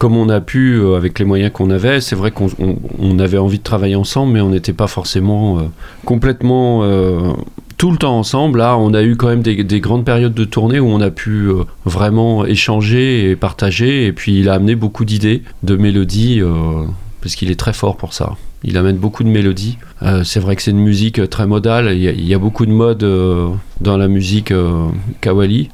comme 0.00 0.16
on 0.16 0.30
a 0.30 0.40
pu, 0.40 0.78
euh, 0.80 0.96
avec 0.96 1.18
les 1.18 1.26
moyens 1.26 1.52
qu'on 1.52 1.68
avait. 1.68 2.00
C'est 2.00 2.16
vrai 2.16 2.30
qu'on 2.30 2.46
on- 2.58 2.78
on 2.98 3.18
avait 3.18 3.36
envie 3.36 3.58
de 3.58 3.62
travailler 3.62 3.96
ensemble, 3.96 4.32
mais 4.32 4.40
on 4.40 4.48
n'était 4.48 4.72
pas 4.72 4.86
forcément 4.86 5.58
euh, 5.58 5.64
complètement... 6.06 6.80
euh, 6.84 7.32
tout 7.76 7.90
le 7.90 7.98
temps 7.98 8.18
ensemble, 8.18 8.60
là, 8.60 8.78
on 8.78 8.94
a 8.94 9.02
eu 9.02 9.16
quand 9.16 9.28
même 9.28 9.42
des, 9.42 9.62
des 9.62 9.80
grandes 9.80 10.06
périodes 10.06 10.32
de 10.32 10.44
tournée 10.44 10.80
où 10.80 10.86
on 10.88 11.02
a 11.02 11.10
pu 11.10 11.48
vraiment 11.84 12.44
échanger 12.46 13.30
et 13.30 13.36
partager. 13.36 14.06
Et 14.06 14.12
puis, 14.12 14.38
il 14.40 14.48
a 14.50 14.54
amené 14.54 14.74
beaucoup 14.74 15.06
d'idées, 15.06 15.42
de 15.62 15.76
mélodies, 15.76 16.42
parce 17.22 17.34
qu'il 17.36 17.50
est 17.50 17.58
très 17.58 17.72
fort 17.72 17.96
pour 17.96 18.12
ça. 18.12 18.36
Il 18.64 18.76
amène 18.76 18.98
beaucoup 18.98 19.24
de 19.24 19.30
mélodies. 19.30 19.78
C'est 20.24 20.40
vrai 20.40 20.56
que 20.56 20.62
c'est 20.62 20.72
une 20.72 20.84
musique 20.84 21.26
très 21.30 21.46
modale. 21.46 21.96
Il 21.96 22.26
y 22.28 22.34
a, 22.34 22.38
beaucoup 22.38 22.66
de 22.66 22.70
modes 22.70 23.06
dans 23.80 23.96
la 23.96 24.08
musique 24.08 24.52
kawali. 25.22 25.70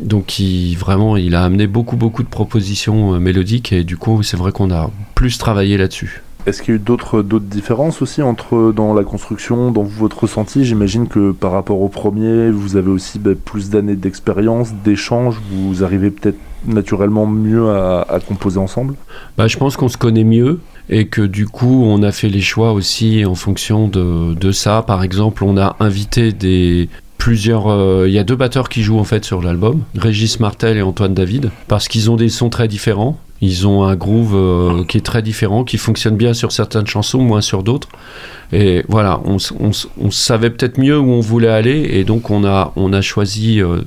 Donc 0.00 0.38
il, 0.38 0.74
vraiment, 0.76 1.16
il 1.16 1.34
a 1.34 1.44
amené 1.44 1.66
beaucoup 1.66 1.96
beaucoup 1.96 2.22
de 2.22 2.28
propositions 2.28 3.14
euh, 3.14 3.18
mélodiques 3.18 3.72
et 3.72 3.84
du 3.84 3.96
coup 3.96 4.22
c'est 4.22 4.36
vrai 4.36 4.52
qu'on 4.52 4.70
a 4.70 4.90
plus 5.14 5.38
travaillé 5.38 5.76
là-dessus. 5.76 6.22
Est-ce 6.46 6.62
qu'il 6.62 6.74
y 6.74 6.76
a 6.78 6.80
eu 6.80 6.82
d'autres 6.82 7.22
d'autres 7.22 7.44
différences 7.44 8.00
aussi 8.00 8.22
entre 8.22 8.72
dans 8.74 8.94
la 8.94 9.04
construction, 9.04 9.70
dans 9.70 9.82
votre 9.82 10.20
ressenti? 10.22 10.64
J'imagine 10.64 11.06
que 11.06 11.32
par 11.32 11.52
rapport 11.52 11.82
au 11.82 11.88
premier, 11.88 12.50
vous 12.50 12.76
avez 12.76 12.90
aussi 12.90 13.18
bah, 13.18 13.32
plus 13.44 13.68
d'années 13.68 13.96
d'expérience, 13.96 14.72
d'échanges, 14.72 15.36
vous 15.50 15.84
arrivez 15.84 16.10
peut-être 16.10 16.38
naturellement 16.66 17.26
mieux 17.26 17.68
à, 17.70 18.02
à 18.08 18.20
composer 18.20 18.58
ensemble? 18.58 18.94
Bah, 19.36 19.46
je 19.46 19.58
pense 19.58 19.76
qu'on 19.76 19.88
se 19.88 19.98
connaît 19.98 20.24
mieux 20.24 20.60
et 20.88 21.06
que 21.06 21.20
du 21.20 21.46
coup 21.46 21.84
on 21.84 22.02
a 22.02 22.12
fait 22.12 22.30
les 22.30 22.40
choix 22.40 22.72
aussi 22.72 23.26
en 23.26 23.34
fonction 23.34 23.88
de, 23.88 24.32
de 24.32 24.50
ça. 24.52 24.82
Par 24.82 25.02
exemple, 25.02 25.44
on 25.44 25.58
a 25.58 25.76
invité 25.80 26.32
des 26.32 26.88
euh, 27.26 28.04
Il 28.06 28.12
y 28.12 28.18
a 28.18 28.24
deux 28.24 28.36
batteurs 28.36 28.68
qui 28.68 28.82
jouent 28.82 28.98
en 28.98 29.04
fait 29.04 29.24
sur 29.24 29.42
l'album, 29.42 29.82
Régis 29.96 30.40
Martel 30.40 30.76
et 30.76 30.82
Antoine 30.82 31.14
David, 31.14 31.50
parce 31.66 31.88
qu'ils 31.88 32.10
ont 32.10 32.16
des 32.16 32.28
sons 32.28 32.48
très 32.48 32.68
différents. 32.68 33.18
Ils 33.40 33.68
ont 33.68 33.84
un 33.84 33.94
groove 33.94 34.34
euh, 34.34 34.84
qui 34.84 34.98
est 34.98 35.06
très 35.06 35.22
différent, 35.22 35.62
qui 35.62 35.78
fonctionne 35.78 36.16
bien 36.16 36.34
sur 36.34 36.50
certaines 36.50 36.86
chansons, 36.86 37.20
moins 37.20 37.40
sur 37.40 37.62
d'autres. 37.62 37.88
Et 38.52 38.84
voilà, 38.88 39.20
on, 39.24 40.10
savait 40.10 40.50
peut-être 40.50 40.78
mieux 40.78 40.98
où 40.98 41.10
on 41.10 41.20
voulait 41.20 41.48
aller, 41.48 41.88
et 41.92 42.04
donc 42.04 42.30
on 42.30 42.44
a, 42.44 42.72
on 42.74 42.92
a 42.92 43.00
choisi 43.00 43.62
euh, 43.62 43.82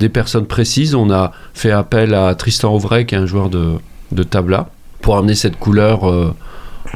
des 0.00 0.08
personnes 0.08 0.46
précises. 0.46 0.94
On 0.94 1.10
a 1.10 1.32
fait 1.54 1.70
appel 1.70 2.12
à 2.12 2.34
Tristan 2.34 2.74
Auvray, 2.74 3.06
qui 3.06 3.14
est 3.14 3.18
un 3.18 3.26
joueur 3.26 3.48
de, 3.48 3.74
de 4.12 4.22
tabla, 4.22 4.68
pour 5.00 5.16
amener 5.16 5.34
cette 5.34 5.58
couleur 5.58 6.34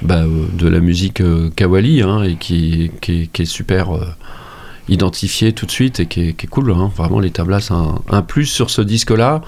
bah, 0.02 0.24
de 0.26 0.68
la 0.68 0.80
musique 0.80 1.22
kawali, 1.56 2.02
hein, 2.02 2.22
et 2.22 2.34
qui 2.34 2.90
est 3.08 3.44
super 3.44 3.96
euh, 4.88 4.92
identifiée 4.92 5.52
tout 5.52 5.66
de 5.66 5.70
suite 5.70 6.00
et 6.00 6.06
qui 6.06 6.28
est, 6.28 6.32
qui 6.32 6.46
est 6.46 6.48
cool. 6.48 6.70
hein. 6.72 6.90
Vraiment, 6.96 7.20
les 7.20 7.30
tablas, 7.30 7.60
c'est 7.60 7.74
un, 7.74 8.00
un 8.10 8.22
plus 8.22 8.46
sur 8.46 8.70
ce 8.70 8.82
disque-là. 8.82 9.40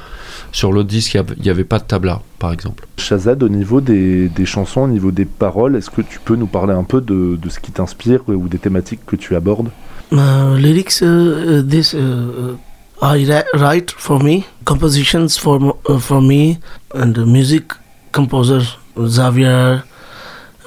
Sur 0.52 0.72
l'autre 0.72 0.88
disque, 0.88 1.14
il 1.14 1.42
n'y 1.42 1.50
avait 1.50 1.64
pas 1.64 1.78
de 1.78 1.84
tabla, 1.84 2.20
par 2.38 2.52
exemple. 2.52 2.86
Shazad, 2.98 3.42
au 3.42 3.48
niveau 3.48 3.80
des, 3.80 4.28
des 4.28 4.46
chansons, 4.46 4.82
au 4.82 4.88
niveau 4.88 5.10
des 5.10 5.24
paroles, 5.24 5.76
est-ce 5.76 5.90
que 5.90 6.02
tu 6.02 6.20
peux 6.24 6.36
nous 6.36 6.46
parler 6.46 6.72
un 6.74 6.84
peu 6.84 7.00
de, 7.00 7.36
de 7.36 7.48
ce 7.48 7.58
qui 7.60 7.72
t'inspire 7.72 8.20
ou 8.28 8.48
des 8.48 8.58
thématiques 8.58 9.04
que 9.06 9.16
tu 9.16 9.34
abordes? 9.36 9.70
Uh, 10.12 10.56
lyrics, 10.58 11.00
uh, 11.02 11.62
this 11.68 11.92
uh, 11.94 12.56
I 13.02 13.24
ri- 13.24 13.44
write 13.54 13.90
for 13.96 14.22
me, 14.22 14.44
compositions 14.64 15.28
for 15.38 15.76
uh, 15.88 15.98
for 15.98 16.20
me, 16.22 16.58
and 16.94 17.14
music 17.26 17.64
composer 18.12 18.60
Xavier, 18.96 19.78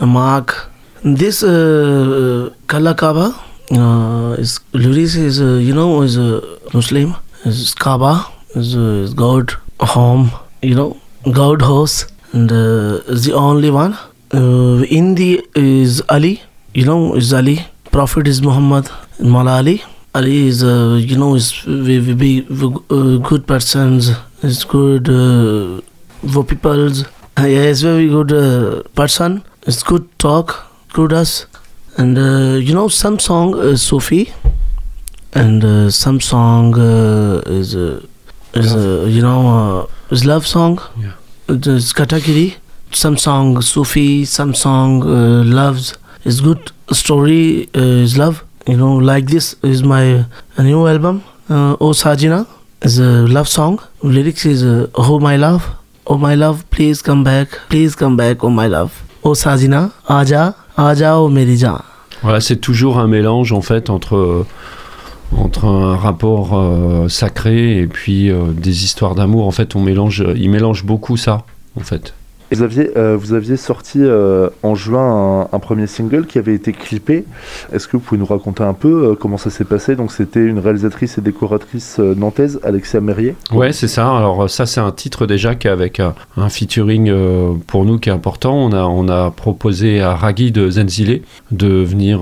Mark. 0.01 0.70
This 1.05 1.43
uh, 1.43 1.47
uh, 1.47 2.49
Kalakaba 2.68 3.34
uh, 3.72 4.36
is 4.38 4.59
lyrics 4.74 5.15
is 5.15 5.41
uh, 5.41 5.59
you 5.68 5.74
know 5.74 6.01
is 6.01 6.18
a 6.18 6.41
Muslim 6.74 7.15
is 7.45 7.74
Kaaba 7.74 8.26
is, 8.55 8.76
uh, 8.76 9.03
is 9.05 9.13
God 9.13 9.53
home 9.80 10.32
you 10.61 10.76
know 10.76 10.97
God 11.32 11.61
house 11.61 12.05
and 12.34 12.51
uh, 12.51 13.01
is 13.07 13.26
the 13.26 13.34
only 13.34 13.70
one. 13.72 13.97
Uh, 14.34 14.84
in 14.89 15.15
the 15.15 15.45
is 15.55 16.01
Ali 16.09 16.41
you 16.74 16.86
know 16.86 17.15
is 17.15 17.34
Ali 17.34 17.65
Prophet 17.91 18.28
is 18.28 18.41
Muhammad 18.41 18.89
Mala 19.20 19.57
Ali. 19.57 19.82
Ali 20.13 20.47
is, 20.47 20.63
uh, 20.63 20.99
you 20.99 21.18
know, 21.18 21.36
is 21.36 21.63
we, 21.65 21.99
we 21.99 22.13
be 22.13 22.45
uh, 22.49 23.18
good 23.18 23.45
persons. 23.47 24.09
Is 24.41 24.63
good 24.63 25.09
uh, 25.09 25.82
for 26.34 26.43
people's. 26.43 27.03
Uh, 27.38 27.45
yeah, 27.45 27.63
is 27.74 27.82
very 27.84 28.07
good 28.07 28.32
uh, 28.32 28.84
person. 28.95 29.43
It's 29.63 29.84
good 29.84 30.07
talk, 30.20 30.65
good 30.93 31.13
us, 31.13 31.45
and 31.97 32.17
uh, 32.17 32.57
you 32.67 32.73
know 32.73 32.87
some 32.87 33.19
song 33.19 33.57
is 33.59 33.81
Sufi, 33.81 34.33
and 35.33 35.63
uh, 35.63 35.89
some 35.89 36.19
song 36.21 36.73
uh, 36.79 37.41
is 37.45 37.75
uh, 37.75 38.05
is 38.53 38.75
uh, 38.75 39.05
you 39.07 39.21
know 39.21 39.39
uh, 39.47 40.13
is 40.15 40.25
love 40.25 40.45
song. 40.45 40.79
Yeah. 40.97 41.13
It's 41.49 41.93
Katakiri. 41.93 42.55
Some 42.91 43.17
song 43.17 43.61
Sufi, 43.61 44.25
some 44.25 44.53
song 44.53 45.03
uh, 45.03 45.43
loves. 45.43 45.97
Is 46.23 46.41
good 46.41 46.71
story 46.91 47.69
uh, 47.75 47.79
is 48.05 48.17
love. 48.17 48.43
You 48.67 48.75
know, 48.77 48.95
like 48.97 49.27
this 49.27 49.55
is 49.63 49.81
my 49.83 50.25
uh, 50.57 50.63
new 50.63 50.87
album. 50.87 51.23
Uh, 51.49 51.77
oh 51.79 51.91
Sajina 51.91 52.45
is 52.81 52.99
a 52.99 53.25
love 53.27 53.47
song. 53.47 53.79
Lyrics 54.03 54.45
is 54.45 54.63
uh, 54.63 54.87
Oh 54.95 55.19
my 55.19 55.37
love, 55.37 55.69
oh 56.05 56.17
my 56.17 56.35
love, 56.35 56.69
please 56.69 57.01
come 57.01 57.23
back, 57.23 57.49
please 57.69 57.95
come 57.95 58.17
back, 58.17 58.43
oh 58.43 58.49
my 58.49 58.67
love. 58.67 59.03
Jaan. 61.57 61.82
Voilà, 62.23 62.41
c'est 62.41 62.57
toujours 62.57 62.97
un 62.97 63.07
mélange 63.07 63.51
en 63.51 63.61
fait 63.61 63.89
entre, 63.89 64.15
euh, 64.15 64.45
entre 65.36 65.65
un 65.65 65.95
rapport 65.95 66.57
euh, 66.57 67.07
sacré 67.09 67.78
et 67.78 67.88
puis 67.88 68.30
euh, 68.30 68.51
des 68.51 68.84
histoires 68.84 69.15
d'amour. 69.15 69.47
En 69.47 69.51
fait, 69.51 69.75
on 69.75 69.82
mélange, 69.82 70.23
il 70.36 70.49
mélange 70.49 70.84
beaucoup 70.84 71.17
ça 71.17 71.45
en 71.80 71.82
fait. 71.84 72.13
Et 72.49 72.55
Vous 72.55 72.63
aviez, 72.63 72.97
euh, 72.97 73.17
vous 73.19 73.33
aviez 73.33 73.57
sorti 73.57 73.99
euh, 74.01 74.49
en 74.63 74.73
juin 74.73 75.49
un, 75.51 75.59
premier 75.59 75.87
single 75.87 76.25
qui 76.25 76.37
avait 76.37 76.53
été 76.53 76.71
clippé. 76.71 77.25
Est-ce 77.73 77.87
que 77.87 77.97
vous 77.97 78.03
pouvez 78.03 78.19
nous 78.19 78.25
raconter 78.25 78.63
un 78.63 78.73
peu 78.73 79.09
euh, 79.09 79.15
comment 79.15 79.37
ça 79.37 79.49
s'est 79.49 79.65
passé? 79.65 79.97
Donc 79.97 80.13
c'était 80.13 80.45
une 80.45 80.59
réalisatrice 80.59 81.17
et 81.17 81.21
décoratrice 81.21 81.99
nantaise, 81.99 82.59
Alexia 82.63 83.01
Merrier. 83.01 83.35
Ouais, 83.51 83.73
c'est 83.73 83.89
ça. 83.89 84.15
Alors 84.15 84.49
ça, 84.49 84.65
c'est 84.65 84.79
un 84.79 84.91
titre 84.91 85.25
déjà 85.25 85.55
qui 85.55 85.67
avec 85.67 85.99
un, 85.99 86.13
featuring 86.49 87.11
pour 87.67 87.83
nous 87.83 87.99
qui 87.99 88.07
est 88.07 88.13
important. 88.13 88.55
On 88.55 88.71
a, 88.71 88.83
on 88.83 89.09
a 89.09 89.31
proposé 89.31 89.99
à 89.99 90.15
Raghi 90.15 90.53
de 90.53 90.69
Zenzile 90.69 91.23
de 91.51 91.83
venir 91.83 92.21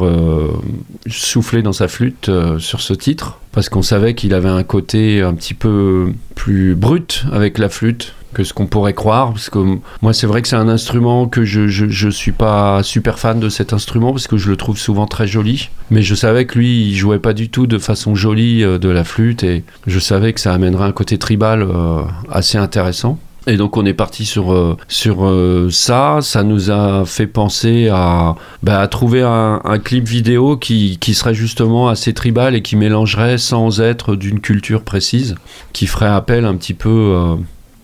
souffler 1.08 1.62
dans 1.62 1.74
sa 1.74 1.88
flûte 1.88 2.32
sur 2.58 2.82
ce 2.82 2.94
titre 2.94 3.38
parce 3.56 3.70
qu'on 3.70 3.82
savait 3.82 4.14
qu'il 4.14 4.34
avait 4.34 4.50
un 4.50 4.64
côté 4.64 5.22
un 5.22 5.34
petit 5.34 5.54
peu 5.54 6.12
plus 6.36 6.76
brut 6.76 7.26
avec 7.32 7.58
la 7.58 7.70
flûte 7.70 8.14
que 8.34 8.44
ce 8.44 8.54
qu'on 8.54 8.68
pourrait 8.68 8.94
croire 8.94 9.32
parce 9.32 9.50
que 9.50 9.60
moi 10.02 10.14
c'est 10.14 10.28
vrai 10.28 10.42
que 10.42 10.50
c'est 10.50 10.58
un 10.58 10.68
instrument 10.68 11.26
que 11.26 11.46
je, 11.46 11.68
je 11.68 11.88
je 11.88 12.10
suis 12.10 12.34
pas 12.34 12.84
super 12.84 13.18
fan 13.18 13.40
de 13.40 13.48
cet 13.48 13.72
instrument 13.72 14.12
parce 14.12 14.28
que 14.28 14.36
je 14.36 14.50
le 14.50 14.58
trouve 14.58 14.78
souvent 14.78 15.08
très 15.08 15.26
joli. 15.26 15.70
Mais 15.90 16.02
je 16.02 16.14
savais 16.16 16.46
que 16.46 16.60
lui 16.60 16.90
il 16.90 16.96
jouait 16.96 17.20
pas 17.20 17.34
du 17.34 17.50
tout 17.50 17.66
de 17.66 17.78
façon 17.78 18.14
jolie 18.14 18.62
euh, 18.62 18.78
de 18.78 18.90
la 18.90 19.06
flûte 19.06 19.44
et 19.44 19.64
je 19.88 20.00
savais 20.00 20.34
que 20.34 20.42
ça 20.42 20.54
amènerait 20.54 20.84
un 20.84 20.92
côté 20.92 21.18
tribal 21.18 21.64
euh, 21.64 22.02
assez 22.30 22.58
intéressant 22.58 23.18
et 23.48 23.58
donc 23.58 23.78
on 23.78 23.86
est 23.86 23.94
parti 23.94 24.26
sur, 24.26 24.54
euh, 24.54 24.78
sur 24.88 25.26
euh, 25.26 25.70
ça, 25.72 26.20
ça 26.22 26.44
nous 26.44 26.72
a 26.72 27.06
fait 27.06 27.28
penser 27.28 27.90
à, 27.92 28.36
bah, 28.64 28.80
à 28.80 28.88
trouver 28.88 29.22
un, 29.22 29.62
un 29.64 29.80
clip 29.80 30.08
vidéo 30.08 30.58
qui, 30.58 30.98
qui 31.00 31.14
serait 31.14 31.36
justement 31.36 31.88
assez 31.88 32.14
tribal 32.14 32.56
et 32.56 32.62
qui 32.62 32.76
mélangerait 32.76 33.38
sans 33.38 33.82
être 33.82 34.16
d'une 34.16 34.40
culture 34.40 34.82
précise, 34.82 35.36
qui 35.74 35.88
ferait 35.88 36.08
appel 36.08 36.46
un 36.46 36.56
petit 36.56 36.74
peu 36.74 36.90
euh, 36.90 37.36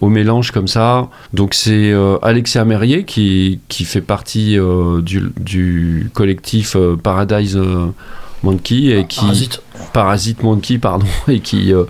au 0.01 0.09
mélange 0.09 0.51
comme 0.51 0.67
ça. 0.67 1.09
Donc 1.33 1.53
c'est 1.53 1.91
euh, 1.91 2.17
Alexia 2.23 2.65
Merrier 2.65 3.03
qui, 3.03 3.59
qui 3.67 3.85
fait 3.85 4.01
partie 4.01 4.57
du, 5.03 5.31
du 5.39 6.09
collectif 6.13 6.75
Paradise 7.03 7.59
Monkey 8.43 8.97
et 8.97 9.05
qui 9.05 9.19
Parasite. 9.19 9.61
Parasite 9.93 10.43
Monkey 10.43 10.77
pardon 10.77 11.05
et 11.27 11.39
qui 11.39 11.73
euh, 11.73 11.85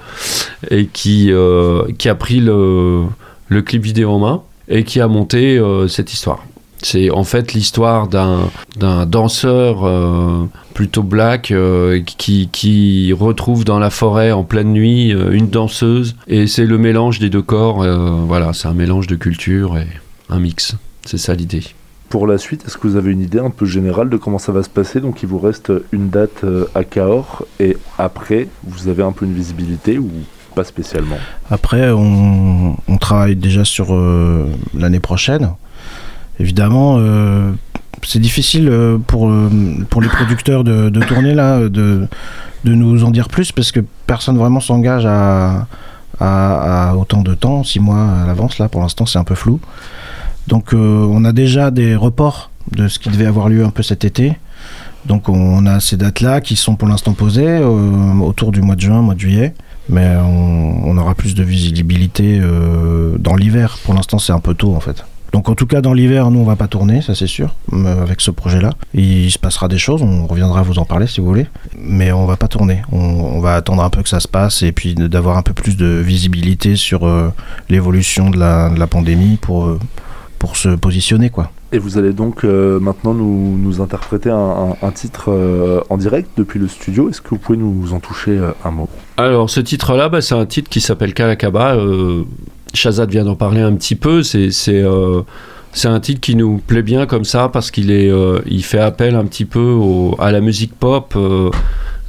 et 0.70 0.88
qui 0.88 1.32
euh, 1.32 1.84
qui 1.98 2.10
a 2.10 2.16
pris 2.16 2.40
le 2.40 3.04
le 3.52 3.62
clip 3.62 3.84
vidéo 3.84 4.12
en 4.12 4.20
main 4.20 4.42
et 4.70 4.86
qui 4.86 5.02
a 5.02 5.08
monté 5.08 5.58
euh, 5.58 5.90
cette 5.90 6.14
histoire. 6.14 6.46
C'est 6.82 7.12
en 7.12 7.26
fait 7.26 7.54
l'histoire 7.54 8.08
d'un 8.08 9.06
danseur 9.06 9.86
euh, 9.86 10.46
plutôt 10.74 11.04
black 11.04 11.52
euh, 11.52 12.02
qui, 12.02 12.50
qui 12.52 13.14
retrouve 13.14 13.66
dans 13.66 13.78
la 13.78 13.92
forêt 13.92 14.32
en 14.32 14.44
pleine 14.44 14.72
nuit 14.72 15.10
une 15.10 15.50
danseuse 15.50 16.16
et 16.28 16.48
c'est 16.48 16.66
le 16.66 16.80
mélange 16.80 17.20
des 17.20 17.30
deux 17.30 17.44
corps. 17.44 17.86
voilà, 18.26 18.54
c'est 18.54 18.68
un 18.68 18.74
mélange 18.74 19.06
de 19.06 19.16
culture 19.16 19.78
et 19.78 19.88
un 20.30 20.40
mix. 20.40 20.76
C'est 21.06 21.20
ça 21.20 21.36
l'idée. 21.36 21.64
Pour 22.10 22.28
la 22.28 22.38
suite, 22.38 22.64
est-ce 22.66 22.78
que 22.78 22.88
vous 22.88 22.96
avez 22.96 23.12
une 23.12 23.22
idée 23.22 23.40
un 23.40 23.52
peu 23.52 23.66
générale 23.66 24.10
de 24.10 24.18
comment 24.18 24.40
ça 24.40 24.52
va 24.52 24.64
se 24.64 24.70
passer? 24.70 25.02
Donc 25.02 25.22
il 25.22 25.28
vous 25.28 25.40
reste 25.40 25.72
une 25.92 26.10
date 26.10 26.46
à 26.74 26.84
Cahors 26.84 27.46
et 27.60 27.78
après, 28.00 28.48
vous 28.64 28.88
avez 28.88 29.04
un 29.04 29.12
peu 29.12 29.26
une 29.26 29.34
visibilité 29.34 30.00
ou 30.00 30.10
pas 30.52 30.64
spécialement 30.64 31.18
Après, 31.50 31.90
on, 31.92 32.78
travaille 33.00 33.36
déjà 33.36 33.66
sur 33.66 33.94
euh, 33.94 34.48
l'année 34.78 35.00
prochaine. 35.00 35.52
Évidemment, 36.40 36.98
euh, 37.00 37.52
c'est 38.04 38.20
difficile 38.20 38.70
euh, 38.70 38.98
pour, 38.98 39.32
pour 39.90 40.02
les 40.02 40.08
producteurs 40.08 40.64
de, 40.64 40.90
tourner 41.02 41.34
là, 41.34 41.68
de, 41.68 42.08
de 42.64 42.74
nous 42.74 43.04
en 43.04 43.12
dire 43.12 43.28
plus 43.28 43.52
parce 43.52 43.72
que 43.72 43.80
personne 44.06 44.38
vraiment 44.38 44.60
s'engage 44.60 45.06
à, 45.06 45.68
à, 46.20 46.96
autant 46.96 47.22
de 47.22 47.34
temps, 47.34 47.64
six 47.64 47.80
mois 47.80 48.08
à 48.24 48.28
l'avance. 48.28 48.60
Là, 48.60 48.70
pour 48.70 48.82
l'instant, 48.82 49.06
c'est 49.06 49.20
un 49.20 49.24
peu 49.24 49.36
flou. 49.36 49.60
Donc, 50.48 50.74
on 50.74 51.24
a 51.26 51.32
déjà 51.32 51.72
des 51.72 51.96
reports 51.96 52.52
de 52.72 52.88
ce 52.88 53.00
qui 53.00 53.10
devait 53.10 53.26
avoir 53.26 53.50
lieu 53.50 53.64
un 53.64 53.70
peu 53.70 53.84
cet 53.84 54.06
été. 54.06 54.38
Donc, 55.06 55.30
on 55.30 55.66
a 55.66 55.80
ces 55.80 55.98
dates-là 55.98 56.42
qui 56.42 56.56
sont 56.56 56.76
pour 56.76 56.88
l'instant 56.88 57.14
posées 57.14 57.60
autour 57.60 58.52
du 58.52 58.62
mois 58.62 58.76
de 58.76 58.82
juin, 58.82 59.02
mois 59.02 59.16
de 59.16 59.20
juillet 59.20 59.54
mais 59.92 60.16
on, 60.18 60.98
aura 60.98 61.16
plus 61.16 61.36
de 61.36 61.44
visibilité 61.44 62.40
euh, 62.42 63.16
dans 63.18 63.36
l'hiver. 63.36 63.78
Pour 63.84 63.94
l'instant, 63.94 64.20
c'est 64.20 64.34
un 64.34 64.40
peu 64.40 64.54
tôt 64.54 64.76
en 64.76 64.80
fait. 64.80 65.06
Donc 65.32 65.48
en 65.48 65.56
tout 65.56 65.66
cas 65.66 65.80
dans 65.80 65.94
l'hiver, 65.94 66.30
nous 66.30 66.40
on 66.40 66.44
va 66.44 66.58
pas 66.58 66.68
tourner, 66.68 67.02
ça 67.02 67.16
c'est 67.16 67.28
sûr, 67.28 67.56
avec 67.72 68.20
ce 68.20 68.32
projet-là. 68.32 68.72
Il 68.94 69.32
se 69.32 69.40
passera 69.40 69.70
des 69.70 69.78
choses, 69.78 70.02
on 70.02 70.28
reviendra 70.28 70.62
vous 70.62 70.78
en 70.78 70.84
parler 70.84 71.08
si 71.08 71.22
vous 71.22 71.28
voulez, 71.28 71.48
mais 71.78 72.12
on 72.12 72.26
va 72.26 72.36
pas 72.36 72.50
tourner. 72.50 72.82
On, 72.92 73.40
va 73.40 73.56
attendre 73.56 73.82
un 73.82 73.90
peu 73.90 74.04
que 74.04 74.10
ça 74.10 74.20
se 74.20 74.28
passe 74.28 74.62
et 74.62 74.74
puis 74.74 74.94
d'avoir 74.94 75.38
un 75.38 75.42
peu 75.42 75.54
plus 75.54 75.78
de 75.78 75.86
visibilité 75.86 76.76
sur 76.76 77.08
euh, 77.08 77.32
l'évolution 77.70 78.30
de 78.30 78.38
la, 78.38 78.70
de 78.70 78.78
la 78.78 78.88
pandémie 78.88 79.38
pour, 79.38 79.66
euh, 79.66 79.80
pour 80.38 80.58
se 80.58 80.70
positionner 80.70 81.30
quoi. 81.30 81.50
Et 81.74 81.80
vous 81.80 81.98
allez 81.98 82.12
donc 82.12 82.44
euh, 82.44 82.80
maintenant 82.80 83.14
nous, 83.14 83.82
interpréter 83.82 84.30
un, 84.30 84.92
titre 84.94 85.32
euh, 85.32 85.82
en 85.90 85.98
direct 85.98 86.30
depuis 86.36 86.60
le 86.60 86.68
studio. 86.68 87.10
Est-ce 87.10 87.22
que 87.22 87.30
vous 87.30 87.38
pouvez 87.38 87.58
nous 87.58 87.94
en 87.94 88.00
toucher 88.00 88.38
euh, 88.38 88.52
un 88.66 88.72
mot? 88.72 88.90
Alors, 89.18 89.50
ce 89.50 89.62
titre-là, 89.62 90.10
bah, 90.10 90.22
c'est 90.22 90.36
un 90.36 90.46
titre 90.46 90.70
qui 90.70 90.82
s'appelle 90.82 91.14
Kalakaba. 91.14 91.78
Shazad 92.74 93.10
vient 93.10 93.24
d'en 93.24 93.36
parler 93.36 93.62
un 93.62 93.74
petit 93.76 93.96
peu. 93.96 94.22
C'est 94.24 94.84
un 95.86 96.00
titre 96.02 96.20
qui 96.20 96.36
nous 96.36 96.58
plaît 96.58 96.84
bien 96.84 97.06
comme 97.06 97.24
ça 97.24 97.48
parce 97.48 97.72
qu'il 97.72 97.92
est, 97.92 98.12
il 98.48 98.64
fait 98.64 98.80
appel 98.80 99.16
un 99.16 99.26
petit 99.26 99.46
peu 99.46 99.80
à 100.20 100.32
la 100.32 100.42
musique 100.42 100.74
pop 100.78 101.16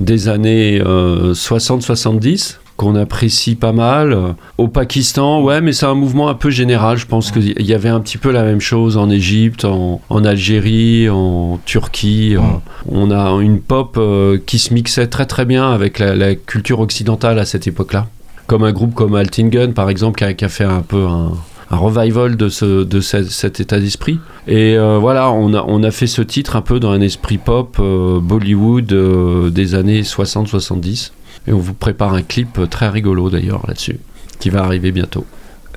des 0.02 0.28
années 0.28 0.80
euh, 0.84 1.32
60-70 1.32 2.58
qu'on 2.82 2.96
apprécie 2.96 3.54
pas 3.54 3.72
mal. 3.72 4.34
Au 4.58 4.66
Pakistan, 4.68 5.40
ouais, 5.42 5.60
mais 5.60 5.72
c'est 5.72 5.86
un 5.86 5.94
mouvement 5.94 6.28
un 6.28 6.34
peu 6.34 6.50
général. 6.50 6.98
Je 6.98 7.06
pense 7.06 7.30
qu'il 7.30 7.62
y 7.62 7.74
avait 7.74 7.88
un 7.88 8.00
petit 8.00 8.18
peu 8.18 8.30
la 8.32 8.42
même 8.42 8.60
chose 8.60 8.96
en 8.96 9.08
Égypte, 9.08 9.64
en, 9.64 10.00
en 10.08 10.24
Algérie, 10.24 11.08
en 11.08 11.60
Turquie. 11.64 12.34
Mm. 12.36 12.60
On 12.88 13.10
a 13.10 13.30
une 13.40 13.60
pop 13.60 13.96
euh, 13.98 14.38
qui 14.44 14.58
se 14.58 14.74
mixait 14.74 15.06
très 15.06 15.26
très 15.26 15.44
bien 15.44 15.70
avec 15.70 15.98
la, 15.98 16.16
la 16.16 16.34
culture 16.34 16.80
occidentale 16.80 17.38
à 17.38 17.44
cette 17.44 17.66
époque-là. 17.66 18.06
Comme 18.48 18.64
un 18.64 18.72
groupe 18.72 18.94
comme 18.94 19.14
Altingen, 19.14 19.72
par 19.72 19.88
exemple, 19.88 20.18
qui 20.18 20.24
a, 20.24 20.34
qui 20.34 20.44
a 20.44 20.48
fait 20.48 20.64
un 20.64 20.82
peu 20.82 21.06
un, 21.06 21.32
un 21.70 21.76
revival 21.76 22.36
de, 22.36 22.48
ce, 22.48 22.82
de 22.82 23.00
ce- 23.00 23.22
cet 23.24 23.60
état 23.60 23.78
d'esprit. 23.78 24.18
Et 24.48 24.76
euh, 24.76 24.98
voilà, 24.98 25.30
on 25.30 25.54
a, 25.54 25.64
on 25.68 25.82
a 25.84 25.90
fait 25.92 26.08
ce 26.08 26.20
titre 26.20 26.56
un 26.56 26.60
peu 26.60 26.80
dans 26.80 26.90
un 26.90 27.00
esprit 27.00 27.38
pop 27.38 27.76
euh, 27.78 28.18
Bollywood 28.20 28.92
euh, 28.92 29.50
des 29.50 29.74
années 29.76 30.02
60-70. 30.02 31.12
Et 31.46 31.52
on 31.52 31.58
vous 31.58 31.74
prépare 31.74 32.14
un 32.14 32.22
clip 32.22 32.60
très 32.70 32.88
rigolo 32.88 33.30
d'ailleurs 33.30 33.62
là-dessus, 33.66 33.98
qui 34.38 34.50
va 34.50 34.62
arriver 34.64 34.92
bientôt. 34.92 35.24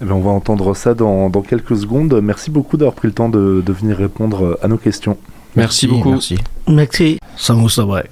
Eh 0.01 0.05
bien, 0.05 0.13
On 0.15 0.21
va 0.21 0.31
entendre 0.31 0.75
ça 0.75 0.93
dans, 0.93 1.29
dans 1.29 1.41
quelques 1.41 1.75
secondes. 1.77 2.19
Merci 2.21 2.51
beaucoup 2.51 2.77
d'avoir 2.77 2.95
pris 2.95 3.07
le 3.07 3.13
temps 3.13 3.29
de, 3.29 3.63
de 3.65 3.73
venir 3.73 3.97
répondre 3.97 4.59
à 4.61 4.67
nos 4.67 4.77
questions. 4.77 5.17
Merci, 5.55 5.87
beaucoup. 5.87 6.11
Merci. 6.11 6.37
Merci. 6.67 7.19
Samosa 7.37 7.85
bhai. 7.85 8.03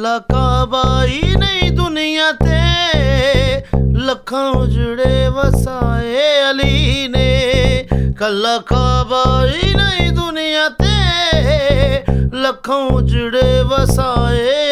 ਕੱਲਾ 0.00 0.18
ਕਾਬਾ 0.18 1.04
ਨਹੀਂ 1.38 1.72
ਦੁਨੀਆ 1.72 2.32
ਤੇ। 2.32 3.64
ਲੱਖਾਂ 3.92 4.50
ਉਜੜੇ 4.50 5.28
ਵਸਾਏ 5.28 6.50
ਅਲੀ 6.50 7.08
ਨੇ। 7.08 7.86
ਕੱਲਾ 8.18 8.58
ਕਾਬਾ 8.58 9.46
ਹੀ 9.46 9.74
ਨਹੀਂ 9.74 10.10
ਦੁਨੀਆ 10.12 10.68
ਤੇ। 10.68 12.02
ਲੱਖਾਂ 12.32 12.76
ਉਜੜੇ 12.76 13.62
ਵਸਾਏ 13.62 14.69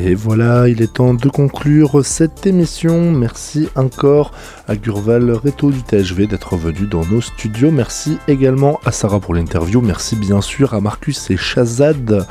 Et 0.00 0.14
voilà, 0.14 0.68
il 0.68 0.80
est 0.80 0.92
temps 0.92 1.12
de 1.12 1.28
conclure 1.28 2.04
cette 2.04 2.46
émission. 2.46 3.10
Merci 3.10 3.68
encore 3.74 4.30
à 4.68 4.76
Gurval 4.76 5.32
Reto 5.32 5.72
du 5.72 5.82
THV 5.82 6.28
d'être 6.28 6.56
venu 6.56 6.86
dans 6.86 7.04
nos 7.06 7.20
studios. 7.20 7.72
Merci 7.72 8.16
également 8.28 8.78
à 8.84 8.92
Sarah 8.92 9.18
pour 9.18 9.34
l'interview. 9.34 9.80
Merci 9.80 10.14
bien 10.14 10.40
sûr 10.40 10.72
à 10.72 10.80
Marcus 10.80 11.32
et 11.32 11.36
Shazad 11.36 12.28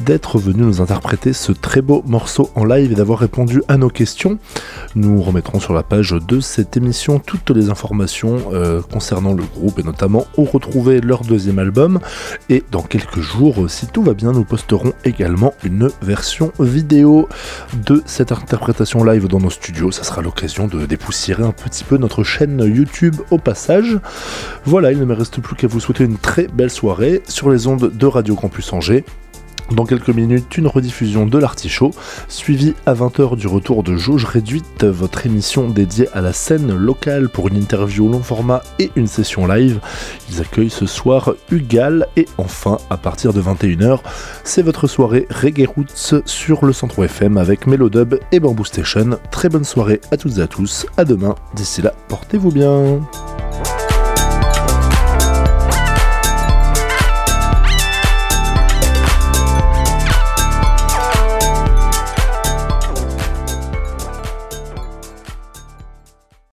d'être 0.00 0.38
venus 0.38 0.64
nous 0.64 0.80
interpréter 0.80 1.34
ce 1.34 1.52
très 1.52 1.82
beau 1.82 2.02
morceau 2.06 2.48
en 2.54 2.64
live 2.64 2.92
et 2.92 2.94
d'avoir 2.94 3.18
répondu 3.18 3.62
à 3.68 3.76
nos 3.76 3.90
questions. 3.90 4.38
Nous 4.94 5.20
remettrons 5.20 5.60
sur 5.60 5.74
la 5.74 5.82
page 5.82 6.14
de 6.26 6.40
cette 6.40 6.78
émission 6.78 7.18
toutes 7.18 7.50
les 7.50 7.68
informations 7.68 8.38
euh, 8.54 8.80
concernant 8.80 9.34
le 9.34 9.44
groupe 9.44 9.78
et 9.78 9.82
notamment 9.82 10.26
où 10.38 10.44
retrouver 10.44 11.02
leur 11.02 11.24
deuxième 11.24 11.58
album. 11.58 12.00
Et 12.48 12.62
dans 12.70 12.82
quelques 12.82 13.20
jours, 13.20 13.68
si 13.68 13.86
tout 13.86 14.02
va 14.02 14.14
bien, 14.14 14.32
nous 14.32 14.44
posterons 14.44 14.94
également 15.04 15.52
une 15.62 15.90
version 16.00 16.52
vidéo 16.58 17.01
de 17.02 18.02
cette 18.06 18.32
interprétation 18.32 19.04
live 19.04 19.28
dans 19.28 19.40
nos 19.40 19.50
studios. 19.50 19.90
Ça 19.90 20.04
sera 20.04 20.22
l'occasion 20.22 20.68
de 20.68 20.86
dépoussiérer 20.86 21.42
un 21.42 21.52
peu 21.52 21.70
peu 21.88 21.96
notre 21.96 22.24
chaîne 22.24 22.60
YouTube 22.60 23.16
au 23.30 23.38
passage. 23.38 23.98
Voilà, 24.64 24.92
il 24.92 24.98
ne 24.98 25.04
me 25.04 25.14
reste 25.14 25.40
plus 25.40 25.56
qu'à 25.56 25.66
vous 25.66 25.80
souhaiter 25.80 26.04
une 26.04 26.18
très 26.18 26.46
belle 26.46 26.70
soirée 26.70 27.22
sur 27.26 27.50
les 27.50 27.66
ondes 27.66 27.90
de 27.92 28.06
Radio 28.06 28.34
Campus 28.34 28.72
Angers. 28.72 29.04
Dans 29.70 29.86
quelques 29.86 30.10
minutes, 30.10 30.58
une 30.58 30.66
rediffusion 30.66 31.24
de 31.26 31.38
l'artichaut, 31.38 31.92
suivie 32.28 32.74
à 32.84 32.94
20h 32.94 33.36
du 33.36 33.46
retour 33.46 33.82
de 33.82 33.96
Jauge 33.96 34.24
Réduite, 34.24 34.84
votre 34.84 35.24
émission 35.26 35.68
dédiée 35.68 36.08
à 36.12 36.20
la 36.20 36.32
scène 36.32 36.74
locale 36.74 37.28
pour 37.28 37.48
une 37.48 37.56
interview 37.56 38.08
long 38.08 38.22
format 38.22 38.62
et 38.78 38.90
une 38.96 39.06
session 39.06 39.46
live. 39.46 39.80
Ils 40.30 40.40
accueillent 40.40 40.70
ce 40.70 40.86
soir 40.86 41.34
Ugal 41.50 42.06
et 42.16 42.26
enfin, 42.38 42.78
à 42.90 42.96
partir 42.96 43.32
de 43.32 43.40
21h, 43.40 44.00
c'est 44.44 44.62
votre 44.62 44.86
soirée 44.86 45.26
Reggae 45.30 45.66
Roots 45.66 46.22
sur 46.26 46.64
le 46.64 46.72
Centre 46.72 47.04
FM 47.04 47.38
avec 47.38 47.66
Melodub 47.66 48.18
et 48.30 48.40
Bamboo 48.40 48.64
Station. 48.64 49.18
Très 49.30 49.48
bonne 49.48 49.64
soirée 49.64 50.00
à 50.10 50.16
toutes 50.16 50.38
et 50.38 50.42
à 50.42 50.46
tous, 50.46 50.86
à 50.96 51.04
demain, 51.04 51.34
d'ici 51.54 51.82
là, 51.82 51.94
portez-vous 52.08 52.50
bien. 52.50 53.00